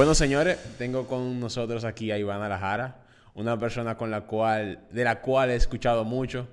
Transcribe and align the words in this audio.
Bueno, 0.00 0.14
señores, 0.14 0.58
tengo 0.78 1.06
con 1.06 1.38
nosotros 1.40 1.84
aquí 1.84 2.10
a 2.10 2.16
Ivana 2.16 2.48
Lajara, 2.48 3.02
una 3.34 3.58
persona 3.58 3.98
con 3.98 4.10
la 4.10 4.22
cual, 4.22 4.86
de 4.90 5.04
la 5.04 5.20
cual 5.20 5.50
he 5.50 5.56
escuchado 5.56 6.04
mucho. 6.04 6.48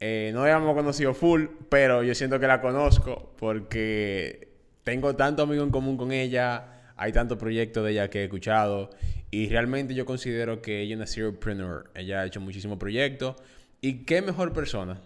Eh, 0.00 0.30
no 0.32 0.40
habíamos 0.40 0.74
conocido 0.74 1.12
full, 1.12 1.44
pero 1.68 2.02
yo 2.02 2.14
siento 2.14 2.40
que 2.40 2.46
la 2.46 2.62
conozco 2.62 3.34
porque 3.38 4.48
tengo 4.82 5.14
tanto 5.14 5.42
amigo 5.42 5.62
en 5.62 5.68
común 5.70 5.98
con 5.98 6.10
ella, 6.10 6.92
hay 6.96 7.12
tantos 7.12 7.36
proyectos 7.36 7.84
de 7.84 7.90
ella 7.90 8.08
que 8.08 8.20
he 8.20 8.24
escuchado 8.24 8.88
y 9.30 9.50
realmente 9.50 9.92
yo 9.92 10.06
considero 10.06 10.62
que 10.62 10.80
ella 10.80 10.94
es 10.94 10.96
una 10.96 11.06
serialpreneur. 11.06 11.90
Ella 11.94 12.22
ha 12.22 12.24
hecho 12.24 12.40
muchísimos 12.40 12.78
proyectos 12.78 13.36
y 13.82 14.06
qué 14.06 14.22
mejor 14.22 14.54
persona 14.54 15.02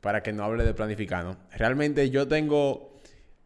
para 0.00 0.22
que 0.22 0.32
no 0.32 0.42
hable 0.42 0.64
de 0.64 0.72
planificando. 0.72 1.36
Realmente 1.52 2.08
yo 2.08 2.26
tengo 2.26 2.94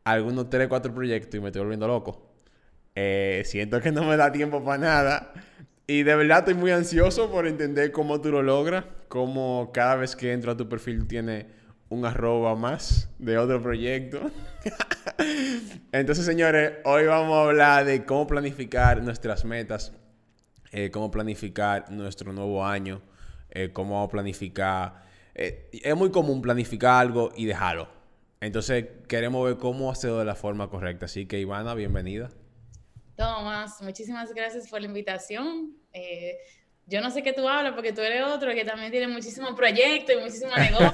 algunos 0.05 0.49
3, 0.49 0.69
4 0.69 0.95
proyectos 0.95 1.35
y 1.35 1.41
me 1.41 1.49
estoy 1.49 1.63
volviendo 1.63 1.89
loco. 1.89 2.30
Eh, 2.95 3.43
siento 3.45 3.81
que 3.81 3.93
no 3.93 4.05
me 4.05 4.17
da 4.17 4.33
tiempo 4.33 4.65
para 4.65 4.79
nada. 4.79 5.33
Y 5.87 6.03
de 6.03 6.15
verdad 6.15 6.41
estoy 6.41 6.55
muy 6.55 6.71
ansioso 6.71 7.31
por 7.31 7.47
entender 7.47 7.93
cómo 7.93 8.21
tú 8.21 8.31
lo 8.31 8.43
logras. 8.43 8.85
Cómo 9.09 9.71
cada 9.73 9.97
vez 9.97 10.15
que 10.17 10.33
entro 10.33 10.53
a 10.53 10.57
tu 10.57 10.69
perfil 10.69 11.07
tiene 11.07 11.49
un 11.89 12.05
arroba 12.05 12.55
más 12.55 13.11
de 13.19 13.39
otro 13.39 13.61
proyecto. 13.61 14.31
Entonces, 15.93 16.25
señores, 16.25 16.75
hoy 16.85 17.07
vamos 17.07 17.37
a 17.37 17.43
hablar 17.43 17.85
de 17.85 18.05
cómo 18.05 18.27
planificar 18.27 19.03
nuestras 19.03 19.45
metas, 19.45 19.93
eh, 20.71 20.91
cómo 20.93 21.11
planificar 21.11 21.91
nuestro 21.91 22.33
nuevo 22.33 22.65
año, 22.65 23.03
eh, 23.51 23.71
cómo 23.73 24.09
planificar... 24.09 25.03
es 25.35 25.97
muy 25.97 26.11
común 26.11 26.41
planificar 26.41 27.01
algo 27.01 27.33
y 27.35 27.47
dejarlo. 27.47 27.89
Entonces, 28.41 28.87
queremos 29.09 29.45
ver 29.45 29.57
cómo 29.57 29.91
hacerlo 29.91 30.21
de 30.21 30.25
la 30.25 30.37
forma 30.37 30.71
correcta. 30.71 31.07
Así 31.07 31.27
que, 31.27 31.41
Ivana, 31.41 31.75
bienvenida. 31.75 32.31
Tomás, 33.21 33.83
muchísimas 33.83 34.33
gracias 34.33 34.67
por 34.67 34.81
la 34.81 34.87
invitación. 34.87 35.77
Eh, 35.93 36.39
yo 36.87 37.03
no 37.03 37.11
sé 37.11 37.23
qué 37.23 37.35
tú 37.35 37.47
hablas 37.47 37.75
porque 37.75 37.93
tú 37.93 38.01
eres 38.01 38.25
otro 38.25 38.55
que 38.55 38.65
también 38.65 38.91
tiene 38.91 39.09
muchísimos 39.09 39.53
proyectos 39.53 40.17
y 40.17 40.21
muchísimos 40.21 40.57
negocios. 40.57 40.93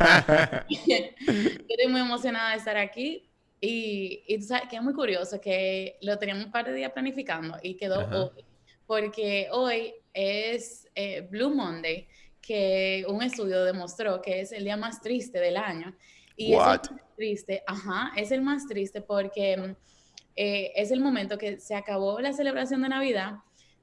estoy 1.68 1.86
muy 1.88 2.00
emocionada 2.00 2.50
de 2.50 2.56
estar 2.56 2.76
aquí. 2.78 3.30
Y, 3.60 4.24
y, 4.26 4.38
tú 4.38 4.44
sabes 4.44 4.68
que 4.68 4.74
es 4.74 4.82
muy 4.82 4.92
curioso 4.92 5.40
que 5.40 5.98
lo 6.02 6.18
teníamos 6.18 6.46
un 6.46 6.50
par 6.50 6.64
de 6.66 6.72
días 6.72 6.90
planificando 6.90 7.58
y 7.62 7.76
quedó 7.76 8.00
hoy. 8.00 8.44
Porque 8.88 9.46
hoy 9.52 9.94
es 10.12 10.88
eh, 10.96 11.28
Blue 11.30 11.54
Monday, 11.54 12.08
que 12.40 13.04
un 13.08 13.22
estudio 13.22 13.62
demostró 13.62 14.20
que 14.20 14.40
es 14.40 14.50
el 14.50 14.64
día 14.64 14.76
más 14.76 15.00
triste 15.00 15.38
del 15.38 15.56
año. 15.56 15.96
Y 16.36 16.54
es 16.54 16.58
el 16.58 16.66
más 16.66 16.90
triste, 17.16 17.62
ajá, 17.68 18.10
es 18.16 18.32
el 18.32 18.42
más 18.42 18.66
triste 18.66 19.00
porque 19.00 19.76
eh, 20.36 20.72
es 20.76 20.90
el 20.90 21.00
momento 21.00 21.38
que 21.38 21.58
se 21.58 21.74
acabó 21.74 22.20
la 22.20 22.32
celebración 22.32 22.82
de 22.82 22.90
Navidad, 22.90 23.36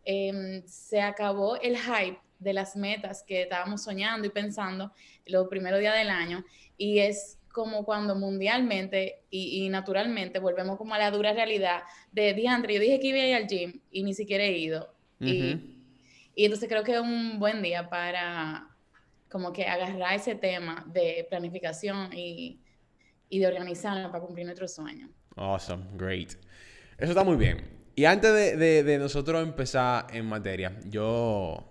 em, 0.06 0.64
se 0.66 1.02
acabó 1.02 1.58
el 1.58 1.78
hype 1.78 2.20
de 2.40 2.54
las 2.54 2.76
metas 2.76 3.24
que 3.24 3.44
estábamos 3.44 3.84
soñando 3.84 4.28
y 4.28 4.30
pensando 4.30 4.92
los 5.26 5.48
primeros 5.48 5.80
días 5.80 5.98
del 5.98 6.10
año 6.10 6.46
y 6.78 7.00
es 7.00 7.40
como 7.52 7.86
cuando 7.86 8.16
mundialmente 8.16 9.24
y, 9.30 9.70
naturalmente 9.70 10.40
volvemos 10.40 10.78
como 10.78 10.96
a 10.96 10.98
la 10.98 11.12
dura 11.12 11.34
realidad 11.34 11.84
de 12.12 12.34
diantre, 12.34 12.74
yo 12.74 12.80
dije 12.82 13.00
que 13.00 13.08
iba 13.08 13.20
a 13.20 13.28
ir 13.28 13.36
al 13.36 13.48
gym 13.48 13.80
y 13.92 14.04
ni 14.04 14.14
siquiera 14.14 14.44
he 14.44 14.58
ido. 14.58 14.94
y, 15.20 15.74
y 16.36 16.46
entonces 16.46 16.68
creo 16.68 16.84
que 16.84 16.94
es 16.94 17.00
un 17.00 17.40
buen 17.40 17.62
día 17.62 17.90
para 17.90 18.68
como 19.30 19.54
que 19.54 19.66
agarrar 19.66 20.16
ese 20.16 20.36
tema 20.36 20.84
de 20.88 21.26
planificación 21.30 22.12
y, 22.14 22.60
y 23.30 23.40
de 23.40 23.48
organizarnos 23.48 24.12
para 24.12 24.24
cumplir 24.24 24.46
nuestros 24.46 24.74
sueños. 24.74 25.10
Awesome, 25.36 25.84
great. 25.96 26.34
Eso 26.98 27.12
está 27.12 27.24
muy 27.24 27.36
bien. 27.36 27.74
Y 27.96 28.06
antes 28.06 28.58
de, 28.58 28.98
nosotros 29.00 29.44
empezar 29.44 30.08
en 30.12 30.26
materia, 30.26 30.80
yo 30.86 31.64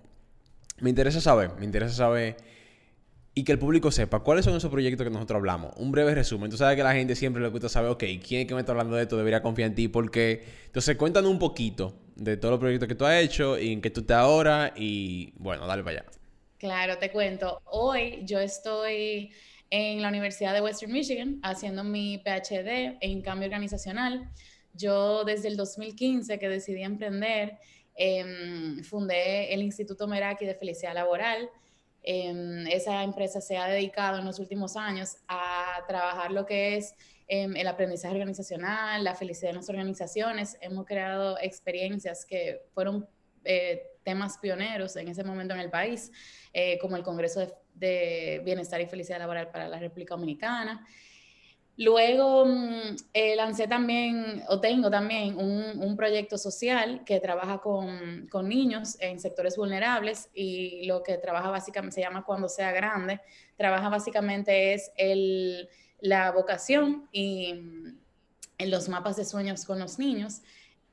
me 0.81 0.91
interesa 0.91 1.21
saber, 1.21 1.51
me 1.59 1.65
interesa 1.65 1.95
saber 1.95 2.37
y 3.35 3.45
que 3.45 3.53
el 3.53 3.59
público 3.59 3.91
sepa 3.91 4.21
cuáles 4.21 4.45
son 4.45 4.55
esos 4.55 4.71
proyectos 4.71 5.05
que 5.05 5.11
nosotros 5.11 5.39
hablamos. 5.39 5.73
Un 5.77 5.91
breve 5.91 6.15
resumen. 6.15 6.51
Tú 6.51 6.57
sabes 6.57 6.77
que 6.77 6.83
la 6.83 6.93
gente 6.93 7.17
siempre 7.17 7.43
le 7.43 7.49
gusta 7.49 7.69
saber, 7.69 7.91
ok, 7.91 8.05
¿quién 8.27 8.43
es 8.43 8.47
que 8.47 8.55
me 8.55 8.61
está 8.61 8.73
hablando 8.73 8.95
de 8.95 9.03
esto? 9.03 9.17
Debería 9.17 9.43
confiar 9.43 9.71
en 9.71 9.75
ti 9.75 9.89
porque... 9.89 10.45
Entonces, 10.67 10.97
cuéntanos 10.97 11.31
un 11.31 11.39
poquito 11.39 11.95
de 12.15 12.37
todos 12.37 12.53
los 12.53 12.61
proyectos 12.61 12.89
que 12.89 12.95
tú 12.95 13.05
has 13.05 13.21
hecho 13.23 13.59
y 13.59 13.73
en 13.73 13.81
qué 13.81 13.91
tú 13.91 14.03
estás 14.03 14.19
ahora 14.19 14.75
y 14.77 15.33
bueno, 15.39 15.67
dale 15.67 15.83
para 15.83 16.01
allá. 16.01 16.11
Claro, 16.59 16.99
te 16.99 17.11
cuento. 17.11 17.61
Hoy 17.65 18.21
yo 18.25 18.39
estoy 18.39 19.33
en 19.75 20.03
la 20.03 20.09
Universidad 20.09 20.53
de 20.53 20.61
Western 20.61 20.93
Michigan 20.93 21.41
haciendo 21.43 21.83
mi 21.83 22.19
PhD 22.19 22.99
en 23.01 23.23
cambio 23.23 23.47
organizacional. 23.47 24.31
Yo 24.75 25.25
desde 25.25 25.49
el 25.49 25.57
2015 25.57 26.39
que 26.39 26.49
decidí 26.51 26.83
emprender, 26.83 27.57
em, 27.95 28.85
fundé 28.85 29.55
el 29.55 29.63
Instituto 29.63 30.07
Meraki 30.07 30.45
de 30.45 30.55
Felicidad 30.55 30.93
Laboral. 30.93 31.49
Em, 32.03 32.67
esa 32.67 33.03
empresa 33.03 33.41
se 33.41 33.57
ha 33.57 33.67
dedicado 33.67 34.19
en 34.19 34.27
los 34.27 34.39
últimos 34.39 34.77
años 34.77 35.17
a 35.27 35.83
trabajar 35.89 36.33
lo 36.33 36.45
que 36.45 36.77
es 36.77 36.95
em, 37.27 37.57
el 37.57 37.67
aprendizaje 37.67 38.13
organizacional, 38.13 39.03
la 39.03 39.15
felicidad 39.15 39.51
en 39.51 39.57
las 39.57 39.71
organizaciones. 39.71 40.59
Hemos 40.61 40.85
creado 40.85 41.39
experiencias 41.41 42.27
que 42.27 42.61
fueron 42.75 43.09
eh, 43.45 43.92
temas 44.03 44.39
pioneros 44.39 44.97
en 44.97 45.09
ese 45.09 45.25
momento 45.25 45.55
en 45.55 45.61
el 45.61 45.71
país, 45.71 46.11
eh, 46.53 46.79
como 46.79 46.97
el 46.97 47.03
Congreso 47.03 47.47
de 47.75 48.43
Bienestar 48.45 48.81
y 48.81 48.87
Felicidad 48.87 49.19
Laboral 49.19 49.51
para 49.51 49.69
la 49.69 49.79
República 49.79 50.15
Dominicana. 50.15 50.87
Luego 51.77 52.45
mm, 52.45 52.97
eh, 53.15 53.35
lancé 53.35 53.67
también, 53.67 54.43
o 54.49 54.61
tengo 54.61 54.91
también, 54.91 55.37
un, 55.39 55.97
proyecto 55.97 56.37
social 56.37 57.03
que 57.05 57.21
trabaja 57.21 57.59
con, 57.59 58.27
con, 58.29 58.49
niños 58.49 58.97
en 59.01 59.21
sectores 59.21 59.57
vulnerables 59.57 60.31
y 60.35 60.87
lo 60.87 61.03
que 61.03 61.17
trabaja 61.19 61.51
básicamente, 61.51 61.97
se 61.97 62.01
llama 62.01 62.25
Cuando 62.25 62.49
sea 62.49 62.73
grande, 62.73 63.21
trabaja 63.57 63.89
básicamente 63.89 64.75
es 64.75 64.91
el, 64.97 65.69
la 66.01 66.33
vocación 66.33 67.09
y 67.13 67.55
mm, 67.55 67.99
en 68.59 68.71
los 68.71 68.89
mapas 68.89 69.17
de 69.17 69.25
sueños 69.25 69.65
con 69.65 69.79
los 69.79 69.99
niños. 69.99 70.43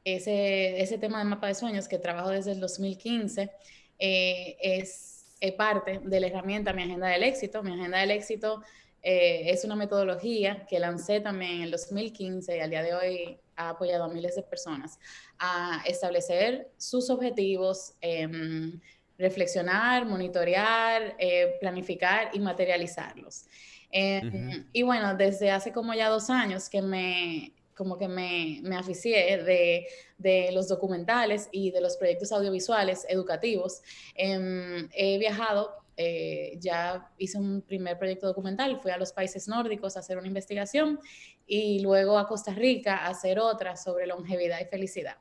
Ese, 0.04 0.82
ese 0.82 0.98
tema 0.98 1.20
de 1.20 1.26
mapa 1.26 1.48
de 1.48 1.56
sueños 1.56 1.88
que 1.88 1.98
trabajo 1.98 2.30
desde 2.30 2.52
el 2.54 2.60
2015 2.60 3.52
eh, 4.00 4.58
es 4.62 5.26
parte 5.58 6.00
de 6.04 6.20
la 6.20 6.28
herramienta 6.28 6.74
Mi 6.74 6.84
Agenda 6.84 7.08
del 7.08 7.24
Éxito. 7.24 7.64
Mi 7.64 7.74
Agenda 7.74 8.00
del 8.00 8.12
Éxito 8.12 8.62
eh, 9.02 9.50
es 9.52 9.64
una 9.64 9.76
metodología 9.76 10.66
que 10.68 10.80
lancé 10.80 11.22
también 11.22 11.58
en 11.58 11.62
el 11.64 11.72
2015 11.72 12.58
y 12.58 12.60
al 12.60 12.70
día 12.70 12.84
de 12.84 12.94
hoy 12.94 13.40
ha 13.56 13.70
apoyado 13.70 14.06
a 14.06 14.10
miles 14.10 14.36
de 14.36 14.44
personas 14.44 15.00
a 15.38 15.82
establecer 15.86 16.70
sus 16.78 17.10
objetivos, 17.10 17.94
em, 18.02 18.80
reflexionar, 19.18 20.06
monitorear, 20.06 21.16
eh, 21.18 21.58
planificar 21.60 22.30
y 22.34 22.40
materializarlos. 22.40 23.46
Em, 23.92 24.68
y 24.72 24.84
bueno, 24.84 25.16
desde 25.16 25.50
hace 25.52 25.72
como 25.72 25.94
ya 25.94 26.10
dos 26.10 26.30
años 26.30 26.70
que 26.70 26.82
me 26.82 27.54
como 27.80 27.98
que 27.98 28.10
me, 28.10 28.60
me 28.62 28.76
aficié 28.76 29.42
de, 29.42 29.88
de, 30.18 30.52
los 30.52 30.68
documentales 30.68 31.48
y 31.50 31.72
de 31.72 31.80
los 31.80 31.96
proyectos 31.96 32.34
audiovisuales 32.34 33.06
educativos. 33.08 33.82
Em, 34.16 34.90
he 34.92 35.18
viajado, 35.18 35.72
eh, 35.96 36.58
ya 36.60 37.10
hice 37.18 37.38
un 37.38 37.62
primer 37.62 37.98
proyecto 37.98 38.28
documental, 38.28 38.82
fui 38.82 38.92
a 38.92 38.98
los 38.98 39.14
países 39.14 39.48
nórdicos 39.48 39.96
a 39.96 40.02
hacer 40.02 40.18
una 40.18 40.28
investigación 40.28 41.00
y 41.48 41.80
luego 41.80 42.18
a 42.18 42.28
Costa 42.28 42.54
Rica 42.54 42.98
a 42.98 43.08
hacer 43.12 43.40
otra 43.40 43.78
sobre 43.78 44.08
longevidad 44.08 44.60
y 44.60 44.66
felicidad. 44.66 45.16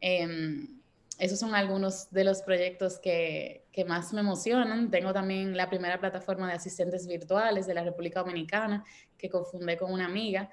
Em, 0.00 0.80
esos 1.20 1.38
son 1.38 1.54
algunos 1.54 2.10
de 2.10 2.24
los 2.24 2.42
proyectos 2.42 2.98
que, 2.98 3.64
que, 3.70 3.84
más 3.84 4.12
me 4.12 4.22
emocionan. 4.22 4.90
Tengo 4.90 5.12
también 5.12 5.56
la 5.56 5.70
primera 5.70 6.00
plataforma 6.00 6.48
de 6.48 6.54
asistentes 6.54 7.06
virtuales 7.06 7.68
de 7.68 7.74
la 7.74 7.84
República 7.84 8.20
Dominicana 8.20 8.84
que 9.16 9.30
confundé 9.30 9.76
con 9.76 9.92
una 9.92 10.06
amiga 10.06 10.50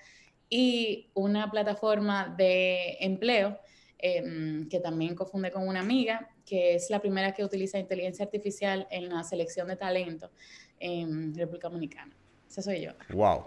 y 0.49 1.09
una 1.13 1.49
plataforma 1.51 2.33
de 2.35 2.97
empleo 2.99 3.59
em, 3.97 4.67
que 4.69 4.79
también 4.79 5.15
confunde 5.15 5.51
con 5.51 5.67
una 5.67 5.81
amiga, 5.81 6.29
que 6.45 6.75
es 6.75 6.89
la 6.89 6.99
primera 6.99 7.33
que 7.33 7.43
utiliza 7.43 7.77
inteligencia 7.77 8.25
artificial 8.25 8.87
en 8.89 9.09
la 9.09 9.23
selección 9.23 9.67
de 9.67 9.75
talento 9.75 10.31
en 10.79 11.35
República 11.35 11.67
Dominicana. 11.67 12.13
Esa 12.49 12.61
soy 12.61 12.81
yo. 12.81 12.91
Wow. 13.09 13.45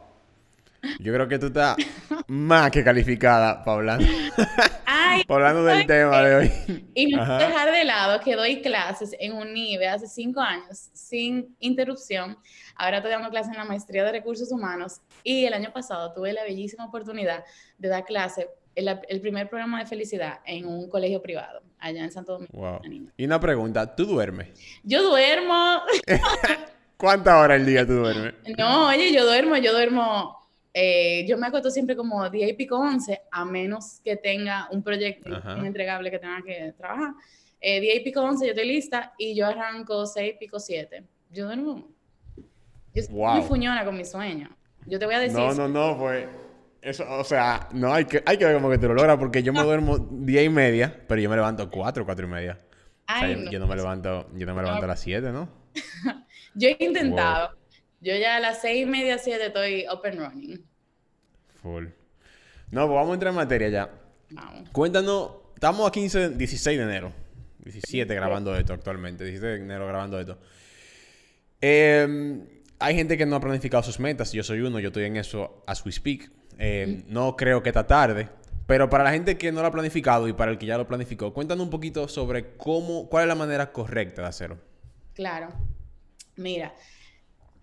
Yo 0.98 1.12
creo 1.12 1.28
que 1.28 1.38
tú 1.38 1.46
estás 1.46 1.76
más 2.26 2.70
que 2.70 2.84
calificada 2.84 3.64
para 3.64 3.76
hablar, 3.76 4.00
hablando 5.28 5.64
del 5.64 5.86
tema 5.86 6.22
de 6.22 6.34
hoy. 6.34 6.52
Y 6.94 7.06
no 7.06 7.38
dejar 7.38 7.72
de 7.72 7.84
lado 7.84 8.20
que 8.20 8.36
doy 8.36 8.60
clases 8.60 9.14
en 9.18 9.32
un 9.32 9.52
nivel 9.52 9.88
hace 9.88 10.06
cinco 10.06 10.40
años 10.40 10.90
sin 10.92 11.56
interrupción. 11.58 12.36
Ahora 12.76 12.98
estoy 12.98 13.12
dando 13.12 13.30
clases 13.30 13.52
en 13.52 13.58
la 13.58 13.64
maestría 13.64 14.04
de 14.04 14.12
recursos 14.12 14.50
humanos 14.52 15.00
y 15.22 15.44
el 15.44 15.54
año 15.54 15.72
pasado 15.72 16.12
tuve 16.12 16.32
la 16.32 16.44
bellísima 16.44 16.86
oportunidad 16.86 17.44
de 17.78 17.88
dar 17.88 18.04
clase 18.04 18.48
el, 18.74 18.88
el 19.08 19.20
primer 19.20 19.48
programa 19.48 19.80
de 19.80 19.86
felicidad 19.86 20.40
en 20.44 20.66
un 20.66 20.88
colegio 20.88 21.20
privado 21.20 21.62
allá 21.78 22.04
en 22.04 22.12
Santo 22.12 22.32
Domingo. 22.32 22.52
Wow. 22.52 22.80
Y 23.16 23.24
una 23.24 23.40
pregunta, 23.40 23.94
¿tú 23.94 24.06
duermes? 24.06 24.48
Yo 24.82 25.02
duermo. 25.02 25.82
¿Cuántas 26.96 27.34
horas 27.34 27.58
al 27.58 27.66
día 27.66 27.86
tú 27.86 27.94
duermes? 27.94 28.34
No, 28.56 28.88
oye, 28.88 29.12
yo 29.12 29.24
duermo, 29.24 29.56
yo 29.56 29.72
duermo 29.72 30.41
eh, 30.74 31.26
yo 31.28 31.36
me 31.36 31.48
acuesto 31.48 31.70
siempre 31.70 31.94
como 31.94 32.28
10 32.28 32.50
y 32.50 32.52
pico 32.54 32.78
11, 32.78 33.22
a 33.30 33.44
menos 33.44 34.00
que 34.02 34.16
tenga 34.16 34.68
un 34.70 34.82
proyecto, 34.82 35.28
un 35.56 35.66
entregable 35.66 36.10
que 36.10 36.18
tenga 36.18 36.42
que 36.42 36.72
trabajar. 36.76 37.12
Eh, 37.60 37.80
10 37.80 37.96
y 37.96 38.00
pico 38.00 38.22
11 38.22 38.46
yo 38.46 38.52
estoy 38.52 38.66
lista 38.66 39.12
y 39.18 39.34
yo 39.34 39.46
arranco 39.46 40.06
6 40.06 40.34
y 40.34 40.38
pico 40.38 40.58
7. 40.58 41.04
Yo 41.30 41.46
duermo. 41.46 41.88
Yo 42.94 43.02
soy 43.02 43.14
muy 43.14 43.42
fuñona 43.42 43.84
con 43.84 43.96
mi 43.96 44.04
sueño. 44.04 44.50
Yo 44.86 44.98
te 44.98 45.06
voy 45.06 45.14
a 45.14 45.20
decir. 45.20 45.38
No, 45.38 45.54
no, 45.54 45.68
no, 45.68 45.98
pues. 45.98 46.26
Eso, 46.80 47.04
o 47.08 47.22
sea, 47.22 47.68
no, 47.72 47.92
hay 47.94 48.06
que, 48.06 48.22
hay 48.26 48.36
que 48.36 48.44
ver 48.44 48.54
cómo 48.56 48.68
que 48.68 48.76
te 48.76 48.88
lo 48.88 48.94
logras, 48.94 49.16
porque 49.16 49.42
yo 49.44 49.52
me 49.52 49.62
duermo 49.62 49.98
10 49.98 50.44
y 50.46 50.48
media, 50.48 51.04
pero 51.06 51.20
yo 51.20 51.30
me 51.30 51.36
levanto 51.36 51.70
4, 51.70 52.04
4 52.04 52.26
y 52.26 52.28
media. 52.28 52.58
o 53.08 53.18
sea, 53.20 53.50
yo, 53.50 53.60
no 53.60 53.68
me 53.68 53.76
levanto, 53.76 54.28
yo 54.34 54.46
no 54.46 54.54
me 54.54 54.62
levanto 54.62 54.84
a 54.84 54.88
las 54.88 55.00
7, 55.00 55.30
¿no? 55.30 55.48
yo 56.54 56.68
he 56.68 56.84
intentado. 56.84 57.61
Yo 58.02 58.16
ya 58.16 58.36
a 58.36 58.40
las 58.40 58.60
6 58.60 58.82
y 58.82 58.86
media, 58.86 59.16
7 59.16 59.46
estoy 59.46 59.86
open 59.88 60.18
running. 60.18 60.66
Full. 61.62 61.86
No, 62.72 62.86
pues 62.88 62.96
vamos 62.96 63.10
a 63.10 63.14
entrar 63.14 63.30
en 63.30 63.36
materia 63.36 63.68
ya. 63.68 63.90
Vamos. 64.30 64.68
Cuéntanos, 64.70 65.30
estamos 65.54 65.88
a 65.88 65.92
15, 65.92 66.30
16 66.30 66.78
de 66.78 66.84
enero. 66.84 67.12
17 67.60 68.12
grabando 68.12 68.56
esto 68.56 68.72
actualmente. 68.72 69.22
17 69.22 69.46
de 69.46 69.56
enero 69.62 69.86
grabando 69.86 70.18
esto. 70.18 70.36
Eh, 71.60 72.40
hay 72.80 72.94
gente 72.96 73.16
que 73.16 73.24
no 73.24 73.36
ha 73.36 73.40
planificado 73.40 73.84
sus 73.84 74.00
metas. 74.00 74.32
Yo 74.32 74.42
soy 74.42 74.62
uno, 74.62 74.80
yo 74.80 74.88
estoy 74.88 75.04
en 75.04 75.16
eso 75.16 75.62
as 75.68 75.86
we 75.86 75.92
speak. 75.92 76.28
Eh, 76.58 77.04
no 77.06 77.36
creo 77.36 77.62
que 77.62 77.68
está 77.68 77.86
tarde. 77.86 78.28
Pero 78.66 78.90
para 78.90 79.04
la 79.04 79.12
gente 79.12 79.38
que 79.38 79.52
no 79.52 79.60
lo 79.60 79.68
ha 79.68 79.70
planificado 79.70 80.26
y 80.26 80.32
para 80.32 80.50
el 80.50 80.58
que 80.58 80.66
ya 80.66 80.76
lo 80.76 80.88
planificó, 80.88 81.32
cuéntanos 81.32 81.64
un 81.64 81.70
poquito 81.70 82.08
sobre 82.08 82.56
cómo, 82.56 83.08
cuál 83.08 83.24
es 83.24 83.28
la 83.28 83.36
manera 83.36 83.70
correcta 83.70 84.22
de 84.22 84.28
hacerlo. 84.28 84.58
Claro. 85.14 85.52
Mira, 86.34 86.74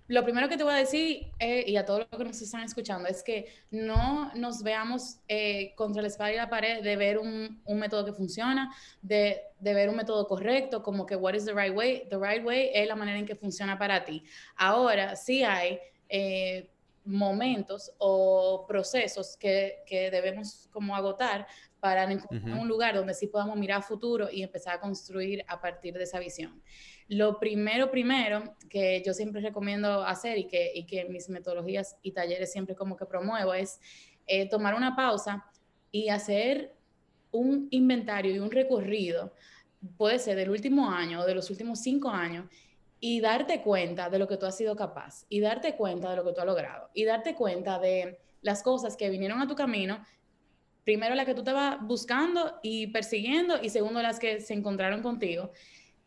lo 0.10 0.24
primero 0.24 0.50
que 0.50 0.58
te 0.58 0.64
voy 0.64 0.74
a 0.74 0.78
decir, 0.78 1.32
eh, 1.38 1.64
y 1.68 1.78
a 1.78 1.86
todos 1.86 2.00
los 2.00 2.20
que 2.20 2.26
nos 2.26 2.42
están 2.42 2.64
escuchando, 2.64 3.08
es 3.08 3.22
que 3.22 3.46
no 3.70 4.32
nos 4.34 4.64
veamos 4.64 5.20
eh, 5.28 5.74
contra 5.76 6.02
la 6.02 6.08
espada 6.08 6.34
y 6.34 6.36
la 6.36 6.50
pared 6.50 6.82
de 6.82 6.96
ver 6.96 7.20
un, 7.20 7.62
un 7.64 7.80
método 7.80 8.06
que 8.06 8.14
funciona, 8.14 8.76
de, 9.04 9.40
de, 9.60 9.74
ver 9.76 9.88
un 9.88 9.96
método 9.96 10.28
correcto, 10.28 10.82
como 10.82 11.06
que 11.06 11.16
what 11.16 11.36
is 11.36 11.46
the 11.46 11.54
right 11.54 11.76
way. 11.76 12.08
The 12.10 12.18
right 12.18 12.44
way 12.44 12.72
es 12.74 12.88
la 12.88 12.96
manera 12.96 13.20
en 13.20 13.28
que 13.28 13.36
funciona 13.36 13.78
para 13.78 14.04
ti. 14.04 14.24
Ahora, 14.56 15.16
sí 15.16 15.44
hay 15.44 15.80
eh, 16.10 16.72
momentos 17.06 17.92
o 18.00 18.66
procesos 18.68 19.38
que, 19.38 19.84
que, 19.86 20.10
debemos 20.10 20.68
como 20.72 20.96
agotar 20.96 21.46
para 21.80 22.12
encontrar 22.12 22.58
un 22.58 22.68
lugar 22.68 22.96
donde 22.96 23.14
sí 23.14 23.28
podamos 23.28 23.56
mirar 23.58 23.80
a 23.80 23.82
futuro 23.84 24.28
y 24.32 24.42
empezar 24.42 24.74
a 24.74 24.80
construir 24.80 25.46
a 25.48 25.62
partir 25.62 25.94
de 25.94 26.04
esa 26.04 26.18
visión. 26.18 26.60
Lo 27.10 27.40
primero, 27.40 27.90
primero, 27.90 28.56
que 28.70 29.02
yo 29.04 29.16
siempre 29.16 29.42
recomiendo 29.42 30.04
hacer 30.04 30.38
y 30.38 30.46
que, 30.46 30.72
y 30.76 30.86
que 30.86 31.06
mis 31.06 31.28
metodologías 31.28 31.98
y 32.04 32.12
talleres 32.12 32.52
siempre 32.52 32.76
como 32.76 32.96
que 32.96 33.06
promuevo 33.08 33.54
es 33.56 33.80
eh, 34.28 34.48
tomar 34.48 34.76
una 34.76 34.96
pausa 34.96 35.44
y 35.92 36.10
hacer 36.10 36.76
un 37.32 37.68
inventario 37.72 38.32
y 38.32 38.38
un 38.38 38.52
recorrido, 38.52 39.34
puede 39.98 40.20
ser 40.20 40.38
del 40.38 40.52
último 40.52 40.92
año 40.92 41.22
o 41.22 41.26
de 41.26 41.34
los 41.34 41.50
últimos 41.50 41.80
cinco 41.80 42.10
años, 42.10 42.46
y 43.00 43.22
darte 43.22 43.62
cuenta 43.62 44.10
de 44.10 44.20
lo 44.20 44.28
que 44.28 44.38
tú 44.38 44.46
has 44.46 44.58
sido 44.58 44.76
capaz, 44.76 45.26
y 45.30 45.40
darte 45.40 45.76
cuenta 45.76 46.12
de 46.12 46.18
lo 46.18 46.24
que 46.24 46.34
tú 46.34 46.42
has 46.42 46.46
logrado, 46.46 46.90
y 46.94 47.06
darte 47.06 47.34
cuenta 47.34 47.80
de 47.80 48.20
las 48.42 48.62
cosas 48.62 48.96
que 48.96 49.10
vinieron 49.10 49.42
a 49.42 49.48
tu 49.48 49.56
camino, 49.56 50.06
primero 50.84 51.16
las 51.16 51.26
que 51.26 51.34
tú 51.34 51.40
estabas 51.40 51.78
buscando 51.82 52.60
y 52.62 52.88
persiguiendo, 52.88 53.60
y 53.64 53.70
segundo 53.70 54.00
las 54.04 54.20
que 54.20 54.42
se 54.42 54.54
encontraron 54.54 55.02
contigo 55.02 55.52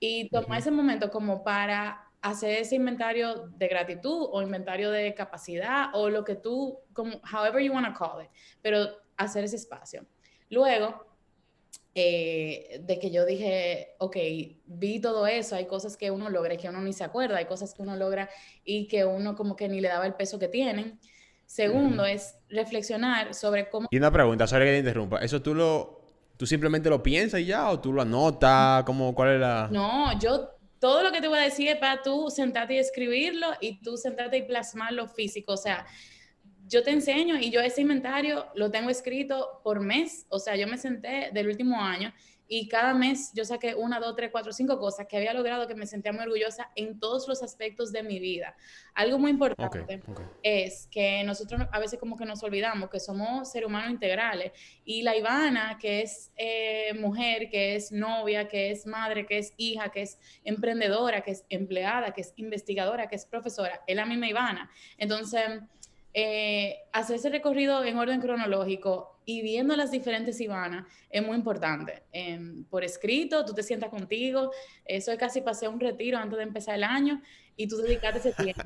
y 0.05 0.29
tomar 0.31 0.59
ese 0.59 0.73
momento 0.73 1.13
como 1.13 1.45
para 1.45 2.11
hacer 2.23 2.59
ese 2.59 2.75
inventario 2.75 3.47
de 3.57 3.69
gratitud 3.69 4.31
o 4.33 4.43
inventario 4.43 4.91
de 4.91 5.15
capacidad 5.15 5.91
o 5.95 6.09
lo 6.09 6.25
que 6.25 6.35
tú, 6.35 6.81
como, 6.93 7.21
however 7.33 7.63
you 7.63 7.73
want 7.73 7.87
to 7.87 7.95
call 7.97 8.21
it, 8.21 8.29
pero 8.61 8.89
hacer 9.17 9.45
ese 9.45 9.55
espacio. 9.55 10.05
Luego, 10.51 11.07
eh, 11.95 12.81
de 12.83 12.99
que 12.99 13.13
yo 13.13 13.25
dije, 13.25 13.95
ok, 14.01 14.17
vi 14.67 15.01
todo 15.01 15.29
eso, 15.29 15.55
hay 15.55 15.67
cosas 15.67 15.97
que 15.97 16.11
uno 16.11 16.31
logra 16.31 16.55
y 16.55 16.57
que 16.57 16.69
uno 16.69 16.81
ni 16.81 16.93
se 16.93 17.05
acuerda, 17.05 17.37
hay 17.37 17.45
cosas 17.45 17.73
que 17.73 17.83
uno 17.83 17.95
logra 17.95 18.29
y 18.65 18.89
que 18.89 19.05
uno 19.05 19.37
como 19.37 19.55
que 19.55 19.69
ni 19.69 19.81
le 19.81 19.87
daba 19.87 20.05
el 20.05 20.15
peso 20.15 20.41
que 20.41 20.49
tienen. 20.49 20.99
Segundo 21.47 22.05
es 22.07 22.35
reflexionar 22.49 23.35
sobre 23.35 23.71
cómo... 23.71 23.87
Y 23.93 23.99
una 23.99 24.11
pregunta, 24.11 24.49
sorry 24.49 24.65
que 24.65 24.73
te 24.73 24.79
interrumpa, 24.79 25.19
¿eso 25.19 25.43
tú 25.43 25.55
lo 25.55 26.02
¿Tú 26.43 26.47
simplemente 26.47 26.91
lo 26.91 27.01
piensas 27.01 27.39
y 27.39 27.45
ya? 27.45 27.71
¿O 27.71 27.79
tú 27.79 27.93
lo 27.93 28.03
anotas? 28.03 28.83
¿Cómo, 28.83 29.15
¿Cuál 29.15 29.35
es 29.35 29.41
la...? 29.41 29.69
No, 29.71 30.19
yo... 30.19 30.51
Todo 30.81 31.05
lo 31.05 31.13
que 31.13 31.21
te 31.21 31.29
voy 31.29 31.39
a 31.39 31.43
decir 31.43 31.69
es 31.69 31.77
para 31.77 32.03
tú 32.03 32.31
sentarte 32.31 32.75
y 32.75 32.79
escribirlo 32.79 33.47
y 33.61 33.81
tú 33.81 33.97
sentarte 33.97 34.39
y 34.39 34.43
plasmarlo 34.43 35.07
físico. 35.07 35.53
O 35.53 35.57
sea, 35.57 35.87
yo 36.67 36.83
te 36.83 36.91
enseño 36.91 37.39
y 37.39 37.53
yo 37.53 37.61
ese 37.61 37.83
inventario 37.83 38.47
lo 38.57 38.73
tengo 38.73 38.91
escrito 38.91 39.61
por 39.63 39.79
mes. 39.79 40.27
O 40.31 40.41
sea, 40.41 40.57
yo 40.57 40.67
me 40.67 40.79
senté 40.79 41.31
del 41.33 41.47
último 41.47 41.81
año 41.81 42.13
y 42.49 42.69
cada 42.69 42.95
mes 42.95 43.33
yo 43.35 43.45
saqué 43.45 43.75
una, 43.75 43.99
dos, 43.99 44.15
tres, 44.17 44.31
cuatro, 44.31 44.53
cinco 44.53 44.79
cosas 44.79 45.07
que 45.07 45.17
había 45.17 45.33
logrado 45.33 45.67
que 45.67 45.75
me 45.75 45.87
sentía 45.87 46.13
muy 46.13 46.23
orgullosa 46.23 46.71
en 46.77 46.99
todos 46.99 47.27
los 47.29 47.43
aspectos 47.43 47.93
de 47.93 48.03
mi 48.03 48.19
vida. 48.19 48.55
Algo 48.95 49.19
muy 49.19 49.31
importante 49.31 50.03
es 50.43 50.87
que 50.91 51.25
nosotros 51.25 51.63
a 51.71 51.79
veces 51.79 51.99
como 51.99 52.17
que 52.17 52.25
nos 52.25 52.43
olvidamos 52.43 52.91
que 52.91 53.01
somos 53.01 53.51
seres 53.51 53.69
humanos 53.69 53.91
integrales 53.91 54.53
y 54.85 55.03
la 55.03 55.17
Ivana, 55.17 55.79
que 55.81 56.03
es 56.03 56.31
eh, 56.37 56.93
mujer, 56.95 57.49
que 57.49 57.77
es 57.77 57.91
novia, 57.93 58.49
que 58.49 58.71
es 58.71 58.87
madre, 58.87 59.27
que 59.27 59.39
es 59.39 59.55
hija, 59.57 59.91
que 59.91 60.03
es 60.03 60.19
emprendedora, 60.45 61.23
que 61.23 61.31
es 61.31 61.45
empleada, 61.49 62.13
que 62.13 62.21
es 62.21 62.35
investigadora, 62.37 63.09
que 63.09 63.17
es 63.17 63.25
profesora, 63.25 63.83
es 63.87 63.97
la 63.97 64.05
misma 64.05 64.29
Ivana. 64.29 64.71
Entonces 64.99 65.43
eh, 66.15 66.77
hacer 66.93 67.17
ese 67.17 67.31
recorrido 67.31 67.83
en 67.85 67.97
orden 67.97 68.21
cronológico 68.21 69.19
y 69.25 69.41
viendo 69.41 69.75
las 69.77 69.91
diferentes 69.91 70.41
Ivana 70.41 70.87
es 71.09 71.25
muy 71.25 71.37
importante. 71.37 72.03
Em, 72.13 72.65
por 72.65 72.85
escrito, 72.85 73.45
tú 73.45 73.55
te 73.55 73.63
sientas 73.63 73.89
contigo. 73.89 74.51
Eso 74.85 75.13
es 75.13 75.19
casi 75.19 75.41
pasé 75.41 75.69
un 75.69 75.81
retiro 75.81 76.19
antes 76.19 76.37
de 76.37 76.43
empezar 76.43 76.75
el 76.75 76.85
año 76.85 77.23
y 77.57 77.67
tú 77.67 77.77
dedicaste 77.79 78.19
ese 78.19 78.33
tiempo. 78.33 78.63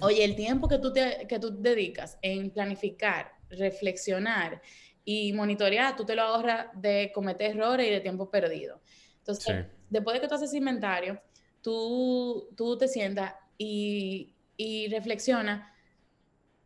Oye, 0.00 0.24
el 0.24 0.36
tiempo 0.36 0.68
que 0.68 0.78
tú, 0.78 0.92
te, 0.92 1.26
que 1.28 1.40
tú 1.40 1.60
dedicas 1.60 2.18
en 2.22 2.50
planificar, 2.50 3.32
reflexionar 3.50 4.62
y 5.04 5.32
monitorear, 5.32 5.96
tú 5.96 6.04
te 6.04 6.14
lo 6.14 6.22
ahorras 6.22 6.66
de 6.74 7.10
cometer 7.12 7.56
errores 7.56 7.88
y 7.88 7.90
de 7.90 8.00
tiempo 8.00 8.30
perdido. 8.30 8.80
Entonces, 9.18 9.66
después 9.90 10.14
de 10.14 10.20
que 10.20 10.28
tú 10.28 10.34
haces 10.36 10.54
inventario, 10.54 11.20
tú, 11.62 12.48
tú 12.56 12.78
te 12.78 12.86
sientas 12.86 13.34
y, 13.56 14.34
y 14.56 14.88
reflexionas 14.88 15.66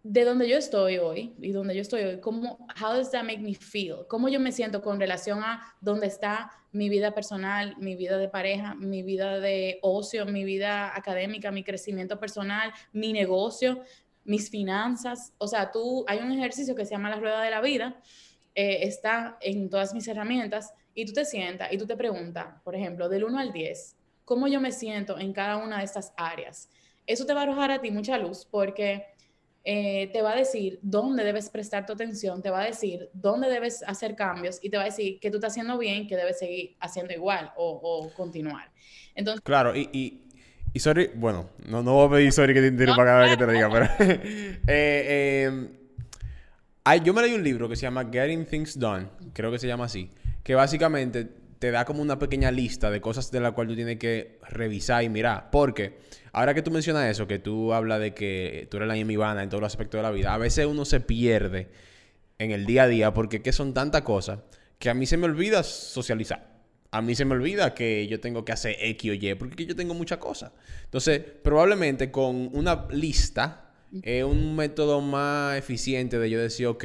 de 0.05 0.25
donde 0.25 0.49
yo 0.49 0.57
estoy 0.57 0.99
hoy 0.99 1.33
y 1.41 1.53
donde 1.53 1.75
yo 1.77 1.81
estoy 1.81 2.03
hoy, 2.03 2.21
¿cómo, 2.21 2.67
how 2.81 2.95
does 2.95 3.11
that 3.13 3.23
make 3.23 3.39
me 3.39 3.55
feel? 3.55 3.99
¿Cómo 4.09 4.29
yo 4.29 4.41
me 4.41 4.51
siento 4.51 4.82
con 4.82 4.99
relación 4.99 5.41
a 5.43 5.63
dónde 5.81 6.09
está 6.09 6.51
mi 6.73 6.89
vida 6.89 7.15
personal, 7.15 7.77
mi 7.79 7.94
vida 7.94 8.19
de 8.19 8.29
pareja, 8.29 8.75
mi 8.75 9.03
vida 9.03 9.39
de 9.39 9.79
ocio, 9.82 10.27
mi 10.27 10.44
vida 10.44 10.97
académica, 10.97 11.53
mi 11.53 11.63
crecimiento 11.63 12.19
personal, 12.19 12.73
mi 12.93 13.13
negocio, 13.13 13.82
mis 14.25 14.51
finanzas? 14.51 15.35
O 15.39 15.47
sea, 15.47 15.71
tú, 15.71 16.05
hay 16.09 16.19
un 16.19 16.32
ejercicio 16.32 16.75
que 16.75 16.85
se 16.85 16.93
llama 16.93 17.11
la 17.11 17.21
rueda 17.21 17.41
de 17.41 17.51
la 17.51 17.61
vida, 17.61 18.01
eh, 18.56 18.81
está 18.82 19.39
en 19.41 19.71
todas 19.71 19.94
mis 19.94 20.09
herramientas 20.09 20.75
y 20.94 21.06
tú 21.06 21.13
te 21.13 21.25
sientas 21.25 21.73
y 21.73 21.79
tú 21.79 21.87
te 21.87 21.97
preguntas, 21.97 22.61
por 22.65 22.75
ejemplo, 22.75 23.09
del 23.09 23.23
1 23.23 23.39
al 23.39 23.53
10, 23.53 23.97
¿cómo 24.25 24.49
yo 24.49 24.61
me 24.61 24.73
siento 24.73 25.17
en 25.19 25.32
cada 25.32 25.59
una 25.59 25.79
de 25.79 25.85
estas 25.85 26.13
áreas? 26.17 26.69
Eso 27.06 27.25
te 27.25 27.35
va 27.35 27.41
a 27.41 27.43
arrojar 27.44 27.71
a 27.71 27.81
ti 27.81 27.91
mucha 27.91 28.19
luz 28.19 28.47
porque 28.51 29.12
eh, 29.65 30.11
te 30.13 30.23
va 30.23 30.33
a 30.33 30.37
decir 30.37 30.81
dónde 30.83 31.23
debes 31.23 31.49
prestar 31.49 31.87
tu 31.87 31.93
atención, 31.93 32.43
te 32.43 32.51
va 32.51 32.63
a 32.63 32.65
decir 32.65 33.11
dónde 33.13 33.49
debes 33.49 33.85
hacer 33.87 34.17
cambios 34.17 34.59
y 34.61 34.71
te 34.71 34.77
va 34.77 34.83
a 34.83 34.87
decir 34.87 35.21
que 35.21 35.31
tú 35.31 35.37
estás 35.37 35.53
haciendo 35.53 35.79
bien, 35.79 36.09
que 36.09 36.17
debes 36.17 36.41
seguir 36.41 36.77
haciendo 36.81 37.13
igual 37.13 37.53
o, 37.57 38.11
continuar. 38.17 38.73
Entonces, 39.15 39.41
claro, 39.43 39.77
y, 39.77 40.23
y, 40.73 40.81
sorry, 40.81 41.11
bueno, 41.15 41.51
no, 41.67 41.83
no 41.83 41.95
voy 41.95 42.07
a 42.07 42.11
pedir 42.11 42.33
sorry 42.33 42.55
que 42.55 42.61
te 42.61 42.67
interrumpa 42.69 43.05
cada 43.05 43.21
vez 43.21 43.31
que 43.31 43.37
te 43.37 43.47
lo 43.47 43.53
diga, 43.53 43.71
pero 43.71 43.89
eh, 44.67 45.45
em, 45.47 45.69
yo 47.05 47.15
me 47.15 47.23
leí 47.23 47.35
un 47.35 47.45
libro 47.45 47.69
que 47.69 47.77
se 47.77 47.83
llama 47.83 48.09
Getting 48.11 48.47
Things 48.47 48.77
Done, 48.79 49.07
creo 49.33 49.53
que 49.53 49.61
se 49.61 49.69
llama 49.69 49.85
así, 49.85 50.11
que 50.43 50.57
básicamente 50.57 51.29
te 51.61 51.71
da 51.71 51.85
como 51.85 52.03
una 52.03 52.19
pequeña 52.19 52.51
lista 52.51 52.91
de 52.91 53.01
cosas 53.01 53.31
de 53.31 53.39
las 53.39 53.53
cuales 53.53 53.71
tú 53.71 53.77
tienes 53.77 53.97
que 53.97 54.41
revisar 54.49 55.05
y 55.05 55.09
mirar, 55.09 55.51
porque 55.53 56.01
Ahora 56.32 56.55
que 56.55 56.62
tú 56.62 56.70
mencionas 56.70 57.10
eso, 57.10 57.27
que 57.27 57.39
tú 57.39 57.74
hablas 57.74 58.01
de 58.01 58.15
que 58.15 58.67
tú 58.70 58.79
eres 58.79 58.89
la 58.89 58.96
Ivana 58.96 59.43
en 59.43 59.51
todos 59.51 59.60
los 59.60 59.72
aspectos 59.72 59.98
de 59.98 60.03
la 60.03 60.10
vida, 60.10 60.32
a 60.32 60.39
veces 60.39 60.67
uno 60.67 60.84
se 60.84 61.01
pierde 61.01 61.69
en 62.39 62.51
el 62.51 62.65
día 62.65 62.84
a 62.84 62.89
día 62.89 63.12
porque 63.12 63.43
que 63.43 63.53
son 63.53 63.74
tantas 63.74 64.03
cosas 64.03 64.41
que 64.79 64.89
a 64.89 64.94
mí 64.94 65.06
se 65.06 65.17
me 65.17 65.27
olvida 65.27 65.62
socializar. 65.62 66.51
A 66.91 67.01
mí 67.01 67.15
se 67.15 67.24
me 67.24 67.34
olvida 67.34 67.74
que 67.74 68.06
yo 68.06 68.20
tengo 68.20 68.44
que 68.44 68.53
hacer 68.53 68.77
X 68.79 69.10
o 69.10 69.15
Y 69.15 69.34
porque 69.34 69.65
yo 69.67 69.77
tengo 69.77 69.94
muchas 69.94 70.19
cosas. 70.19 70.53
Entonces, 70.84 71.20
probablemente 71.43 72.10
con 72.10 72.51
una 72.53 72.86
lista 72.91 73.70
es 74.03 74.24
un 74.24 74.56
método 74.56 75.01
más 75.01 75.56
eficiente 75.58 76.19
de 76.19 76.31
yo 76.31 76.41
decir, 76.41 76.67
ok, 76.67 76.84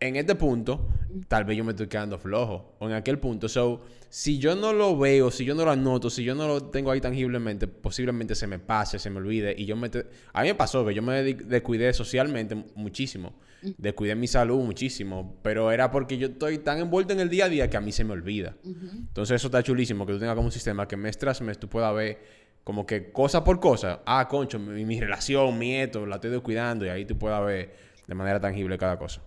en 0.00 0.16
este 0.16 0.34
punto, 0.34 0.88
tal 1.28 1.44
vez 1.44 1.58
yo 1.58 1.64
me 1.64 1.72
estoy 1.72 1.86
quedando 1.86 2.18
flojo. 2.18 2.74
O 2.78 2.88
en 2.88 2.94
aquel 2.94 3.18
punto. 3.18 3.48
So, 3.48 3.82
si 4.08 4.38
yo 4.38 4.56
no 4.56 4.72
lo 4.72 4.98
veo, 4.98 5.30
si 5.30 5.44
yo 5.44 5.54
no 5.54 5.64
lo 5.64 5.70
anoto, 5.70 6.08
si 6.08 6.24
yo 6.24 6.34
no 6.34 6.48
lo 6.48 6.64
tengo 6.64 6.90
ahí 6.90 7.02
tangiblemente, 7.02 7.68
posiblemente 7.68 8.34
se 8.34 8.46
me 8.46 8.58
pase, 8.58 8.98
se 8.98 9.10
me 9.10 9.18
olvide. 9.18 9.54
Y 9.56 9.66
yo 9.66 9.76
me... 9.76 9.90
A 10.32 10.42
mí 10.42 10.48
me 10.48 10.54
pasó 10.54 10.86
que 10.86 10.94
yo 10.94 11.02
me 11.02 11.22
descuidé 11.22 11.92
socialmente 11.92 12.54
muchísimo. 12.74 13.34
Descuidé 13.76 14.14
mi 14.14 14.26
salud 14.26 14.64
muchísimo. 14.64 15.38
Pero 15.42 15.70
era 15.70 15.90
porque 15.90 16.16
yo 16.16 16.28
estoy 16.28 16.58
tan 16.58 16.78
envuelto 16.78 17.12
en 17.12 17.20
el 17.20 17.28
día 17.28 17.44
a 17.44 17.48
día 17.50 17.68
que 17.68 17.76
a 17.76 17.80
mí 17.82 17.92
se 17.92 18.04
me 18.04 18.12
olvida. 18.12 18.56
Entonces 18.64 19.36
eso 19.36 19.48
está 19.48 19.62
chulísimo. 19.62 20.06
Que 20.06 20.14
tú 20.14 20.18
tengas 20.18 20.34
como 20.34 20.46
un 20.46 20.52
sistema 20.52 20.88
que 20.88 20.96
mes 20.96 21.18
tras 21.18 21.42
mes 21.42 21.58
tú 21.58 21.68
puedas 21.68 21.94
ver 21.94 22.40
como 22.64 22.86
que 22.86 23.12
cosa 23.12 23.44
por 23.44 23.60
cosa. 23.60 24.00
Ah, 24.06 24.26
concho, 24.28 24.58
mi, 24.58 24.86
mi 24.86 24.98
relación, 24.98 25.58
mi 25.58 25.76
esto, 25.76 26.06
la 26.06 26.14
estoy 26.14 26.30
descuidando. 26.30 26.86
Y 26.86 26.88
ahí 26.88 27.04
tú 27.04 27.18
puedas 27.18 27.44
ver 27.44 27.74
de 28.06 28.14
manera 28.14 28.40
tangible 28.40 28.78
cada 28.78 28.98
cosa. 28.98 29.20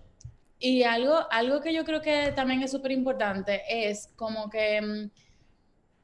Y 0.58 0.82
algo, 0.84 1.26
algo 1.30 1.60
que 1.60 1.74
yo 1.74 1.84
creo 1.84 2.00
que 2.00 2.32
también 2.34 2.62
es 2.62 2.70
súper 2.70 2.92
importante 2.92 3.62
es 3.68 4.08
como 4.16 4.48
que 4.48 4.80
mm, 4.80 5.10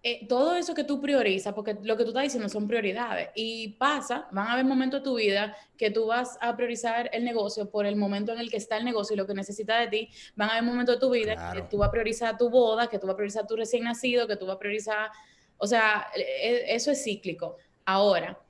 eh, 0.03 0.27
todo 0.27 0.55
eso 0.55 0.75
que 0.75 0.85
tú 0.85 0.99
priorizas, 0.99 1.53
porque 1.53 1.77
lo 1.83 1.95
que 1.95 2.05
tú 2.05 2.09
estás 2.11 2.23
diciendo 2.23 2.49
son 2.49 2.67
prioridades, 2.67 3.29
y 3.35 3.69
pasa, 3.75 4.29
van 4.33 4.49
a 4.49 4.53
haber 4.55 4.65
momentos 4.65 5.01
de 5.01 5.05
tu 5.05 5.17
vida 5.17 5.55
que 5.77 5.91
tú 5.91 6.07
vas 6.07 6.39
a 6.41 6.57
priorizar 6.57 7.11
el 7.13 7.23
negocio 7.23 7.71
por 7.71 7.85
el 7.85 7.97
momento 7.97 8.33
en 8.33 8.39
el 8.39 8.51
que 8.51 8.57
está 8.57 8.79
el 8.79 8.85
negocio 8.87 9.13
y 9.13 9.19
lo 9.19 9.27
que 9.27 9.35
necesita 9.35 9.79
de 9.79 9.89
ti, 9.89 10.09
van 10.37 10.49
a 10.49 10.53
haber 10.53 10.65
momentos 10.65 10.95
de 10.95 11.01
tu 11.01 11.11
vida 11.11 11.53
que 11.53 11.63
tú 11.63 11.77
vas 11.77 11.89
a 11.89 11.93
priorizar 11.93 12.39
tu 12.39 12.49
boda, 12.49 12.87
que 12.87 12.99
tú 12.99 13.07
vas 13.07 13.15
a 13.15 13.17
priorizar 13.17 13.47
tu 13.47 13.57
recién 13.57 13.85
nacido, 13.85 14.27
que 14.27 14.37
tú 14.37 14.47
vas 14.47 14.57
a 14.57 14.59
priorizar, 14.59 15.11
o 15.59 15.67
sea, 15.67 16.07
e, 16.17 16.23
e, 16.23 16.75
eso 16.75 16.91
es 16.91 17.05
cíclico. 17.05 17.57
Ahora, 17.85 18.41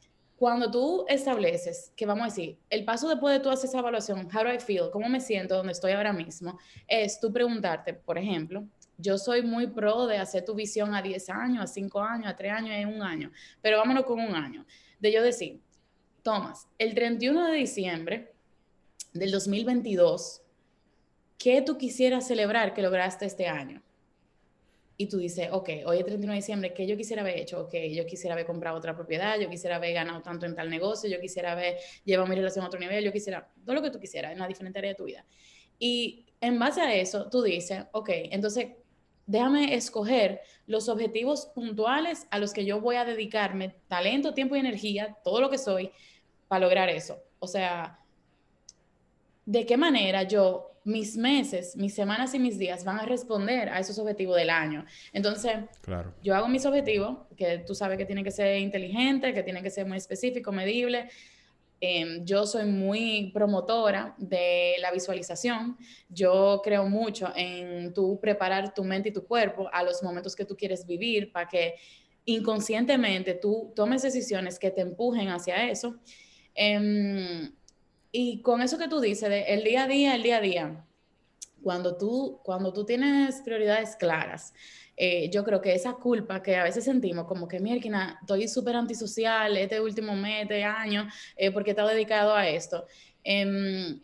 cuando 0.40 0.70
tú 0.70 1.04
estableces, 1.06 1.92
que 1.94 2.06
vamos 2.06 2.22
a 2.22 2.28
decir, 2.28 2.56
el 2.70 2.86
paso 2.86 3.06
después 3.10 3.34
de 3.34 3.40
tú 3.40 3.50
hacer 3.50 3.68
esa 3.68 3.80
evaluación, 3.80 4.20
how 4.34 4.42
do 4.42 4.50
I 4.50 4.58
feel, 4.58 4.88
cómo 4.90 5.06
me 5.06 5.20
siento, 5.20 5.54
donde 5.54 5.72
estoy 5.72 5.92
ahora 5.92 6.14
mismo, 6.14 6.58
es 6.88 7.20
tú 7.20 7.30
preguntarte, 7.30 7.92
por 7.92 8.16
ejemplo, 8.16 8.64
yo 8.96 9.18
soy 9.18 9.42
muy 9.42 9.66
pro 9.66 10.06
de 10.06 10.16
hacer 10.16 10.42
tu 10.46 10.54
visión 10.54 10.94
a 10.94 11.02
10 11.02 11.28
años, 11.28 11.62
a 11.62 11.66
5 11.66 12.00
años, 12.00 12.26
a 12.26 12.36
3 12.36 12.52
años, 12.54 12.70
a 12.74 12.88
un 12.88 13.02
año, 13.02 13.30
pero 13.60 13.76
vámonos 13.76 14.04
con 14.04 14.18
un 14.18 14.34
año. 14.34 14.64
De 14.98 15.12
yo 15.12 15.22
decir, 15.22 15.60
Tomás, 16.22 16.66
el 16.78 16.94
31 16.94 17.48
de 17.48 17.56
diciembre 17.58 18.32
del 19.12 19.32
2022, 19.32 20.40
¿qué 21.36 21.60
tú 21.60 21.76
quisieras 21.76 22.26
celebrar 22.26 22.72
que 22.72 22.80
lograste 22.80 23.26
este 23.26 23.46
año? 23.46 23.82
Y 25.00 25.06
tú 25.06 25.16
dices, 25.16 25.48
ok, 25.50 25.70
hoy 25.86 25.96
es 25.96 26.04
31 26.04 26.30
de 26.30 26.36
diciembre, 26.36 26.74
¿qué 26.74 26.86
yo 26.86 26.94
quisiera 26.94 27.22
haber 27.22 27.38
hecho? 27.38 27.62
Ok, 27.62 27.72
yo 27.90 28.04
quisiera 28.04 28.34
haber 28.34 28.44
comprado 28.44 28.76
otra 28.76 28.94
propiedad, 28.94 29.40
yo 29.40 29.48
quisiera 29.48 29.76
haber 29.76 29.94
ganado 29.94 30.20
tanto 30.20 30.44
en 30.44 30.54
tal 30.54 30.68
negocio, 30.68 31.08
yo 31.08 31.18
quisiera 31.18 31.52
haber 31.52 31.78
llevado 32.04 32.28
mi 32.28 32.36
relación 32.36 32.66
a 32.66 32.68
otro 32.68 32.78
nivel, 32.78 33.02
yo 33.02 33.10
quisiera, 33.10 33.48
todo 33.64 33.76
lo 33.76 33.80
que 33.80 33.90
tú 33.90 33.98
quisieras 33.98 34.32
en 34.32 34.38
la 34.38 34.46
diferente 34.46 34.78
área 34.78 34.90
de 34.90 34.96
tu 34.96 35.04
vida. 35.04 35.24
Y 35.78 36.26
en 36.42 36.58
base 36.58 36.82
a 36.82 36.94
eso, 36.94 37.30
tú 37.30 37.40
dices, 37.40 37.84
ok, 37.92 38.10
entonces 38.30 38.72
déjame 39.24 39.72
escoger 39.74 40.42
los 40.66 40.90
objetivos 40.90 41.46
puntuales 41.46 42.26
a 42.30 42.38
los 42.38 42.52
que 42.52 42.66
yo 42.66 42.82
voy 42.82 42.96
a 42.96 43.06
dedicarme 43.06 43.76
talento, 43.88 44.34
tiempo 44.34 44.54
y 44.54 44.58
energía, 44.58 45.16
todo 45.24 45.40
lo 45.40 45.48
que 45.48 45.56
soy, 45.56 45.92
para 46.46 46.66
lograr 46.66 46.90
eso. 46.90 47.22
O 47.38 47.46
sea, 47.46 48.00
¿de 49.46 49.64
qué 49.64 49.78
manera 49.78 50.24
yo 50.24 50.69
mis 50.84 51.16
meses, 51.16 51.76
mis 51.76 51.94
semanas 51.94 52.34
y 52.34 52.38
mis 52.38 52.58
días 52.58 52.84
van 52.84 52.98
a 52.98 53.04
responder 53.04 53.68
a 53.68 53.78
esos 53.78 53.98
objetivos 53.98 54.36
del 54.36 54.50
año. 54.50 54.84
Entonces, 55.12 55.56
claro. 55.82 56.14
yo 56.22 56.34
hago 56.34 56.48
mis 56.48 56.64
objetivos, 56.64 57.18
que 57.36 57.58
tú 57.58 57.74
sabes 57.74 57.98
que 57.98 58.06
tienen 58.06 58.24
que 58.24 58.30
ser 58.30 58.58
inteligentes, 58.58 59.34
que 59.34 59.42
tienen 59.42 59.62
que 59.62 59.70
ser 59.70 59.86
muy 59.86 59.98
específicos, 59.98 60.54
medibles. 60.54 61.12
Em, 61.82 62.24
yo 62.24 62.46
soy 62.46 62.66
muy 62.66 63.30
promotora 63.32 64.14
de 64.18 64.74
la 64.80 64.90
visualización. 64.90 65.76
Yo 66.08 66.60
creo 66.64 66.86
mucho 66.86 67.30
en 67.34 67.92
tú 67.92 68.18
preparar 68.20 68.74
tu 68.74 68.84
mente 68.84 69.10
y 69.10 69.12
tu 69.12 69.26
cuerpo 69.26 69.68
a 69.72 69.82
los 69.82 70.02
momentos 70.02 70.34
que 70.34 70.44
tú 70.44 70.56
quieres 70.56 70.86
vivir 70.86 71.32
para 71.32 71.48
que 71.48 71.74
inconscientemente 72.24 73.34
tú 73.34 73.72
tomes 73.74 74.02
decisiones 74.02 74.58
que 74.58 74.70
te 74.70 74.82
empujen 74.82 75.28
hacia 75.28 75.70
eso. 75.70 75.96
Eh, 76.54 77.50
y 78.12 78.42
con 78.42 78.62
eso 78.62 78.78
que 78.78 78.88
tú 78.88 79.00
dices, 79.00 79.28
de 79.28 79.42
el 79.42 79.64
día 79.64 79.84
a 79.84 79.86
día, 79.88 80.14
el 80.14 80.22
día 80.22 80.36
a 80.38 80.40
día, 80.40 80.84
cuando 81.62 81.96
tú, 81.96 82.40
cuando 82.42 82.72
tú 82.72 82.84
tienes 82.84 83.40
prioridades 83.42 83.96
claras, 83.96 84.52
eh, 84.96 85.30
yo 85.30 85.44
creo 85.44 85.60
que 85.60 85.74
esa 85.74 85.94
culpa 85.94 86.42
que 86.42 86.56
a 86.56 86.64
veces 86.64 86.84
sentimos, 86.84 87.26
como 87.26 87.48
que, 87.48 87.60
mierda, 87.60 88.18
estoy 88.20 88.48
súper 88.48 88.76
antisocial 88.76 89.56
este 89.56 89.80
último 89.80 90.14
mes, 90.14 90.42
este 90.42 90.64
año, 90.64 91.08
eh, 91.36 91.50
porque 91.50 91.70
he 91.70 91.72
estado 91.72 91.88
dedicado 91.88 92.34
a 92.34 92.48
esto, 92.48 92.86
em, 93.24 94.00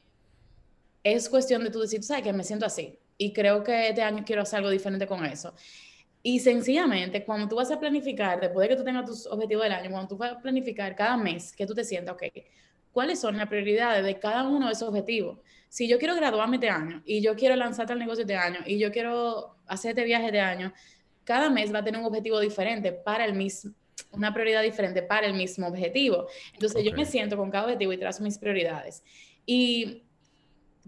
es 1.05 1.29
cuestión 1.29 1.63
de 1.65 1.71
tú 1.71 1.81
decir, 1.81 2.03
sabes 2.03 2.23
que 2.23 2.33
me 2.33 2.45
siento 2.45 2.67
así 2.67 2.99
y 3.19 3.33
creo 3.33 3.63
que 3.63 3.89
este 3.91 4.03
año 4.03 4.25
quiero 4.27 4.43
hacer 4.43 4.59
algo 4.59 4.71
diferente 4.71 5.07
con 5.07 5.25
eso. 5.25 5.55
Y 6.23 6.41
sencillamente, 6.41 7.25
cuando 7.25 7.49
tú 7.49 7.57
vas 7.57 7.71
a 7.71 7.79
planificar, 7.79 8.41
después 8.41 8.69
de 8.69 8.75
que 8.75 8.77
tú 8.77 8.85
tengas 8.85 9.07
tus 9.07 9.27
objetivos 9.27 9.65
del 9.65 9.73
año, 9.73 9.91
cuando 9.91 10.09
tú 10.09 10.17
vas 10.17 10.33
a 10.33 10.41
planificar 10.41 10.97
cada 10.97 11.17
mes 11.17 11.55
que 11.55 11.67
tú 11.67 11.75
te 11.75 11.85
sientas, 11.85 12.15
ok, 12.15 12.23
cuáles 12.97 13.21
son 13.21 13.37
las 13.37 13.47
prioridades 13.47 14.03
de 14.03 14.19
cada 14.19 14.49
uno 14.49 14.69
de 14.69 14.73
esos 14.73 14.89
objetivos. 14.89 15.39
Si 15.69 15.87
yo 15.87 15.99
quiero 15.99 16.17
graduarme 16.17 16.57
este 16.57 16.71
año 16.71 17.03
y 17.05 17.21
yo 17.21 17.37
quiero 17.37 17.55
lanzar 17.55 17.91
el 17.91 17.99
negocio 17.99 18.23
este 18.23 18.37
año 18.37 18.61
y 18.65 18.79
yo 18.79 18.91
quiero 18.91 19.55
hacer 19.67 19.91
este 19.91 20.05
viaje 20.05 20.25
este 20.25 20.41
año, 20.41 20.73
cada 21.23 21.51
mes 21.51 21.75
va 21.75 21.81
a 21.81 21.85
tener 21.85 22.01
un 22.01 22.07
objetivo 22.07 22.41
diferente 22.41 22.93
para 22.93 23.27
el 23.27 23.35
mismo, 23.35 23.75
una 24.13 24.33
prioridad 24.33 24.63
diferente 24.63 25.03
para 25.03 25.27
el 25.27 25.35
mismo 25.35 25.67
objetivo. 25.67 26.27
Entonces 26.55 26.83
yo 26.83 26.93
me 26.93 27.05
siento 27.05 27.37
con 27.37 27.51
cada 27.51 27.65
objetivo 27.65 27.93
y 27.93 27.99
trazo 27.99 28.23
mis 28.23 28.39
prioridades. 28.39 29.05
Y 29.45 30.03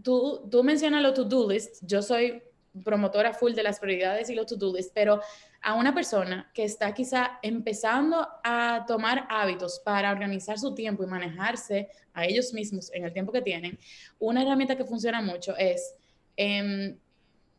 tú, 0.02 0.48
tú 0.50 0.64
mencionas 0.64 1.02
los 1.02 1.12
to-do 1.12 1.50
list, 1.50 1.76
yo 1.82 2.00
soy 2.00 2.42
promotora 2.86 3.34
full 3.34 3.52
de 3.52 3.64
las 3.64 3.78
prioridades 3.78 4.30
y 4.30 4.34
los 4.34 4.46
to-do 4.46 4.74
list, 4.74 4.92
pero 4.94 5.20
a 5.60 5.74
una 5.74 5.94
persona 5.94 6.50
que 6.54 6.64
está 6.64 6.94
quizá 6.94 7.38
empezando 7.42 8.26
a 8.44 8.84
tomar 8.86 9.26
hábitos 9.28 9.80
para 9.84 10.12
organizar 10.12 10.58
su 10.58 10.74
tiempo 10.74 11.02
y 11.02 11.06
manejarse 11.06 11.88
a 12.14 12.24
ellos 12.24 12.52
mismos 12.52 12.92
en 12.92 13.04
el 13.04 13.12
tiempo 13.12 13.32
que 13.32 13.42
tienen, 13.42 13.78
una 14.18 14.42
herramienta 14.42 14.76
que 14.76 14.84
funciona 14.84 15.20
mucho 15.20 15.56
es 15.56 15.94
em, 16.36 16.96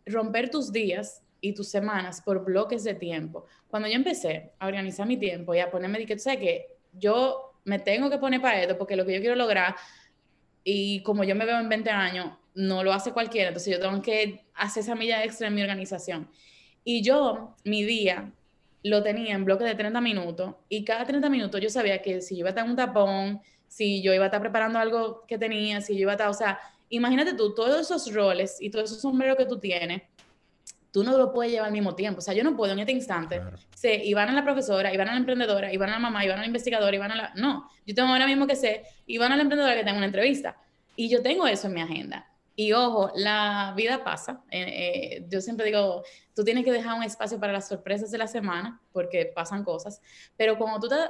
romper 0.06 0.50
tus 0.50 0.72
días 0.72 1.24
y 1.42 1.54
tus 1.54 1.70
semanas 1.70 2.22
por 2.22 2.44
bloques 2.44 2.84
de 2.84 2.96
tiempo. 2.96 3.46
Cuando 3.68 3.88
yo 3.88 3.96
empecé 3.96 4.52
a 4.60 4.68
organizar 4.68 5.08
mi 5.08 5.18
tiempo 5.18 5.54
y 5.54 5.60
a 5.60 5.70
ponerme, 5.70 6.06
que 6.06 6.18
sé 6.20 6.38
que 6.40 6.78
yo 6.94 7.54
me 7.66 7.80
tengo 7.80 8.10
que 8.10 8.18
poner 8.18 8.42
para 8.42 8.62
esto 8.62 8.78
porque 8.78 8.96
lo 8.96 9.06
que 9.06 9.14
yo 9.14 9.20
quiero 9.20 9.36
lograr 9.36 9.76
y 10.64 11.02
como 11.04 11.24
yo 11.24 11.36
me 11.36 11.46
veo 11.46 11.60
en 11.60 11.70
20 11.70 11.90
años, 11.90 12.32
no 12.56 12.84
lo 12.84 12.92
hace 12.92 13.12
cualquiera, 13.14 13.50
entonces 13.50 13.74
yo 13.74 13.80
tengo 13.80 14.02
que 14.02 14.46
hacer 14.54 14.84
esa 14.84 14.96
milla 14.96 15.24
extra 15.24 15.48
en 15.48 15.56
mi 15.56 15.62
organización. 15.62 16.30
Y 16.84 17.02
yo, 17.02 17.56
mi 17.64 17.84
día, 17.84 18.32
lo 18.84 19.04
tenía 19.04 19.36
en 19.36 19.46
bloques 19.46 19.68
de 19.68 19.76
30 19.76 20.00
minutos 20.02 20.56
y 20.70 20.84
cada 20.86 21.06
30 21.06 21.30
minutos 21.30 21.60
yo 21.62 21.70
sabía 21.70 22.02
que 22.02 22.22
si 22.22 22.36
yo 22.36 22.40
iba 22.40 22.50
a 22.50 22.52
estar 22.52 22.64
en 22.64 22.72
un 22.72 22.78
tapón, 22.78 23.42
si 23.68 24.02
yo 24.02 24.14
iba 24.14 24.24
a 24.24 24.28
estar 24.28 24.42
preparando 24.42 24.80
algo 24.80 25.26
que 25.28 25.38
tenía, 25.38 25.82
si 25.82 25.96
yo 25.96 26.02
iba 26.02 26.14
a 26.14 26.16
estar, 26.16 26.30
o 26.30 26.34
sea, 26.34 26.60
imagínate 26.90 27.34
tú, 27.34 27.54
todos 27.54 27.80
esos 27.80 28.14
roles 28.14 28.58
y 28.60 28.70
todos 28.70 28.90
esos 28.90 29.02
sombreros 29.02 29.38
que 29.38 29.46
tú 29.46 29.60
tienes, 29.60 30.02
tú 30.92 31.04
no 31.04 31.18
lo 31.18 31.32
puedes 31.32 31.52
llevar 31.52 31.68
al 31.68 31.74
mismo 31.74 31.94
tiempo. 31.94 32.20
O 32.20 32.22
sea, 32.22 32.34
yo 32.34 32.44
no 32.44 32.56
puedo 32.56 32.74
en 32.74 32.80
este 32.80 32.92
instante 32.92 33.42
sé, 33.76 34.04
iban 34.06 34.30
a 34.30 34.34
la 34.34 34.44
profesora, 34.44 34.94
iban 34.94 35.08
a 35.08 35.14
la 35.14 35.20
emprendedora, 35.20 35.72
iban 35.72 35.90
a 35.90 35.94
la 35.94 36.00
mamá, 36.00 36.26
iban 36.26 36.38
a 36.38 36.42
la 36.42 36.48
investigadora, 36.48 36.96
iban 36.96 37.12
a 37.12 37.16
la... 37.16 37.34
No, 37.36 37.70
yo 37.86 37.96
tengo 37.96 38.10
ahora 38.10 38.26
mismo 38.26 38.48
que 38.48 38.56
sé, 38.56 38.84
iban 39.08 39.32
a 39.32 39.36
la 39.36 39.44
emprendedora 39.44 39.76
que 39.76 39.84
tengo 39.84 39.98
una 39.98 40.08
entrevista. 40.08 40.58
Y 40.96 41.10
yo 41.10 41.22
tengo 41.22 41.48
eso 41.48 41.68
en 41.68 41.74
mi 41.74 41.82
agenda. 41.82 42.29
Y 42.60 42.74
ojo, 42.74 43.10
la 43.16 43.72
vida 43.78 44.04
pasa. 44.04 44.44
Eh, 44.52 44.66
eh, 44.68 45.26
yo 45.30 45.40
siempre 45.40 45.68
digo, 45.68 46.04
tú 46.36 46.44
tienes 46.44 46.66
que 46.66 46.74
dejar 46.74 46.98
un 46.98 47.04
espacio 47.04 47.40
para 47.40 47.54
las 47.54 47.70
sorpresas 47.70 48.12
de 48.12 48.18
la 48.18 48.28
semana, 48.28 48.82
porque 48.92 49.32
pasan 49.34 49.64
cosas. 49.64 50.02
Pero 50.36 50.58
cuando 50.58 50.78
tú 50.82 50.94
estás 50.94 51.10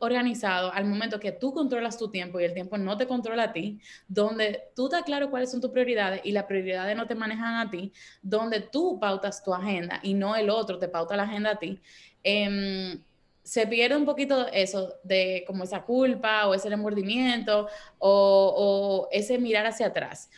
organizado, 0.00 0.72
al 0.72 0.86
momento 0.86 1.20
que 1.20 1.30
tú 1.30 1.54
controlas 1.54 1.96
tu 1.96 2.10
tiempo 2.10 2.40
y 2.40 2.44
el 2.44 2.54
tiempo 2.54 2.76
no 2.76 2.96
te 2.96 3.06
controla 3.06 3.44
a 3.44 3.52
ti, 3.52 3.78
donde 4.08 4.64
tú 4.74 4.86
estás 4.86 5.04
claro 5.04 5.30
cuáles 5.30 5.52
son 5.52 5.60
tus 5.60 5.70
prioridades 5.70 6.22
y 6.24 6.32
las 6.32 6.46
prioridades 6.46 6.96
no 6.96 7.06
te 7.06 7.14
manejan 7.14 7.54
a 7.54 7.70
ti, 7.70 7.92
donde 8.20 8.58
tú 8.60 8.98
pautas 8.98 9.44
tu 9.44 9.54
agenda 9.54 10.00
y 10.02 10.14
no 10.14 10.34
el 10.34 10.50
otro 10.50 10.80
te 10.80 10.88
pauta 10.88 11.16
la 11.16 11.22
agenda 11.22 11.50
a 11.52 11.56
ti, 11.60 11.80
em, 12.24 13.00
se 13.44 13.64
pierde 13.68 13.96
un 13.96 14.04
poquito 14.04 14.48
eso 14.48 14.94
de 15.04 15.44
como 15.46 15.62
esa 15.62 15.82
culpa 15.84 16.48
o 16.48 16.54
ese 16.54 16.68
remordimiento 16.68 17.68
o, 17.98 19.06
o 19.06 19.08
ese 19.12 19.38
mirar 19.38 19.66
hacia 19.66 19.86
atrás 19.86 20.28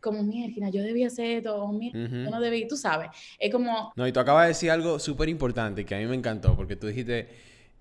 como, 0.00 0.22
mierda, 0.22 0.68
yo 0.70 0.82
debía 0.82 1.08
hacer 1.08 1.38
esto, 1.38 1.56
o 1.56 1.80
yo 1.80 2.30
no 2.30 2.40
debí, 2.40 2.66
tú 2.68 2.76
sabes. 2.76 3.08
Es 3.38 3.50
como... 3.50 3.92
No, 3.96 4.06
y 4.06 4.12
tú 4.12 4.20
acabas 4.20 4.44
de 4.44 4.48
decir 4.48 4.70
algo 4.70 4.98
súper 4.98 5.28
importante 5.28 5.84
que 5.84 5.94
a 5.94 5.98
mí 5.98 6.06
me 6.06 6.16
encantó, 6.16 6.56
porque 6.56 6.76
tú 6.76 6.86
dijiste 6.86 7.28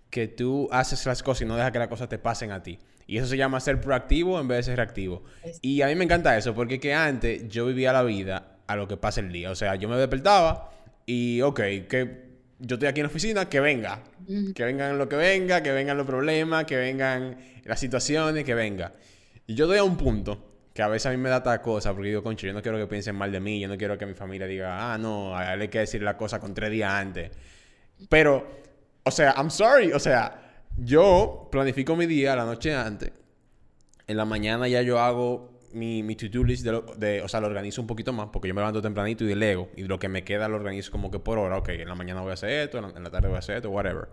que 0.10 0.28
tú 0.28 0.70
haces 0.72 1.06
las 1.06 1.24
cosas 1.24 1.42
y 1.42 1.46
no 1.46 1.56
dejas 1.56 1.72
que 1.72 1.80
las 1.80 1.88
cosas 1.88 2.08
te 2.08 2.20
pasen 2.20 2.52
a 2.52 2.62
ti. 2.62 2.80
Y 3.08 3.18
eso 3.18 3.28
se 3.28 3.36
llama 3.36 3.60
ser 3.60 3.82
proactivo 3.82 4.40
en 4.40 4.48
vez 4.48 4.58
de 4.60 4.64
ser 4.64 4.78
reactivo. 4.78 5.24
Y 5.62 5.82
a 5.82 5.88
mí 5.88 5.96
me 5.96 6.04
encanta 6.04 6.38
eso, 6.38 6.54
porque 6.54 6.80
que 6.80 6.94
antes 6.94 7.50
yo 7.50 7.66
vivía 7.66 7.92
la 7.92 8.04
vida 8.04 8.58
a 8.68 8.76
lo 8.76 8.88
que 8.88 8.96
pasa 8.96 9.22
el 9.22 9.32
día. 9.32 9.52
O 9.52 9.56
sea, 9.56 9.76
yo 9.76 9.90
me 9.90 9.98
despertaba 9.98 10.72
y, 11.06 11.42
ok, 11.42 11.60
que 11.90 12.34
yo 12.60 12.76
estoy 12.76 12.88
aquí 12.88 13.02
en 13.02 13.06
la 13.06 13.10
oficina, 13.10 13.50
que 13.50 13.60
venga. 13.60 14.04
Que 14.56 14.64
vengan 14.64 14.98
lo 14.98 15.10
que 15.10 15.18
venga, 15.18 15.62
que 15.64 15.72
vengan 15.72 15.98
los 15.98 16.06
problemas, 16.06 16.66
que 16.66 16.78
vengan 16.78 17.38
las 17.66 17.80
situaciones, 17.80 18.46
que 18.46 18.54
venga. 18.54 18.94
Y 19.48 19.56
yo 19.56 19.68
doy 19.68 19.80
a 19.80 19.84
un 19.84 19.98
punto 19.98 20.53
que 20.74 20.82
a 20.82 20.88
veces 20.88 21.06
a 21.06 21.12
mí 21.12 21.18
me 21.18 21.30
da 21.30 21.38
esta 21.38 21.62
cosa, 21.62 21.94
porque 21.94 22.10
digo, 22.10 22.24
concho, 22.24 22.48
yo 22.48 22.54
no 22.54 22.62
quiero 22.62 22.78
que 22.80 22.88
piensen 22.88 23.16
mal 23.16 23.32
de 23.32 23.40
mí, 23.40 23.60
yo 23.60 23.68
no 23.68 23.78
quiero 23.78 23.98
que 23.98 24.06
mi 24.06 24.16
familia 24.16 24.48
diga, 24.48 24.94
ah, 24.94 24.98
no, 24.98 25.38
a 25.38 25.54
él 25.54 25.62
hay 25.62 25.68
que 25.68 25.80
decir 25.80 26.02
la 26.02 26.18
cosa 26.18 26.40
con 26.40 26.54
tres 26.54 26.72
días 26.72 26.92
antes. 26.92 27.32
Pero, 28.10 28.48
o 29.04 29.12
sea, 29.12 29.36
I'm 29.38 29.52
sorry, 29.52 29.94
o 29.94 30.00
sea, 30.00 30.64
yo 30.78 31.48
planifico 31.52 31.96
mi 31.96 32.08
día 32.08 32.36
la 32.36 32.46
noche 32.46 32.74
antes. 32.74 33.12
En 34.08 34.18
la 34.18 34.26
mañana 34.26 34.68
ya 34.68 34.82
yo 34.82 35.00
hago 35.00 35.60
mi, 35.74 36.02
mi 36.02 36.16
to-do 36.16 36.44
list, 36.44 36.66
de, 36.66 37.22
o 37.22 37.28
sea, 37.28 37.40
lo 37.40 37.48
organizo 37.48 37.80
un 37.80 37.88
poquito 37.88 38.12
más, 38.12 38.30
porque 38.34 38.48
yo 38.48 38.56
me 38.56 38.62
levanto 38.62 38.82
tempranito 38.82 39.24
y 39.24 39.28
delego, 39.28 39.70
y 39.76 39.84
lo 39.84 40.00
que 40.00 40.10
me 40.10 40.24
queda 40.24 40.48
lo 40.48 40.56
organizo 40.56 40.92
como 40.92 41.12
que 41.12 41.20
por 41.20 41.38
hora, 41.38 41.58
ok, 41.58 41.70
en 41.70 41.88
la 41.88 41.96
mañana 41.96 42.22
voy 42.22 42.32
a 42.32 42.34
hacer 42.34 42.50
esto, 42.50 42.80
en 42.80 43.04
la 43.04 43.12
tarde 43.12 43.28
voy 43.28 43.36
a 43.36 43.40
hacer 43.40 43.58
esto, 43.58 43.70
whatever. 43.70 44.08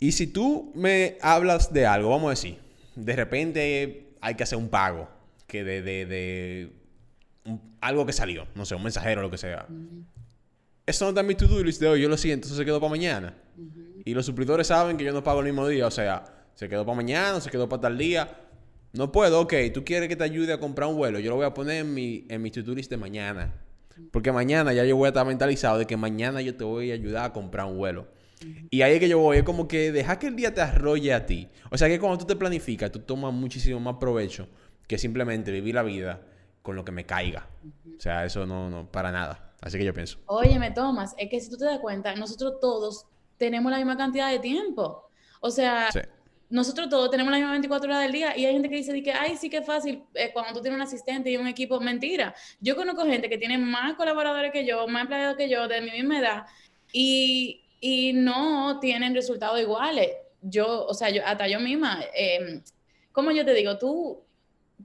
Y 0.00 0.10
si 0.12 0.26
tú 0.26 0.72
me 0.74 1.16
hablas 1.22 1.72
de 1.72 1.86
algo, 1.86 2.10
vamos 2.10 2.26
a 2.26 2.30
decir, 2.30 2.58
de 2.96 3.14
repente 3.14 4.11
hay 4.22 4.36
que 4.36 4.44
hacer 4.44 4.56
un 4.56 4.68
pago 4.68 5.08
que 5.46 5.64
de, 5.64 5.82
de, 5.82 6.72
algo 7.80 8.06
que 8.06 8.12
salió, 8.12 8.46
no 8.54 8.64
sé, 8.64 8.74
un 8.74 8.82
mensajero 8.82 9.20
o 9.20 9.24
lo 9.24 9.30
que 9.30 9.36
sea. 9.36 9.66
Eso 10.86 11.04
no 11.04 11.10
está 11.10 11.20
en 11.20 11.26
mi 11.26 11.34
to-do 11.34 11.62
list 11.62 11.80
de 11.80 11.88
hoy, 11.88 12.00
yo 12.00 12.08
lo 12.08 12.16
siento, 12.16 12.46
eso 12.46 12.56
se 12.56 12.64
quedó 12.64 12.80
para 12.80 12.90
mañana. 12.90 13.34
Y 14.04 14.14
los 14.14 14.24
suplidores 14.24 14.68
saben 14.68 14.96
que 14.96 15.04
yo 15.04 15.12
no 15.12 15.22
pago 15.22 15.40
el 15.40 15.46
mismo 15.46 15.68
día, 15.68 15.86
o 15.86 15.90
sea, 15.90 16.24
se 16.54 16.68
quedó 16.68 16.86
para 16.86 16.96
mañana, 16.96 17.40
se 17.40 17.50
quedó 17.50 17.68
para 17.68 17.82
tal 17.82 17.98
día. 17.98 18.38
No 18.92 19.10
puedo, 19.10 19.40
ok, 19.40 19.54
tú 19.74 19.84
quieres 19.84 20.08
que 20.08 20.16
te 20.16 20.24
ayude 20.24 20.52
a 20.52 20.60
comprar 20.60 20.88
un 20.88 20.96
vuelo, 20.96 21.18
yo 21.18 21.30
lo 21.30 21.36
voy 21.36 21.46
a 21.46 21.52
poner 21.52 21.78
en 21.78 21.92
mi, 21.92 22.24
en 22.28 22.40
mi 22.40 22.50
to-do 22.50 22.74
list 22.74 22.90
de 22.90 22.96
mañana. 22.96 23.52
Porque 24.10 24.32
mañana 24.32 24.72
ya 24.72 24.84
yo 24.84 24.96
voy 24.96 25.06
a 25.06 25.08
estar 25.08 25.26
mentalizado 25.26 25.78
de 25.78 25.86
que 25.86 25.96
mañana 25.96 26.40
yo 26.40 26.56
te 26.56 26.64
voy 26.64 26.92
a 26.92 26.94
ayudar 26.94 27.24
a 27.24 27.32
comprar 27.32 27.66
un 27.66 27.76
vuelo. 27.76 28.06
Y 28.70 28.82
ahí 28.82 28.94
es 28.94 29.00
que 29.00 29.08
yo 29.08 29.18
voy, 29.18 29.38
es 29.38 29.42
como 29.42 29.68
que 29.68 29.92
deja 29.92 30.18
que 30.18 30.28
el 30.28 30.36
día 30.36 30.54
te 30.54 30.60
arrolle 30.60 31.12
a 31.12 31.26
ti. 31.26 31.48
O 31.70 31.78
sea 31.78 31.88
que 31.88 31.98
cuando 31.98 32.18
tú 32.18 32.24
te 32.26 32.36
planificas, 32.36 32.90
tú 32.90 33.00
tomas 33.00 33.32
muchísimo 33.32 33.80
más 33.80 33.96
provecho 33.96 34.48
que 34.86 34.98
simplemente 34.98 35.50
vivir 35.50 35.74
la 35.74 35.82
vida 35.82 36.22
con 36.62 36.76
lo 36.76 36.84
que 36.84 36.92
me 36.92 37.04
caiga. 37.04 37.48
O 37.96 38.00
sea, 38.00 38.24
eso 38.24 38.46
no, 38.46 38.70
no, 38.70 38.90
para 38.90 39.12
nada. 39.12 39.52
Así 39.60 39.78
que 39.78 39.84
yo 39.84 39.94
pienso. 39.94 40.18
Oye, 40.26 40.58
me 40.58 40.70
tomas, 40.70 41.14
es 41.16 41.30
que 41.30 41.40
si 41.40 41.48
tú 41.48 41.56
te 41.56 41.64
das 41.64 41.78
cuenta, 41.78 42.14
nosotros 42.16 42.54
todos 42.60 43.06
tenemos 43.36 43.70
la 43.70 43.78
misma 43.78 43.96
cantidad 43.96 44.30
de 44.30 44.38
tiempo. 44.38 45.08
O 45.40 45.50
sea, 45.50 45.88
nosotros 46.50 46.88
todos 46.88 47.10
tenemos 47.10 47.30
la 47.30 47.38
misma 47.38 47.52
24 47.52 47.88
horas 47.88 48.02
del 48.02 48.12
día 48.12 48.36
y 48.36 48.44
hay 48.44 48.52
gente 48.52 48.68
que 48.68 48.76
dice 48.76 49.02
que, 49.02 49.12
ay, 49.12 49.36
sí 49.36 49.48
que 49.48 49.58
es 49.58 49.66
fácil 49.66 50.04
eh, 50.14 50.30
cuando 50.32 50.52
tú 50.52 50.60
tienes 50.60 50.76
un 50.76 50.82
asistente 50.82 51.30
y 51.30 51.36
un 51.36 51.46
equipo. 51.46 51.80
Mentira. 51.80 52.34
Yo 52.60 52.76
conozco 52.76 53.06
gente 53.06 53.28
que 53.28 53.38
tiene 53.38 53.56
más 53.56 53.94
colaboradores 53.94 54.52
que 54.52 54.66
yo, 54.66 54.86
más 54.86 55.02
empleados 55.02 55.36
que 55.36 55.48
yo, 55.48 55.66
de 55.66 55.80
mi 55.80 55.90
misma 55.92 56.18
edad. 56.18 56.46
Y, 56.92 57.61
y 57.84 58.12
no 58.12 58.78
tienen 58.78 59.12
resultados 59.12 59.60
iguales. 59.60 60.08
Yo, 60.40 60.86
o 60.86 60.94
sea, 60.94 61.10
yo, 61.10 61.20
hasta 61.26 61.48
yo 61.48 61.58
misma, 61.58 62.00
eh, 62.16 62.62
como 63.10 63.32
yo 63.32 63.44
te 63.44 63.52
digo, 63.52 63.76
tú, 63.76 64.22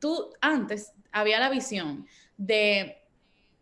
tú 0.01 0.33
antes 0.41 0.93
había 1.11 1.39
la 1.39 1.49
visión 1.49 2.07
de 2.37 2.97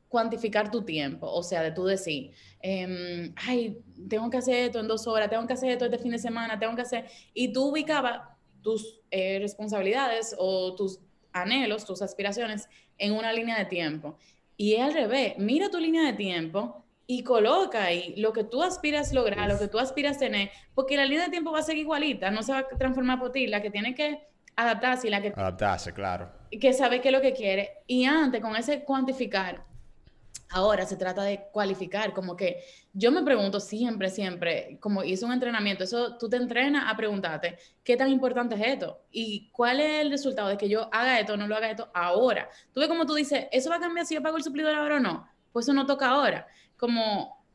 cuantificar 0.08 0.72
tu 0.72 0.84
tiempo, 0.84 1.28
o 1.30 1.44
sea, 1.44 1.62
de 1.62 1.72
tú 1.72 1.84
decir, 1.84 2.32
em, 2.62 3.34
ay, 3.36 3.78
tengo 4.08 4.30
que 4.30 4.38
hacer 4.38 4.56
esto 4.56 4.80
en 4.80 4.88
dos 4.88 5.06
horas, 5.06 5.30
tengo 5.30 5.46
que 5.46 5.54
hacer 5.54 5.70
esto 5.72 5.84
este 5.84 5.98
fin 5.98 6.12
de 6.12 6.20
semana, 6.20 6.58
tengo 6.58 6.74
que 6.74 6.84
hacer, 6.84 7.06
y 7.34 7.52
tú 7.52 7.72
ubicabas 7.72 8.22
tus 8.62 9.02
eh, 9.12 9.40
responsabilidades 9.40 10.34
o 10.40 10.76
tus 10.76 11.02
anhelos, 11.34 11.84
tus 11.84 12.02
aspiraciones 12.02 12.70
en 12.98 13.12
una 13.12 13.34
línea 13.34 13.60
de 13.60 13.66
tiempo. 13.66 14.18
Y 14.56 14.76
es 14.76 14.82
al 14.82 14.94
revés, 14.94 15.34
mira 15.38 15.70
tu 15.70 15.78
línea 15.78 16.04
de 16.04 16.14
tiempo 16.14 16.85
y 17.08 17.24
coloca 17.24 17.84
ahí 17.84 18.16
lo 18.18 18.34
que 18.34 18.44
tú 18.44 18.64
aspiras 18.64 19.14
lograr, 19.14 19.50
lo 19.50 19.60
que 19.60 19.68
tú 19.68 19.80
aspiras 19.80 20.18
tener, 20.18 20.50
porque 20.74 20.98
la 20.98 21.06
línea 21.06 21.26
de 21.26 21.32
tiempo 21.32 21.52
va 21.52 21.60
a 21.60 21.64
ser 21.64 21.78
igualita, 21.78 22.32
no 22.32 22.42
se 22.42 22.52
va 22.52 22.60
a 22.60 22.68
transformar 22.68 23.20
por 23.20 23.32
ti, 23.32 23.48
la 23.48 23.62
que 23.62 23.70
tiene 23.70 23.94
que 23.94 24.28
adaptarse 24.56 25.08
y 25.08 25.12
la 25.12 25.22
que... 25.22 25.34
Adaptarse, 25.36 25.94
claro. 25.94 26.32
Que 26.50 26.74
sabe 26.74 27.02
qué 27.02 27.10
es 27.10 27.14
lo 27.14 27.22
que 27.22 27.34
quiere. 27.34 27.84
Y 27.88 28.06
antes, 28.06 28.42
con 28.42 28.56
ese 28.56 28.84
cuantificar, 28.84 29.66
ahora 30.50 30.86
se 30.86 30.96
trata 30.96 31.24
de 31.24 31.48
cualificar, 31.52 32.14
como 32.14 32.36
que 32.36 32.64
yo 32.94 33.12
me 33.12 33.24
pregunto 33.24 33.60
siempre, 33.60 34.10
siempre, 34.10 34.78
como 34.80 35.04
hice 35.04 35.26
un 35.26 35.34
entrenamiento, 35.34 35.84
eso 35.84 36.18
tú 36.18 36.30
te 36.30 36.38
entrenas 36.38 36.86
a 36.88 36.96
preguntarte, 36.96 37.58
¿qué 37.84 37.98
tan 37.98 38.10
importante 38.10 38.56
es 38.56 38.62
esto? 38.62 39.02
¿Y 39.12 39.50
cuál 39.52 39.80
es 39.80 40.02
el 40.02 40.12
resultado 40.12 40.50
de 40.50 40.58
que 40.58 40.70
yo 40.70 40.90
haga 40.94 41.20
esto 41.20 41.34
o 41.34 41.38
no 41.38 41.48
lo 41.48 41.56
haga 41.56 41.70
esto 41.70 41.90
ahora? 41.94 42.50
Tú 42.74 42.80
ves 42.80 42.90
como 42.90 43.06
tú 43.06 43.14
dices, 43.16 43.48
¿eso 43.52 43.70
va 43.70 43.76
a 43.76 43.80
cambiar 43.80 44.06
si 44.06 44.16
yo 44.16 44.24
pago 44.24 44.38
el 44.38 44.44
suplidor 44.44 44.74
ahora 44.74 44.98
o 44.98 45.00
no? 45.00 45.28
Pues 45.52 45.66
eso 45.66 45.74
no 45.74 45.86
toca 45.86 46.08
ahora 46.08 46.48
como 46.78 47.46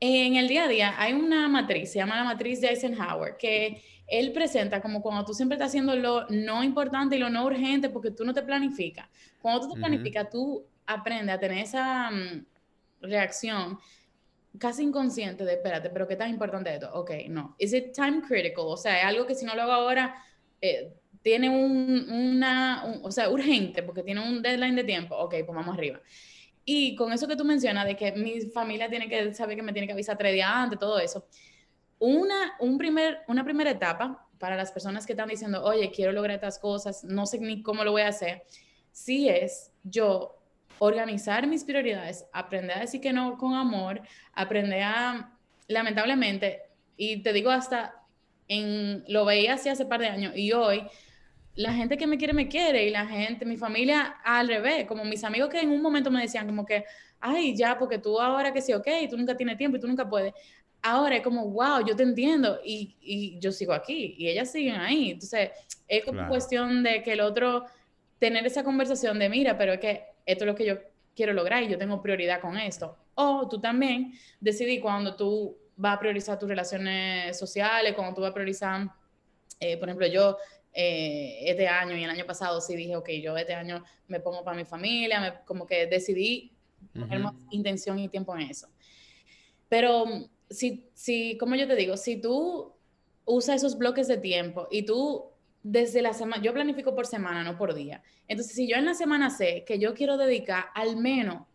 en 0.00 0.36
el 0.36 0.48
día 0.48 0.64
a 0.64 0.68
día 0.68 0.94
hay 0.98 1.12
una 1.12 1.48
matriz, 1.48 1.92
se 1.92 1.98
llama 1.98 2.16
la 2.16 2.24
matriz 2.24 2.60
de 2.60 2.68
Eisenhower, 2.68 3.36
que 3.36 3.82
él 4.06 4.32
presenta 4.32 4.80
como 4.80 5.02
cuando 5.02 5.24
tú 5.24 5.34
siempre 5.34 5.56
estás 5.56 5.68
haciendo 5.68 5.96
lo 5.96 6.26
no 6.28 6.62
importante 6.62 7.16
y 7.16 7.18
lo 7.18 7.30
no 7.30 7.44
urgente 7.44 7.88
porque 7.90 8.10
tú 8.10 8.24
no 8.24 8.32
te 8.32 8.42
planificas. 8.42 9.08
Cuando 9.40 9.66
tú 9.66 9.74
te 9.74 9.80
planificas, 9.80 10.30
tú 10.30 10.64
aprendes 10.86 11.34
a 11.34 11.40
tener 11.40 11.58
esa 11.58 12.10
mm, 12.10 12.46
reacción 13.00 13.78
casi 14.58 14.82
inconsciente 14.82 15.44
de, 15.44 15.54
espérate, 15.54 15.90
pero 15.90 16.06
¿qué 16.06 16.16
tan 16.16 16.30
importante 16.30 16.70
es 16.70 16.76
esto? 16.76 16.94
Ok, 16.94 17.10
no. 17.28 17.56
¿Is 17.58 17.72
it 17.72 17.92
time 17.92 18.22
critical? 18.22 18.64
O 18.66 18.76
sea, 18.76 18.98
es 19.00 19.04
algo 19.04 19.26
que 19.26 19.34
si 19.34 19.44
no 19.44 19.54
lo 19.54 19.62
hago 19.62 19.72
ahora, 19.72 20.22
eh, 20.60 20.92
tiene 21.22 21.50
un, 21.50 22.08
una, 22.08 22.84
o 23.02 23.10
sea, 23.10 23.28
urgente 23.28 23.82
porque 23.82 24.02
tiene 24.02 24.20
un 24.20 24.40
deadline 24.40 24.76
de 24.76 24.84
tiempo. 24.84 25.16
Ok, 25.16 25.34
pues 25.44 25.56
vamos 25.56 25.76
arriba. 25.76 26.00
Y 26.68 26.96
con 26.96 27.12
eso 27.12 27.28
que 27.28 27.36
tú 27.36 27.44
mencionas, 27.44 27.86
de 27.86 27.96
que 27.96 28.10
mi 28.12 28.40
familia 28.50 28.90
tiene 28.90 29.08
que 29.08 29.32
saber 29.32 29.56
que 29.56 29.62
me 29.62 29.72
tiene 29.72 29.86
que 29.86 29.92
avisar 29.92 30.18
tres 30.18 30.34
días 30.34 30.68
todo 30.80 30.98
eso. 30.98 31.24
Una, 32.00 32.56
un 32.58 32.76
primer, 32.76 33.20
una 33.28 33.44
primera 33.44 33.70
etapa 33.70 34.28
para 34.38 34.56
las 34.56 34.72
personas 34.72 35.06
que 35.06 35.12
están 35.12 35.28
diciendo, 35.28 35.62
oye, 35.62 35.92
quiero 35.92 36.10
lograr 36.10 36.34
estas 36.34 36.58
cosas, 36.58 37.04
no 37.04 37.24
sé 37.24 37.38
ni 37.38 37.62
cómo 37.62 37.84
lo 37.84 37.92
voy 37.92 38.02
a 38.02 38.08
hacer, 38.08 38.42
sí 38.90 39.28
es 39.28 39.72
yo 39.84 40.36
organizar 40.80 41.46
mis 41.46 41.62
prioridades, 41.62 42.26
aprender 42.32 42.76
a 42.76 42.80
decir 42.80 43.00
que 43.00 43.12
no 43.12 43.38
con 43.38 43.54
amor, 43.54 44.02
aprender 44.32 44.82
a, 44.82 45.38
lamentablemente, 45.68 46.62
y 46.96 47.22
te 47.22 47.32
digo 47.32 47.50
hasta, 47.50 47.94
en, 48.48 49.04
lo 49.08 49.24
veía 49.24 49.54
así 49.54 49.68
hace 49.68 49.86
par 49.86 50.00
de 50.00 50.08
años 50.08 50.32
y 50.36 50.52
hoy 50.52 50.82
la 51.56 51.72
gente 51.72 51.96
que 51.96 52.06
me 52.06 52.18
quiere, 52.18 52.32
me 52.32 52.48
quiere, 52.48 52.86
y 52.86 52.90
la 52.90 53.06
gente, 53.06 53.44
mi 53.44 53.56
familia 53.56 54.16
al 54.22 54.46
revés, 54.48 54.86
como 54.86 55.04
mis 55.04 55.24
amigos 55.24 55.48
que 55.48 55.60
en 55.60 55.70
un 55.70 55.82
momento 55.82 56.10
me 56.10 56.20
decían 56.20 56.46
como 56.46 56.64
que, 56.64 56.84
ay, 57.20 57.56
ya, 57.56 57.78
porque 57.78 57.98
tú 57.98 58.20
ahora 58.20 58.52
que 58.52 58.60
sí, 58.60 58.72
ok, 58.72 58.86
tú 59.08 59.16
nunca 59.16 59.36
tienes 59.36 59.56
tiempo 59.56 59.76
y 59.76 59.80
tú 59.80 59.88
nunca 59.88 60.08
puedes. 60.08 60.34
Ahora 60.82 61.16
es 61.16 61.22
como, 61.22 61.48
wow, 61.50 61.84
yo 61.84 61.96
te 61.96 62.02
entiendo 62.02 62.60
y, 62.64 62.96
y 63.00 63.38
yo 63.40 63.50
sigo 63.50 63.72
aquí 63.72 64.14
y 64.18 64.28
ellas 64.28 64.52
siguen 64.52 64.76
ahí. 64.76 65.12
Entonces, 65.12 65.50
es 65.88 66.04
como 66.04 66.28
cuestión 66.28 66.82
de 66.82 67.02
que 67.02 67.14
el 67.14 67.20
otro, 67.20 67.64
tener 68.18 68.46
esa 68.46 68.62
conversación 68.62 69.18
de, 69.18 69.28
mira, 69.28 69.56
pero 69.56 69.72
es 69.72 69.80
que 69.80 70.04
esto 70.26 70.44
es 70.44 70.48
lo 70.48 70.54
que 70.54 70.66
yo 70.66 70.76
quiero 71.14 71.32
lograr 71.32 71.62
y 71.62 71.68
yo 71.68 71.78
tengo 71.78 72.02
prioridad 72.02 72.40
con 72.40 72.58
esto. 72.58 72.96
O 73.14 73.48
tú 73.48 73.58
también 73.60 74.12
decidí 74.40 74.78
cuando 74.78 75.16
tú 75.16 75.56
vas 75.76 75.96
a 75.96 76.00
priorizar 76.00 76.38
tus 76.38 76.48
relaciones 76.48 77.38
sociales, 77.38 77.94
cuando 77.94 78.14
tú 78.14 78.20
vas 78.20 78.30
a 78.30 78.34
priorizar, 78.34 78.88
eh, 79.58 79.76
por 79.78 79.88
ejemplo, 79.88 80.06
yo 80.06 80.36
eh, 80.78 81.38
este 81.50 81.66
año 81.66 81.96
y 81.96 82.04
el 82.04 82.10
año 82.10 82.26
pasado 82.26 82.60
sí 82.60 82.76
dije, 82.76 82.96
ok, 82.96 83.08
yo 83.22 83.34
este 83.38 83.54
año 83.54 83.82
me 84.08 84.20
pongo 84.20 84.44
para 84.44 84.58
mi 84.58 84.66
familia, 84.66 85.20
me, 85.20 85.32
como 85.46 85.66
que 85.66 85.86
decidí 85.86 86.52
poner 86.92 87.18
más 87.18 87.32
intención 87.50 87.98
y 87.98 88.08
tiempo 88.08 88.36
en 88.36 88.42
eso. 88.42 88.68
Pero 89.70 90.04
si, 90.50 90.84
si, 90.92 91.38
como 91.38 91.54
yo 91.54 91.66
te 91.66 91.76
digo, 91.76 91.96
si 91.96 92.20
tú 92.20 92.74
usas 93.24 93.56
esos 93.56 93.78
bloques 93.78 94.06
de 94.06 94.18
tiempo 94.18 94.68
y 94.70 94.82
tú 94.82 95.24
desde 95.62 96.02
la 96.02 96.12
semana, 96.12 96.42
yo 96.42 96.52
planifico 96.52 96.94
por 96.94 97.06
semana, 97.06 97.42
no 97.42 97.56
por 97.56 97.72
día. 97.72 98.02
Entonces, 98.28 98.54
si 98.54 98.68
yo 98.68 98.76
en 98.76 98.84
la 98.84 98.94
semana 98.94 99.30
sé 99.30 99.64
que 99.64 99.78
yo 99.78 99.94
quiero 99.94 100.18
dedicar 100.18 100.66
al 100.74 100.98
menos 100.98 101.46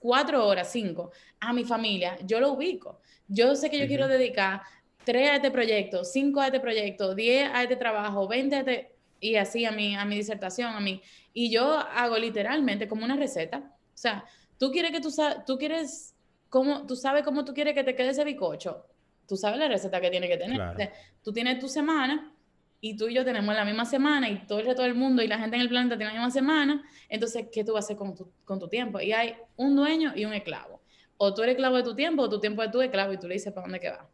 cuatro 0.00 0.44
horas, 0.44 0.72
cinco, 0.72 1.12
a 1.38 1.52
mi 1.52 1.64
familia, 1.64 2.18
yo 2.24 2.40
lo 2.40 2.50
ubico. 2.50 3.00
Yo 3.28 3.54
sé 3.54 3.70
que 3.70 3.78
yo 3.78 3.86
quiero 3.86 4.08
dedicar 4.08 4.62
3 5.06 5.30
a 5.30 5.36
este 5.36 5.52
proyecto, 5.52 6.04
5 6.04 6.40
a 6.40 6.46
este 6.46 6.58
proyecto, 6.58 7.14
10 7.14 7.50
a 7.54 7.62
este 7.62 7.76
trabajo, 7.76 8.26
20 8.26 8.56
a 8.56 8.58
este, 8.58 8.92
y 9.20 9.36
así 9.36 9.64
a 9.64 9.70
mi, 9.70 9.94
a 9.94 10.04
mi 10.04 10.16
disertación, 10.16 10.74
a 10.74 10.80
mí. 10.80 11.00
Y 11.32 11.48
yo 11.48 11.78
hago 11.78 12.18
literalmente 12.18 12.88
como 12.88 13.04
una 13.04 13.14
receta. 13.14 13.58
O 13.58 13.96
sea, 13.96 14.24
tú 14.58 14.72
quieres 14.72 14.90
que 14.90 15.00
tú, 15.00 15.14
tú 15.46 15.58
quieres, 15.58 16.16
cómo, 16.48 16.86
tú 16.86 16.96
sabes 16.96 17.22
cómo 17.22 17.44
tú 17.44 17.54
quieres 17.54 17.74
que 17.74 17.84
te 17.84 17.94
quede 17.94 18.08
ese 18.08 18.24
bicocho. 18.24 18.84
Tú 19.28 19.36
sabes 19.36 19.60
la 19.60 19.68
receta 19.68 20.00
que 20.00 20.10
tiene 20.10 20.26
que 20.26 20.36
tener. 20.36 20.92
tú 21.22 21.32
tienes 21.32 21.60
tu 21.60 21.68
semana 21.68 22.34
y 22.80 22.96
tú 22.96 23.06
y 23.06 23.14
yo 23.14 23.24
tenemos 23.24 23.54
la 23.54 23.64
misma 23.64 23.84
semana 23.84 24.28
y 24.28 24.44
todo 24.44 24.58
el 24.58 24.66
resto 24.66 24.82
del 24.82 24.96
mundo 24.96 25.22
y 25.22 25.28
la 25.28 25.38
gente 25.38 25.54
en 25.54 25.62
el 25.62 25.68
planeta 25.68 25.96
tiene 25.96 26.14
la 26.14 26.18
misma 26.18 26.32
semana. 26.32 26.84
Entonces, 27.08 27.46
¿qué 27.52 27.62
tú 27.62 27.74
vas 27.74 27.84
a 27.84 27.86
hacer 27.86 27.96
con 27.96 28.16
tu, 28.16 28.28
con 28.44 28.58
tu 28.58 28.66
tiempo? 28.66 29.00
Y 29.00 29.12
hay 29.12 29.36
un 29.54 29.76
dueño 29.76 30.14
y 30.16 30.24
un 30.24 30.34
esclavo. 30.34 30.82
O 31.16 31.32
tú 31.32 31.42
eres 31.42 31.54
esclavo 31.54 31.76
de 31.76 31.84
tu 31.84 31.94
tiempo 31.94 32.24
o 32.24 32.28
tu 32.28 32.40
tiempo 32.40 32.60
es 32.64 32.72
tu 32.72 32.82
esclavo 32.82 33.12
y 33.12 33.18
tú 33.18 33.28
le 33.28 33.34
dices 33.34 33.52
para 33.52 33.66
dónde 33.66 33.78
que 33.78 33.90
va. 33.90 34.08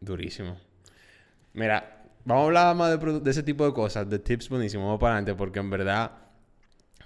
Durísimo. 0.00 0.56
Mira, 1.52 2.04
vamos 2.24 2.42
a 2.42 2.46
hablar 2.46 2.74
más 2.74 3.22
de, 3.22 3.30
ese 3.30 3.42
tipo 3.42 3.66
de 3.66 3.74
cosas, 3.74 4.08
de 4.08 4.18
tips 4.18 4.48
buenísimos, 4.48 4.86
vamos 4.86 4.98
para 4.98 5.14
adelante, 5.14 5.34
porque 5.34 5.58
en 5.58 5.68
verdad 5.68 6.12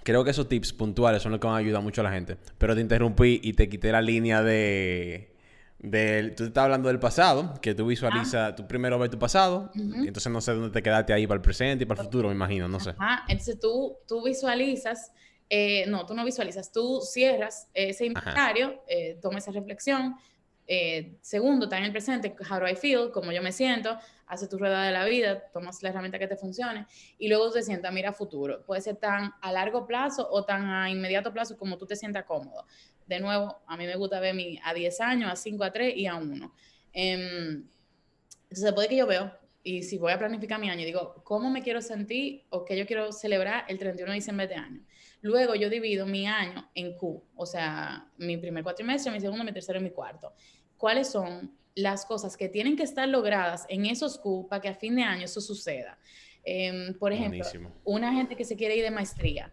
creo 0.03 0.23
que 0.23 0.31
esos 0.31 0.47
tips 0.47 0.71
puntuales 0.71 1.21
son 1.21 1.33
los 1.33 1.41
que 1.41 1.47
van 1.47 1.57
a 1.57 1.59
ayudar 1.59 1.81
mucho 1.81 1.99
a 1.99 2.05
la 2.05 2.11
gente. 2.11 2.37
Pero 2.57 2.73
te 2.73 2.79
interrumpí 2.79 3.41
y 3.43 3.51
te 3.51 3.67
quité 3.67 3.91
la 3.91 4.01
línea 4.01 4.41
de, 4.43 5.35
Del, 5.79 6.35
tú 6.35 6.45
estás 6.45 6.63
hablando 6.63 6.87
del 6.87 6.99
pasado, 6.99 7.55
que 7.61 7.75
tú 7.75 7.85
visualizas, 7.87 8.55
tú 8.55 8.65
primero 8.65 8.97
ves 8.97 9.09
tu 9.09 9.19
pasado, 9.19 9.71
entonces 9.75 10.31
no 10.31 10.39
sé 10.39 10.53
dónde 10.53 10.69
te 10.69 10.81
quedaste 10.81 11.11
ahí 11.11 11.27
para 11.27 11.35
el 11.35 11.41
presente 11.41 11.83
y 11.83 11.87
para 11.87 11.99
el 11.99 12.05
futuro, 12.05 12.29
me 12.29 12.35
imagino, 12.35 12.69
no 12.69 12.79
sé. 12.79 12.91
Ajá, 12.91 13.25
entonces 13.27 13.59
tú, 13.59 13.97
tú 14.07 14.23
visualizas, 14.23 15.11
eh, 15.49 15.85
no, 15.89 16.05
tú 16.05 16.13
no 16.13 16.23
visualizas, 16.23 16.71
tú 16.71 17.01
cierras 17.01 17.67
ese 17.73 18.05
inventario, 18.05 18.81
eh, 18.87 19.19
tomas 19.21 19.43
esa 19.43 19.51
reflexión, 19.51 20.15
eh, 20.67 21.17
segundo, 21.21 21.65
está 21.65 21.77
en 21.77 21.85
el 21.85 21.91
presente, 21.91 22.35
how 22.49 22.59
do 22.59 22.67
I 22.67 22.75
feel, 22.75 23.11
cómo 23.11 23.31
yo 23.31 23.41
me 23.41 23.51
siento, 23.51 23.97
hace 24.27 24.47
tu 24.47 24.57
rueda 24.57 24.83
de 24.83 24.91
la 24.91 25.05
vida, 25.05 25.43
tomas 25.53 25.83
la 25.83 25.89
herramienta 25.89 26.17
que 26.17 26.27
te 26.27 26.35
funcione 26.35 26.87
y 27.17 27.27
luego 27.27 27.51
te 27.51 27.61
sientas, 27.61 27.93
mira 27.93 28.13
futuro. 28.13 28.65
Puede 28.65 28.81
ser 28.81 28.95
tan 28.95 29.31
a 29.41 29.51
largo 29.51 29.85
plazo 29.85 30.27
o 30.29 30.43
tan 30.43 30.65
a 30.69 30.89
inmediato 30.89 31.31
plazo 31.31 31.57
como 31.57 31.77
tú 31.77 31.85
te 31.85 31.95
sientas 31.95 32.25
cómodo. 32.25 32.65
De 33.05 33.19
nuevo, 33.19 33.61
a 33.67 33.77
mí 33.77 33.85
me 33.85 33.95
gusta 33.95 34.19
ver 34.19 34.33
mi 34.33 34.59
a 34.63 34.73
10 34.73 34.99
años, 35.01 35.31
a 35.31 35.35
5, 35.35 35.63
a 35.63 35.71
3 35.71 35.95
y 35.95 36.07
a 36.07 36.15
1. 36.15 36.53
Em, 36.93 37.67
entonces, 38.49 38.73
puede 38.73 38.87
que 38.87 38.95
yo 38.95 39.05
veo, 39.05 39.31
y 39.63 39.83
si 39.83 39.97
voy 39.97 40.11
a 40.13 40.17
planificar 40.17 40.59
mi 40.59 40.69
año, 40.69 40.85
digo, 40.85 41.21
¿cómo 41.23 41.49
me 41.49 41.61
quiero 41.61 41.81
sentir 41.81 42.45
o 42.49 42.65
qué 42.65 42.77
yo 42.77 42.85
quiero 42.85 43.11
celebrar 43.11 43.65
el 43.67 43.77
31 43.77 44.11
de 44.11 44.15
diciembre 44.15 44.47
de 44.47 44.55
año? 44.55 44.81
Luego 45.25 45.55
yo 45.55 45.71
divido 45.71 46.05
mi 46.05 46.27
año 46.27 46.69
en 46.75 46.95
Q, 46.95 47.19
o 47.35 47.47
sea, 47.47 48.07
mi 48.17 48.37
primer 48.37 48.63
cuatrimestre, 48.63 49.11
mi 49.11 49.19
segundo, 49.19 49.43
mi 49.43 49.51
tercero 49.51 49.79
y 49.79 49.81
mi 49.81 49.89
cuarto. 49.89 50.31
¿Cuáles 50.77 51.09
son 51.09 51.51
las 51.73 52.05
cosas 52.05 52.37
que 52.37 52.47
tienen 52.47 52.75
que 52.77 52.83
estar 52.83 53.09
logradas 53.09 53.65
en 53.67 53.87
esos 53.87 54.19
Q 54.19 54.47
para 54.47 54.61
que 54.61 54.69
a 54.69 54.75
fin 54.75 54.95
de 54.95 55.01
año 55.01 55.25
eso 55.25 55.41
suceda? 55.41 55.97
Em, 56.43 56.93
por 56.99 57.11
ejemplo, 57.11 57.43
una 57.83 58.13
gente 58.13 58.35
que 58.35 58.45
se 58.45 58.55
quiere 58.55 58.77
ir 58.77 58.83
de 58.83 58.91
maestría. 58.91 59.51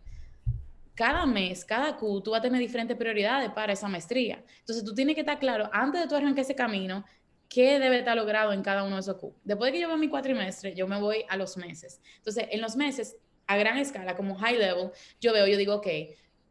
Cada 0.94 1.24
mes, 1.24 1.64
cada 1.64 1.96
Q, 1.96 2.20
tú 2.20 2.32
vas 2.32 2.40
a 2.40 2.42
tener 2.42 2.60
diferentes 2.60 2.94
prioridades 2.94 3.48
para 3.52 3.72
esa 3.72 3.88
maestría. 3.88 4.44
Entonces, 4.58 4.84
tú 4.84 4.94
tienes 4.94 5.14
que 5.14 5.22
estar 5.22 5.38
claro, 5.38 5.70
antes 5.72 6.02
de 6.02 6.06
tú 6.06 6.16
arrancar 6.16 6.42
ese 6.42 6.54
camino, 6.54 7.02
qué 7.48 7.78
debe 7.78 8.00
estar 8.00 8.14
logrado 8.14 8.52
en 8.52 8.60
cada 8.60 8.84
uno 8.84 8.96
de 8.96 9.00
esos 9.00 9.16
Q. 9.16 9.34
Después 9.42 9.68
de 9.68 9.78
que 9.78 9.80
yo 9.80 9.88
veo 9.88 9.96
mi 9.96 10.10
cuatrimestre, 10.10 10.74
yo 10.74 10.86
me 10.86 11.00
voy 11.00 11.24
a 11.30 11.38
los 11.38 11.56
meses. 11.56 12.02
Entonces, 12.18 12.44
en 12.50 12.60
los 12.60 12.76
meses, 12.76 13.16
a 13.46 13.56
gran 13.56 13.78
escala, 13.78 14.16
como 14.16 14.34
high 14.36 14.56
level, 14.56 14.90
yo 15.20 15.32
veo, 15.32 15.46
yo 15.46 15.56
digo, 15.56 15.74
ok, 15.76 15.86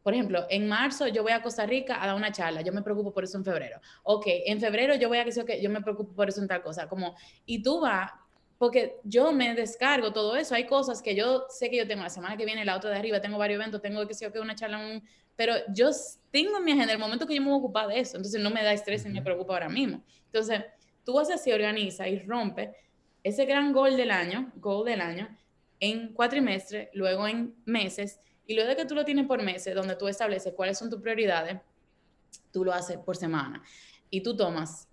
por 0.03 0.13
ejemplo, 0.13 0.45
en 0.49 0.67
marzo 0.67 1.07
yo 1.07 1.21
voy 1.21 1.31
a 1.31 1.41
Costa 1.41 1.65
Rica 1.65 2.01
a 2.01 2.07
dar 2.07 2.15
una 2.15 2.31
charla, 2.31 2.61
yo 2.61 2.73
me 2.73 2.81
preocupo 2.81 3.13
por 3.13 3.23
eso 3.23 3.37
en 3.37 3.45
febrero. 3.45 3.79
Ok, 4.03 4.25
en 4.27 4.59
febrero 4.59 4.95
yo 4.95 5.07
voy 5.09 5.19
a 5.19 5.25
que 5.25 5.61
yo 5.61 5.69
me 5.69 5.81
preocupo 5.81 6.13
por 6.15 6.29
eso 6.29 6.41
en 6.41 6.47
tal 6.47 6.63
cosa. 6.63 6.89
Como, 6.89 7.15
y 7.45 7.61
tú 7.61 7.81
vas, 7.81 8.11
porque 8.57 8.97
yo 9.03 9.31
me 9.31 9.53
descargo 9.53 10.11
todo 10.11 10.35
eso. 10.35 10.55
Hay 10.55 10.65
cosas 10.65 11.01
que 11.01 11.15
yo 11.15 11.45
sé 11.49 11.69
que 11.69 11.77
yo 11.77 11.87
tengo 11.87 12.01
la 12.03 12.09
semana 12.09 12.35
que 12.35 12.45
viene, 12.45 12.65
la 12.65 12.75
otra 12.75 12.89
de 12.89 12.95
arriba, 12.95 13.21
tengo 13.21 13.37
varios 13.37 13.59
eventos, 13.59 13.81
tengo 13.81 14.05
que 14.07 14.13
sé 14.13 14.31
que 14.31 14.39
una 14.39 14.55
charla, 14.55 14.79
un, 14.79 15.03
pero 15.35 15.53
yo 15.73 15.89
tengo 16.31 16.57
en 16.57 16.63
mi 16.63 16.71
agenda 16.71 16.93
el 16.93 16.99
momento 16.99 17.27
que 17.27 17.35
yo 17.35 17.41
me 17.41 17.47
voy 17.47 17.55
a 17.55 17.59
ocupar 17.59 17.87
de 17.87 17.99
eso. 17.99 18.17
Entonces 18.17 18.41
no 18.41 18.49
me 18.49 18.63
da 18.63 18.73
estrés 18.73 19.05
y 19.05 19.09
me 19.09 19.21
preocupa 19.21 19.53
ahora 19.53 19.69
mismo. 19.69 20.03
Entonces, 20.25 20.63
tú 21.03 21.19
haces 21.19 21.35
así, 21.35 21.51
organiza 21.51 22.07
y 22.07 22.19
rompe 22.19 22.71
ese 23.23 23.45
gran 23.45 23.71
gol 23.71 23.97
del 23.97 24.11
año, 24.11 24.51
goal 24.55 24.85
del 24.85 25.01
año, 25.01 25.35
en 25.81 26.13
cuatrimestre, 26.13 26.89
luego 26.93 27.27
en 27.27 27.53
meses, 27.65 28.21
y 28.45 28.53
luego 28.53 28.69
de 28.69 28.75
que 28.77 28.85
tú 28.85 28.95
lo 28.95 29.03
tienes 29.03 29.25
por 29.27 29.43
meses, 29.43 29.75
donde 29.75 29.95
tú 29.97 30.07
estableces 30.07 30.53
cuáles 30.53 30.77
son 30.77 30.89
tus 30.89 31.01
prioridades, 31.01 31.59
tú 32.53 32.63
lo 32.63 32.71
haces 32.71 32.97
por 32.97 33.17
semana. 33.17 33.61
Y 34.09 34.21
tú 34.21 34.37
tomas, 34.37 34.87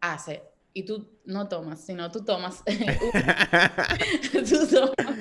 hace, 0.00 0.42
y 0.74 0.84
tú 0.84 1.08
no 1.24 1.48
tomas, 1.48 1.84
sino 1.86 2.10
tú 2.10 2.24
tomas, 2.24 2.62
tú 4.32 4.66
tomas 4.68 5.16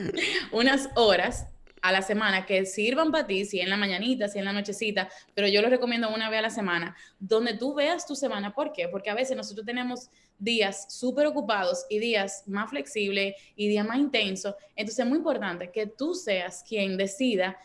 unas 0.52 0.90
horas 0.96 1.48
a 1.86 1.92
la 1.92 2.02
semana 2.02 2.48
que 2.48 2.66
sirvan 2.66 3.12
para 3.12 3.28
ti, 3.28 3.46
si 3.46 3.60
en 3.60 3.70
la 3.70 3.78
mañanita, 3.78 4.28
si 4.28 4.40
en 4.40 4.46
la 4.46 4.54
nochecita, 4.54 5.08
pero 5.36 5.48
yo 5.48 5.62
lo 5.62 5.70
recomiendo 5.70 6.12
una 6.12 6.32
vez 6.32 6.40
a 6.40 6.42
la 6.42 6.50
semana, 6.50 6.96
donde 7.20 7.56
tú 7.56 7.76
veas 7.76 8.08
tu 8.08 8.16
semana. 8.16 8.56
¿Por 8.56 8.74
qué? 8.74 8.88
Porque 8.88 9.12
a 9.12 9.14
veces 9.14 9.38
nosotros 9.38 9.68
tenemos 9.68 10.10
días 10.40 10.88
súper 10.90 11.28
ocupados 11.28 11.86
y 11.88 12.00
días 12.00 12.44
más 12.48 12.72
flexibles 12.72 13.36
y 13.56 13.68
días 13.68 13.86
más 13.86 14.00
intensos. 14.00 14.56
Entonces 14.76 15.00
es 15.00 15.06
muy 15.06 15.20
importante 15.20 15.70
que 15.70 15.86
tú 15.86 16.16
seas 16.16 16.64
quien 16.68 16.98
decida 16.98 17.56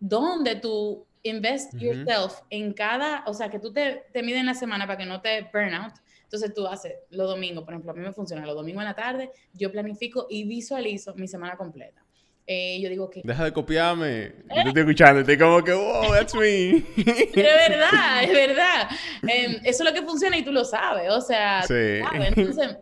dónde 0.00 0.56
tú 0.56 1.06
invest 1.22 1.72
yourself 1.74 2.40
en 2.50 2.72
cada, 2.72 3.22
o 3.26 3.34
sea, 3.34 3.48
que 3.48 3.60
tú 3.60 3.72
te, 3.72 4.06
te 4.12 4.24
mides 4.24 4.40
en 4.40 4.46
la 4.46 4.54
semana 4.54 4.88
para 4.88 4.98
que 4.98 5.06
no 5.06 5.20
te 5.20 5.42
burn 5.52 5.72
out. 5.72 5.94
Entonces 6.24 6.52
tú 6.52 6.66
haces 6.66 6.94
los 7.10 7.28
domingos, 7.28 7.62
por 7.62 7.74
ejemplo, 7.74 7.92
a 7.92 7.94
mí 7.94 8.00
me 8.00 8.12
funciona 8.12 8.44
los 8.44 8.56
domingos 8.56 8.82
en 8.82 8.88
la 8.88 8.94
tarde, 8.96 9.30
yo 9.52 9.70
planifico 9.70 10.26
y 10.28 10.44
visualizo 10.44 11.14
mi 11.14 11.28
semana 11.28 11.56
completa. 11.56 12.04
Eh, 12.50 12.80
yo 12.80 12.88
digo 12.88 13.10
que... 13.10 13.20
Deja 13.22 13.44
de 13.44 13.52
copiarme. 13.52 14.22
¿Eh? 14.22 14.34
Yo 14.48 14.62
te 14.62 14.68
estoy 14.68 14.80
escuchando, 14.80 15.20
estoy 15.20 15.36
como 15.36 15.62
que, 15.62 15.74
wow, 15.74 16.10
that's 16.14 16.34
me. 16.34 16.78
Es 16.96 17.34
verdad, 17.34 18.24
es 18.24 18.32
verdad. 18.32 18.88
Em, 19.22 19.56
eso 19.64 19.84
es 19.84 19.84
lo 19.84 19.92
que 19.92 20.00
funciona 20.00 20.38
y 20.38 20.42
tú 20.42 20.50
lo 20.50 20.64
sabes. 20.64 21.10
O 21.10 21.20
sea, 21.20 21.62
sí. 21.64 21.74
entonces, 21.74 22.78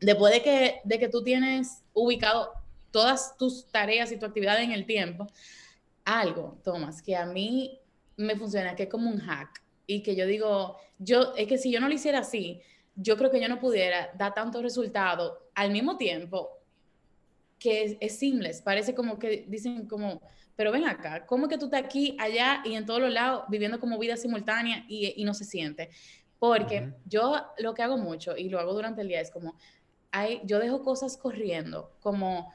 después 0.00 0.34
de 0.34 0.42
que, 0.42 0.80
de 0.84 0.98
que 0.98 1.08
tú 1.08 1.24
tienes 1.24 1.82
ubicado 1.94 2.52
todas 2.90 3.38
tus 3.38 3.66
tareas 3.72 4.12
y 4.12 4.18
tu 4.18 4.26
actividad 4.26 4.60
en 4.62 4.72
el 4.72 4.84
tiempo, 4.84 5.28
algo, 6.04 6.58
Tomás, 6.62 7.00
que 7.00 7.16
a 7.16 7.24
mí 7.24 7.80
me 8.18 8.36
funciona, 8.36 8.76
que 8.76 8.82
es 8.82 8.90
como 8.90 9.08
un 9.08 9.18
hack. 9.18 9.62
Y 9.86 10.02
que 10.02 10.14
yo 10.14 10.26
digo, 10.26 10.76
yo, 10.98 11.34
es 11.38 11.48
que 11.48 11.56
si 11.56 11.72
yo 11.72 11.80
no 11.80 11.88
lo 11.88 11.94
hiciera 11.94 12.18
así, 12.18 12.60
yo 12.96 13.16
creo 13.16 13.30
que 13.30 13.40
yo 13.40 13.48
no 13.48 13.58
pudiera 13.58 14.10
dar 14.18 14.34
tantos 14.34 14.62
resultados 14.62 15.38
al 15.54 15.70
mismo 15.70 15.96
tiempo 15.96 16.50
que 17.64 17.96
es, 17.98 18.20
es 18.20 18.60
parece 18.60 18.94
como 18.94 19.18
que 19.18 19.46
dicen 19.48 19.88
como, 19.88 20.20
pero 20.54 20.70
ven 20.70 20.84
acá, 20.84 21.24
¿cómo 21.24 21.48
que 21.48 21.56
tú 21.56 21.64
estás 21.64 21.82
aquí, 21.82 22.14
allá 22.20 22.60
y 22.62 22.74
en 22.74 22.84
todos 22.84 23.00
los 23.00 23.10
lados 23.10 23.44
viviendo 23.48 23.80
como 23.80 23.98
vida 23.98 24.18
simultánea 24.18 24.84
y, 24.86 25.14
y 25.16 25.24
no 25.24 25.32
se 25.32 25.46
siente? 25.46 25.88
Porque 26.38 26.92
yo 27.06 27.40
lo 27.56 27.72
que 27.72 27.82
hago 27.82 27.96
mucho 27.96 28.36
y 28.36 28.50
lo 28.50 28.60
hago 28.60 28.74
durante 28.74 29.00
el 29.00 29.08
día 29.08 29.22
es 29.22 29.30
como, 29.30 29.56
hay, 30.10 30.42
yo 30.44 30.58
dejo 30.58 30.82
cosas 30.82 31.16
corriendo, 31.16 31.96
como 32.00 32.52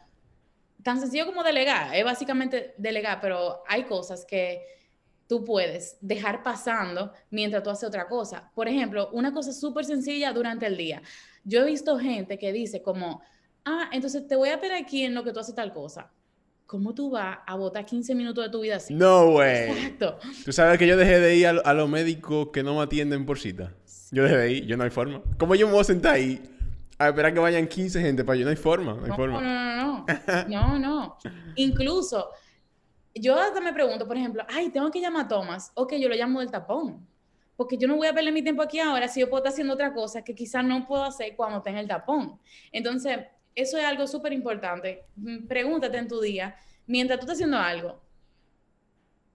tan 0.83 0.99
sencillo 0.99 1.25
como 1.25 1.41
delegar, 1.41 1.95
es 1.95 2.05
básicamente 2.05 2.75
delegar, 2.77 3.19
pero 3.19 3.63
hay 3.67 3.85
cosas 3.85 4.25
que 4.25 4.63
tú 5.25 5.43
puedes 5.43 5.97
dejar 6.01 6.43
pasando 6.43 7.13
mientras 7.31 7.63
tú 7.63 7.71
haces 7.71 7.87
otra 7.89 8.07
cosa. 8.07 8.51
Por 8.53 8.67
ejemplo, 8.67 9.09
una 9.11 9.33
cosa 9.33 9.53
súper 9.53 9.85
sencilla 9.85 10.31
durante 10.33 10.67
el 10.67 10.77
día. 10.77 11.01
Yo 11.43 11.61
he 11.61 11.65
visto 11.65 11.97
gente 11.97 12.37
que 12.37 12.53
dice 12.53 12.83
como, 12.83 13.23
ah, 13.65 13.89
entonces 13.91 14.27
te 14.27 14.35
voy 14.35 14.49
a 14.49 14.53
esperar 14.53 14.81
aquí 14.81 15.03
en 15.03 15.13
lo 15.13 15.23
que 15.23 15.31
tú 15.31 15.39
haces 15.39 15.55
tal 15.55 15.73
cosa. 15.73 16.11
¿Cómo 16.65 16.93
tú 16.93 17.09
vas 17.09 17.39
a 17.47 17.55
votar 17.55 17.83
15 17.83 18.13
minutos 18.13 18.43
de 18.43 18.51
tu 18.51 18.61
vida 18.61 18.75
así? 18.75 18.93
No, 18.93 19.31
güey. 19.31 19.71
Exacto. 19.71 20.19
Tú 20.45 20.53
sabes 20.53 20.77
que 20.77 20.85
yo 20.85 20.97
dejé 20.97 21.19
de 21.19 21.35
ir 21.35 21.47
a, 21.47 21.73
los 21.73 21.89
médicos 21.89 22.49
que 22.53 22.61
no 22.61 22.75
me 22.75 22.83
atienden 22.83 23.25
por 23.25 23.39
cita. 23.39 23.73
Yo 24.11 24.21
dejé 24.21 24.37
de 24.37 24.51
ir, 24.51 24.65
yo 24.67 24.77
no 24.77 24.83
hay 24.83 24.91
forma. 24.91 25.21
¿Cómo 25.39 25.55
yo 25.55 25.65
me 25.65 25.73
voy 25.73 25.81
a 25.81 25.85
sentar 25.85 26.13
ahí 26.13 26.39
a 26.99 27.09
esperar 27.09 27.33
que 27.33 27.39
vayan 27.39 27.67
15 27.67 27.99
gente 28.01 28.23
para 28.23 28.37
yo? 28.37 28.43
No 28.43 28.51
hay 28.51 28.55
forma, 28.55 28.93
no 28.93 29.03
hay 29.03 29.11
forma. 29.11 29.41
No, 29.41 29.49
no, 29.49 30.05
no, 30.05 30.05
no. 30.47 30.77
no, 30.77 30.79
no. 30.79 31.17
Incluso, 31.55 32.29
yo 33.15 33.35
hasta 33.35 33.59
me 33.61 33.73
pregunto, 33.73 34.07
por 34.07 34.17
ejemplo, 34.17 34.43
ay, 34.47 34.69
tengo 34.69 34.91
que 34.91 35.01
llamar 35.01 35.25
a 35.25 35.27
Tomás. 35.27 35.71
Ok, 35.73 35.93
yo 35.95 36.07
lo 36.07 36.15
llamo 36.15 36.39
del 36.39 36.51
tapón. 36.51 37.07
Porque 37.55 37.77
yo 37.77 37.87
no 37.87 37.97
voy 37.97 38.07
a 38.07 38.13
perder 38.13 38.31
mi 38.31 38.41
tiempo 38.41 38.61
aquí 38.61 38.79
ahora 38.79 39.07
si 39.07 39.19
yo 39.19 39.29
puedo 39.29 39.39
estar 39.39 39.53
haciendo 39.53 39.73
otra 39.73 39.91
cosa 39.91 40.23
que 40.23 40.33
quizás 40.35 40.63
no 40.63 40.87
puedo 40.87 41.03
hacer 41.03 41.35
cuando 41.35 41.61
tenga 41.61 41.79
el 41.79 41.87
tapón. 41.87 42.39
Entonces, 42.71 43.17
eso 43.61 43.77
es 43.77 43.85
algo 43.85 44.07
súper 44.07 44.33
importante. 44.33 45.05
Mm, 45.15 45.47
pregúntate 45.47 45.97
en 45.97 46.07
tu 46.07 46.19
día, 46.21 46.55
mientras 46.87 47.19
tú 47.19 47.25
estás 47.25 47.37
haciendo 47.37 47.57
algo, 47.57 48.01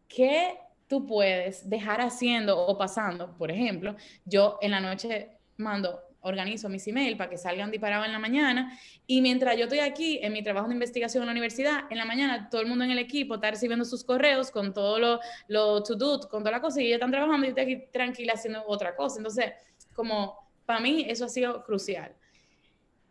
¿qué 0.08 0.58
tú 0.88 1.06
puedes 1.06 1.68
dejar 1.68 2.00
haciendo 2.00 2.58
o 2.58 2.76
pasando? 2.78 3.36
Por 3.36 3.50
ejemplo, 3.50 3.96
yo 4.24 4.58
en 4.60 4.70
la 4.70 4.80
noche 4.80 5.30
mando, 5.56 6.00
organizo 6.20 6.70
mis 6.70 6.86
emails 6.86 7.18
para 7.18 7.28
que 7.28 7.36
salgan 7.36 7.70
disparados 7.70 8.06
en 8.06 8.12
la 8.12 8.18
mañana 8.18 8.78
y 9.06 9.20
mientras 9.20 9.58
yo 9.58 9.64
estoy 9.64 9.80
aquí 9.80 10.18
en 10.22 10.32
mi 10.32 10.42
trabajo 10.42 10.68
de 10.68 10.72
investigación 10.72 11.22
en 11.22 11.26
la 11.26 11.32
universidad, 11.32 11.80
en 11.90 11.98
la 11.98 12.06
mañana 12.06 12.48
todo 12.48 12.62
el 12.62 12.66
mundo 12.66 12.84
en 12.84 12.90
el 12.90 12.98
equipo 12.98 13.34
está 13.34 13.50
recibiendo 13.50 13.84
sus 13.84 14.04
correos 14.04 14.50
con 14.50 14.72
todo 14.72 14.98
lo, 14.98 15.20
lo 15.48 15.82
to 15.82 15.94
do, 15.94 16.18
con 16.30 16.42
toda 16.42 16.52
la 16.52 16.60
cosa 16.62 16.80
y 16.80 16.86
ellos 16.86 16.96
están 16.96 17.10
trabajando 17.10 17.46
y 17.46 17.50
yo 17.50 17.56
estoy 17.56 17.74
aquí 17.74 17.84
tranquila 17.92 18.32
haciendo 18.32 18.64
otra 18.66 18.96
cosa. 18.96 19.18
Entonces, 19.18 19.52
como 19.92 20.48
para 20.64 20.80
mí 20.80 21.04
eso 21.08 21.26
ha 21.26 21.28
sido 21.28 21.62
crucial. 21.62 22.14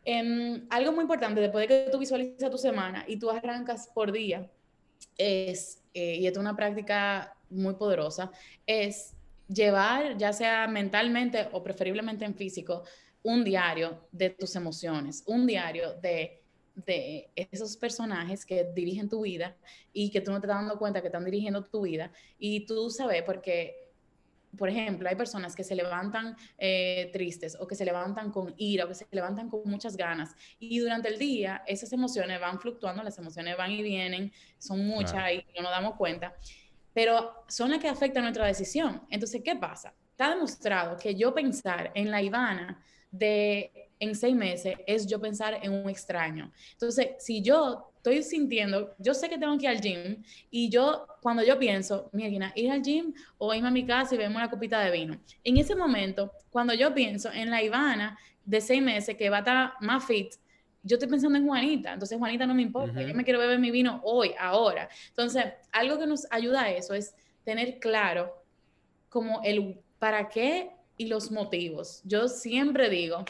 Em, 0.05 0.65
algo 0.69 0.91
muy 0.91 1.03
importante, 1.03 1.39
después 1.39 1.67
de 1.67 1.85
que 1.85 1.91
tú 1.91 1.97
visualizas 1.97 2.51
tu 2.51 2.57
semana 2.57 3.05
y 3.07 3.17
tú 3.17 3.29
arrancas 3.29 3.89
por 3.93 4.11
día, 4.11 4.49
es, 5.17 5.81
eh, 5.93 6.17
y 6.17 6.27
esto 6.27 6.39
es 6.39 6.41
una 6.41 6.55
práctica 6.55 7.35
muy 7.49 7.75
poderosa, 7.75 8.31
es 8.65 9.13
llevar, 9.47 10.17
ya 10.17 10.33
sea 10.33 10.67
mentalmente 10.67 11.47
o 11.51 11.63
preferiblemente 11.63 12.25
en 12.25 12.35
físico, 12.35 12.83
un 13.21 13.43
diario 13.43 14.07
de 14.11 14.31
tus 14.31 14.55
emociones, 14.55 15.23
un 15.27 15.47
diario 15.47 15.93
de, 15.93 16.41
de 16.75 17.29
esos 17.35 17.77
personajes 17.77 18.45
que 18.45 18.65
dirigen 18.75 19.07
tu 19.07 19.21
vida 19.21 19.55
y 19.93 20.09
que 20.09 20.19
tú 20.19 20.31
no 20.31 20.41
te 20.41 20.47
estás 20.47 20.59
dando 20.59 20.77
cuenta 20.77 20.99
que 20.99 21.07
están 21.07 21.23
dirigiendo 21.23 21.63
tu 21.63 21.83
vida. 21.83 22.11
Y 22.37 22.65
tú 22.65 22.89
sabes, 22.89 23.23
porque 23.23 23.82
por 24.57 24.69
ejemplo, 24.69 25.09
hay 25.09 25.15
personas 25.15 25.55
que 25.55 25.63
se 25.63 25.75
levantan 25.75 26.35
eh, 26.57 27.09
tristes 27.11 27.57
o 27.59 27.67
que 27.67 27.75
se 27.75 27.85
levantan 27.85 28.31
con 28.31 28.53
ira 28.57 28.85
o 28.85 28.87
que 28.87 28.95
se 28.95 29.07
levantan 29.11 29.49
con 29.49 29.61
muchas 29.65 29.97
ganas 29.97 30.35
y 30.59 30.79
durante 30.79 31.09
el 31.09 31.17
día 31.17 31.63
esas 31.67 31.91
emociones 31.93 32.39
van 32.39 32.59
fluctuando, 32.59 33.03
las 33.03 33.17
emociones 33.17 33.57
van 33.57 33.71
y 33.71 33.81
vienen, 33.81 34.31
son 34.57 34.85
muchas 34.85 35.31
y 35.31 35.45
no 35.55 35.63
nos 35.63 35.71
damos 35.71 35.95
cuenta, 35.95 36.35
pero 36.93 37.43
son 37.47 37.71
las 37.71 37.79
que 37.79 37.87
afectan 37.87 38.23
nuestra 38.23 38.45
decisión. 38.45 39.01
Entonces, 39.09 39.41
¿qué 39.43 39.55
pasa? 39.55 39.93
está 40.13 40.29
demostrado 40.29 40.95
que 40.97 41.15
yo 41.15 41.33
pensar 41.33 41.91
en 41.95 42.11
la 42.11 42.21
Ivana 42.21 42.79
de 43.09 43.89
en 43.99 44.15
seis 44.15 44.35
meses 44.35 44.75
es 44.85 45.07
yo 45.07 45.19
pensar 45.19 45.59
en 45.61 45.71
un 45.73 45.89
extraño. 45.89 46.51
Entonces, 46.73 47.11
si 47.19 47.41
yo 47.41 47.92
estoy 48.03 48.21
sintiendo, 48.21 48.93
yo 48.99 49.13
sé 49.13 49.29
que 49.29 49.37
tengo 49.37 49.57
que 49.57 49.63
ir 49.63 49.69
al 49.69 49.79
gym 49.79 50.21
y 50.51 50.69
yo, 50.69 51.07
cuando 51.21 51.41
yo 51.41 51.57
pienso, 51.57 52.09
mira, 52.11 52.51
ir 52.53 52.69
al 52.69 52.81
gym 52.81 53.13
o 53.37 53.53
irme 53.53 53.69
a 53.69 53.71
mi 53.71 53.85
casa 53.85 54.13
y 54.13 54.17
beberme 54.17 54.35
una 54.35 54.49
copita 54.49 54.81
de 54.81 54.91
vino. 54.91 55.17
En 55.45 55.55
ese 55.55 55.73
momento, 55.73 56.33
cuando 56.49 56.73
yo 56.73 56.93
pienso 56.93 57.31
en 57.31 57.49
la 57.49 57.63
Ivana 57.63 58.19
de 58.43 58.59
seis 58.59 58.83
meses 58.83 59.15
que 59.15 59.29
va 59.29 59.37
a 59.37 59.39
estar 59.39 59.73
más 59.79 60.03
fit, 60.05 60.33
yo 60.83 60.95
estoy 60.97 61.07
pensando 61.07 61.37
en 61.37 61.47
Juanita, 61.47 61.93
entonces 61.93 62.17
Juanita 62.17 62.45
no 62.45 62.53
me 62.53 62.61
importa, 62.61 63.01
yo 63.01 63.15
me 63.15 63.23
quiero 63.23 63.39
beber 63.39 63.57
mi 63.57 63.71
vino 63.71 64.01
hoy, 64.03 64.31
ahora. 64.37 64.89
Entonces, 65.07 65.45
algo 65.71 65.97
que 65.97 66.05
nos 66.05 66.27
ayuda 66.29 66.63
a 66.63 66.71
eso 66.71 66.93
es 66.93 67.15
tener 67.45 67.79
claro 67.79 68.33
como 69.07 69.41
el 69.43 69.79
para 69.97 70.27
qué 70.27 70.71
y 70.97 71.05
los 71.05 71.31
motivos. 71.31 72.01
Yo 72.03 72.27
siempre 72.27 72.89
digo, 72.89 73.23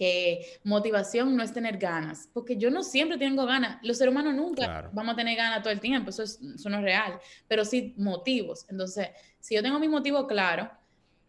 que 0.00 0.58
motivación 0.64 1.36
no 1.36 1.42
es 1.42 1.52
tener 1.52 1.76
ganas, 1.76 2.26
porque 2.32 2.56
yo 2.56 2.70
no 2.70 2.82
siempre 2.82 3.18
tengo 3.18 3.44
ganas, 3.44 3.76
los 3.82 3.98
seres 3.98 4.12
humanos 4.12 4.34
nunca 4.34 4.88
vamos 4.94 5.12
a 5.12 5.16
tener 5.16 5.36
ganas 5.36 5.62
todo 5.62 5.74
el 5.74 5.78
tiempo, 5.78 6.08
eso, 6.08 6.22
es, 6.22 6.40
eso 6.40 6.70
no 6.70 6.78
es 6.78 6.82
real, 6.82 7.20
pero 7.46 7.66
sí 7.66 7.92
motivos. 7.98 8.64
Entonces, 8.70 9.08
si 9.40 9.56
yo 9.56 9.62
tengo 9.62 9.78
mi 9.78 9.88
motivo 9.88 10.26
claro, 10.26 10.70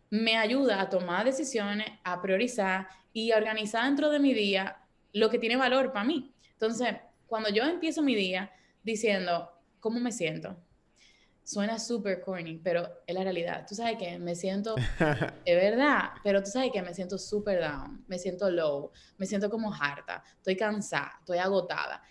me 0.09 0.37
ayuda 0.37 0.79
a 0.79 0.87
tomar 0.87 1.25
decisiones, 1.25 1.85
a 2.05 2.21
priorizar 2.21 2.87
y 3.11 3.33
a 3.33 3.37
organizar 3.37 3.83
dentro 3.83 4.09
de 4.09 4.19
mi 4.19 4.33
día 4.33 4.77
lo 5.11 5.29
que 5.29 5.37
tiene 5.37 5.57
valor 5.57 5.91
para 5.91 6.05
mí. 6.05 6.31
Entonces, 6.53 6.95
cuando 7.27 7.49
yo 7.49 7.65
empiezo 7.65 8.01
mi 8.01 8.15
día 8.15 8.53
diciendo, 8.83 9.51
¿cómo 9.81 9.99
me 9.99 10.13
siento? 10.13 10.55
Suena 11.43 11.79
súper 11.79 12.21
corny, 12.21 12.59
pero 12.63 12.87
es 13.05 13.15
la 13.15 13.23
realidad. 13.23 13.65
Tú 13.67 13.75
sabes 13.75 13.97
que 13.97 14.17
me 14.19 14.35
siento, 14.35 14.75
es 15.45 15.55
verdad, 15.55 16.11
pero 16.23 16.41
tú 16.41 16.49
sabes 16.49 16.71
que 16.71 16.81
me 16.81 16.93
siento 16.93 17.17
súper 17.17 17.59
down, 17.59 18.03
me 18.07 18.17
siento 18.17 18.49
low, 18.49 18.91
me 19.17 19.25
siento 19.25 19.49
como 19.49 19.73
harta, 19.73 20.23
estoy 20.37 20.55
cansada, 20.55 21.13
estoy 21.19 21.37
agotada. 21.37 22.01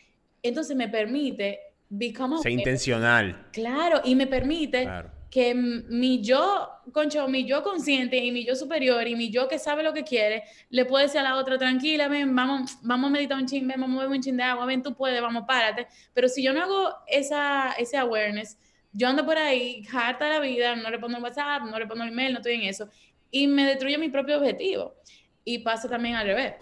Entonces 0.43 0.77
me 0.77 0.89
permite 0.89 1.61
become 1.89 2.39
Ser 2.39 2.53
intencional. 2.53 3.49
Claro, 3.53 4.01
y 4.05 4.15
me 4.15 4.27
permite 4.27 4.89
que 5.31 5.55
mi 5.55 6.23
yo, 6.23 6.69
concho, 6.93 7.29
mi 7.29 7.47
yo 7.47 7.63
consciente 7.63 8.17
y 8.17 8.33
mi 8.33 8.45
yo 8.45 8.57
superior 8.57 9.07
y 9.07 9.15
mi 9.15 9.31
yo 9.31 9.49
que 9.49 9.59
sabe 9.59 9.83
lo 9.83 9.93
que 9.93 10.03
quiere, 10.03 10.43
le 10.71 10.85
puede 10.85 11.05
decir 11.05 11.21
a 11.21 11.23
la 11.23 11.37
otra, 11.37 11.57
tranquila, 11.57 12.09
ven, 12.09 12.35
vamos, 12.35 12.79
vamos 12.83 13.09
a 13.09 13.13
meditar 13.13 13.39
un 13.39 13.47
ching, 13.47 13.67
ven, 13.67 13.81
vamos 13.81 13.99
a 13.99 14.03
beber 14.03 14.17
un 14.17 14.23
ching 14.23 14.37
de 14.37 14.43
agua, 14.43 14.67
ven, 14.67 14.83
tú 14.83 14.95
puedes, 14.95 15.21
vamos, 15.23 15.45
párate. 15.47 15.87
Pero 16.13 16.29
si 16.29 16.43
yo 16.43 16.53
no 16.53 16.63
hago 16.63 16.95
esa, 17.07 17.73
ese 17.73 17.97
awareness, 17.97 18.59
yo 18.93 19.09
ando 19.09 19.25
por 19.25 19.39
ahí, 19.39 19.87
harta 19.93 20.29
la 20.29 20.41
vida, 20.41 20.75
no 20.77 20.91
respondo 20.91 21.19
el 21.19 21.23
WhatsApp, 21.23 21.63
no 21.63 21.79
respondo 21.79 22.05
el 22.05 22.11
email, 22.11 22.33
no 22.33 22.39
estoy 22.39 22.55
en 22.55 22.63
eso. 22.63 22.89
Y 23.31 23.47
me 23.47 23.65
destruye 23.65 23.99
mi 23.99 24.09
propio 24.09 24.39
objetivo. 24.39 24.97
Y 25.45 25.59
pasa 25.59 25.89
también 25.89 26.17
al 26.17 26.27
revés. 26.27 26.55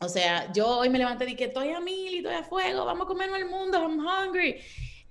O 0.00 0.08
sea, 0.08 0.50
yo 0.52 0.66
hoy 0.78 0.88
me 0.88 0.98
levanté 0.98 1.24
y 1.24 1.28
dije, 1.28 1.44
estoy 1.44 1.70
a 1.70 1.80
mil 1.80 2.14
y 2.14 2.18
estoy 2.18 2.34
a 2.34 2.42
fuego, 2.42 2.84
vamos 2.84 3.04
a 3.04 3.08
comernos 3.08 3.38
el 3.38 3.46
mundo, 3.46 3.78
I'm 3.78 3.98
hungry. 3.98 4.56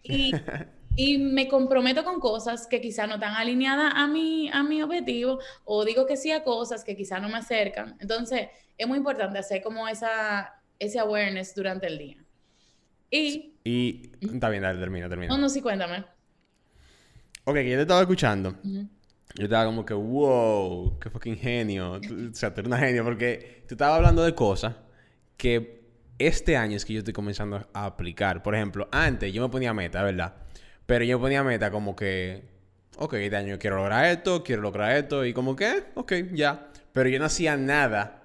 Y, 0.02 0.32
y 0.96 1.18
me 1.18 1.48
comprometo 1.48 2.04
con 2.04 2.20
cosas 2.20 2.66
que 2.66 2.82
quizá 2.82 3.06
no 3.06 3.16
están 3.16 3.36
alineadas 3.36 3.94
a 3.96 4.08
mi, 4.08 4.50
a 4.50 4.64
mi 4.64 4.82
objetivo, 4.82 5.40
o 5.64 5.86
digo 5.86 6.06
que 6.08 6.18
sí 6.18 6.32
a 6.32 6.44
cosas 6.44 6.84
que 6.84 6.96
quizá 6.96 7.20
no 7.20 7.30
me 7.30 7.38
acercan. 7.38 7.98
Entonces, 8.00 8.50
es 8.78 8.88
muy 8.88 8.98
importante 8.98 9.38
hacer 9.38 9.62
como 9.62 9.88
esa, 9.88 10.54
ese 10.80 11.00
awareness 11.00 11.54
durante 11.54 11.88
el 11.88 11.98
día. 11.98 12.26
Y... 13.12 13.54
Y... 13.64 14.12
Está 14.22 14.50
bien, 14.50 14.64
dale, 14.64 14.80
termina, 14.80 15.08
termina. 15.08 15.34
No, 15.34 15.40
no, 15.40 15.50
sí, 15.50 15.62
cuéntame. 15.62 16.04
Ok, 17.50 17.56
que 17.56 17.70
yo 17.72 17.78
te 17.78 17.82
estaba 17.82 18.02
escuchando. 18.02 18.56
Yo 18.64 19.44
estaba 19.44 19.66
como 19.66 19.84
que, 19.84 19.96
wow, 19.96 21.00
qué 21.00 21.10
fucking 21.10 21.36
genio. 21.36 21.94
o 21.94 22.00
sea, 22.34 22.54
tú 22.54 22.62
eres 22.62 22.68
una 22.68 22.78
genio 22.78 23.04
porque 23.04 23.64
tú 23.68 23.74
estabas 23.74 23.98
hablando 23.98 24.24
de 24.24 24.36
cosas 24.36 24.76
que 25.36 25.82
este 26.20 26.56
año 26.58 26.78
es 26.78 26.86
que 26.86 26.94
yo 26.94 27.00
estoy 27.00 27.14
comenzando 27.14 27.68
a 27.74 27.86
aplicar. 27.86 28.44
Por 28.44 28.54
ejemplo, 28.54 28.88
antes 28.92 29.34
yo 29.34 29.42
me 29.42 29.50
ponía 29.50 29.74
meta, 29.74 30.04
¿verdad? 30.04 30.36
Pero 30.86 31.06
yo 31.06 31.18
me 31.18 31.24
ponía 31.24 31.44
meta 31.44 31.72
como 31.72 31.96
que, 31.96 32.44
ok, 32.98 33.16
este 33.16 33.38
año 33.38 33.58
quiero 33.58 33.78
lograr 33.78 34.06
esto, 34.06 34.44
quiero 34.44 34.62
lograr 34.62 34.96
esto, 34.96 35.26
y 35.26 35.34
como 35.34 35.56
que, 35.56 35.86
ok, 35.96 36.14
ya. 36.34 36.70
Pero 36.92 37.10
yo 37.10 37.18
no 37.18 37.26
hacía 37.26 37.58
nada 37.58 38.22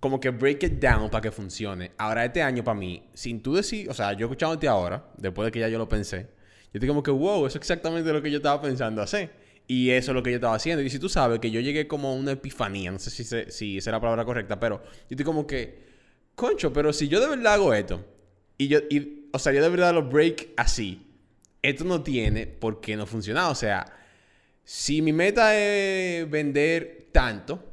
como 0.00 0.20
que 0.20 0.30
break 0.30 0.62
it 0.62 0.72
down 0.82 1.10
para 1.10 1.20
que 1.20 1.30
funcione. 1.30 1.92
Ahora, 1.98 2.24
este 2.24 2.42
año 2.42 2.64
para 2.64 2.78
mí, 2.78 3.10
sin 3.12 3.42
tú 3.42 3.56
decir, 3.56 3.90
o 3.90 3.94
sea, 3.94 4.14
yo 4.14 4.24
escuchándote 4.24 4.68
ahora, 4.68 5.04
después 5.18 5.44
de 5.44 5.52
que 5.52 5.60
ya 5.60 5.68
yo 5.68 5.76
lo 5.76 5.86
pensé, 5.86 6.37
yo 6.72 6.78
estoy 6.78 6.88
como 6.88 7.02
que, 7.02 7.10
wow, 7.10 7.46
eso 7.46 7.46
es 7.46 7.56
exactamente 7.56 8.12
lo 8.12 8.20
que 8.20 8.30
yo 8.30 8.38
estaba 8.38 8.60
pensando 8.60 9.00
hacer. 9.00 9.30
Y 9.66 9.90
eso 9.90 10.12
es 10.12 10.14
lo 10.14 10.22
que 10.22 10.30
yo 10.30 10.36
estaba 10.36 10.54
haciendo. 10.54 10.82
Y 10.82 10.90
si 10.90 10.98
tú 10.98 11.08
sabes 11.08 11.40
que 11.40 11.50
yo 11.50 11.60
llegué 11.60 11.86
como 11.86 12.08
a 12.08 12.14
una 12.14 12.32
epifanía, 12.32 12.90
no 12.90 12.98
sé 12.98 13.10
si, 13.10 13.24
si 13.24 13.78
esa 13.78 13.90
es 13.90 13.92
la 13.92 14.00
palabra 14.00 14.24
correcta, 14.24 14.58
pero 14.58 14.82
yo 14.82 14.90
estoy 15.10 15.24
como 15.24 15.46
que, 15.46 15.86
concho, 16.34 16.72
pero 16.72 16.92
si 16.92 17.08
yo 17.08 17.20
de 17.20 17.28
verdad 17.28 17.54
hago 17.54 17.74
esto, 17.74 18.04
y 18.56 18.68
yo, 18.68 18.78
y, 18.90 19.28
o 19.32 19.38
sea, 19.38 19.52
yo 19.52 19.62
de 19.62 19.68
verdad 19.68 19.94
lo 19.94 20.08
break 20.08 20.48
así, 20.56 21.06
esto 21.62 21.84
no 21.84 22.02
tiene 22.02 22.46
por 22.46 22.80
qué 22.80 22.96
no 22.96 23.06
funcionar. 23.06 23.50
O 23.50 23.54
sea, 23.54 23.86
si 24.64 25.02
mi 25.02 25.12
meta 25.12 25.56
es 25.56 26.28
vender 26.30 27.08
tanto, 27.12 27.64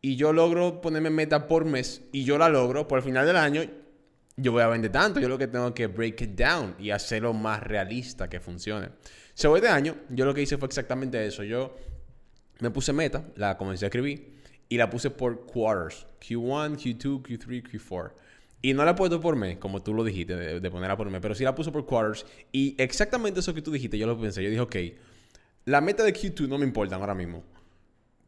y 0.00 0.16
yo 0.16 0.32
logro 0.32 0.80
ponerme 0.80 1.10
meta 1.10 1.48
por 1.48 1.64
mes, 1.64 2.02
y 2.12 2.24
yo 2.24 2.38
la 2.38 2.48
logro, 2.48 2.86
por 2.86 2.98
el 2.98 3.04
final 3.04 3.26
del 3.26 3.36
año, 3.36 3.62
yo 4.36 4.52
voy 4.52 4.62
a 4.62 4.68
vender 4.68 4.92
tanto, 4.92 5.18
yo 5.18 5.28
lo 5.28 5.38
que 5.38 5.46
tengo 5.46 5.72
que 5.72 5.86
break 5.86 6.20
it 6.20 6.38
down 6.38 6.74
y 6.78 6.90
hacerlo 6.90 7.32
más 7.32 7.62
realista 7.62 8.28
que 8.28 8.38
funcione. 8.38 8.90
Sobre 9.34 9.60
este 9.60 9.70
año, 9.70 9.96
yo 10.10 10.24
lo 10.26 10.34
que 10.34 10.42
hice 10.42 10.58
fue 10.58 10.66
exactamente 10.66 11.24
eso. 11.26 11.42
Yo 11.42 11.76
me 12.60 12.70
puse 12.70 12.92
meta, 12.92 13.24
la 13.36 13.56
comencé 13.56 13.86
a 13.86 13.88
escribir 13.88 14.36
y 14.68 14.76
la 14.76 14.90
puse 14.90 15.10
por 15.10 15.46
quarters. 15.46 16.06
Q1, 16.20 16.76
Q2, 16.76 17.22
Q3, 17.22 17.62
Q4. 17.70 18.12
Y 18.62 18.74
no 18.74 18.84
la 18.84 18.90
he 18.90 18.94
puesto 18.94 19.20
por 19.20 19.36
mes, 19.36 19.58
como 19.58 19.82
tú 19.82 19.94
lo 19.94 20.04
dijiste, 20.04 20.34
de, 20.34 20.70
ponerla 20.70 20.96
por 20.96 21.08
mes, 21.08 21.20
pero 21.20 21.34
sí 21.34 21.44
la 21.44 21.54
puse 21.54 21.70
por 21.70 21.86
quarters. 21.86 22.26
Y 22.52 22.74
exactamente 22.78 23.40
eso 23.40 23.54
que 23.54 23.62
tú 23.62 23.70
dijiste, 23.70 23.96
yo 23.96 24.06
lo 24.06 24.20
pensé. 24.20 24.42
Yo 24.42 24.50
dije, 24.50 24.60
ok, 24.60 24.76
la 25.64 25.80
meta 25.80 26.02
de 26.02 26.12
Q2 26.12 26.48
no 26.48 26.58
me 26.58 26.64
importa 26.64 26.96
ahora 26.96 27.14
mismo. 27.14 27.42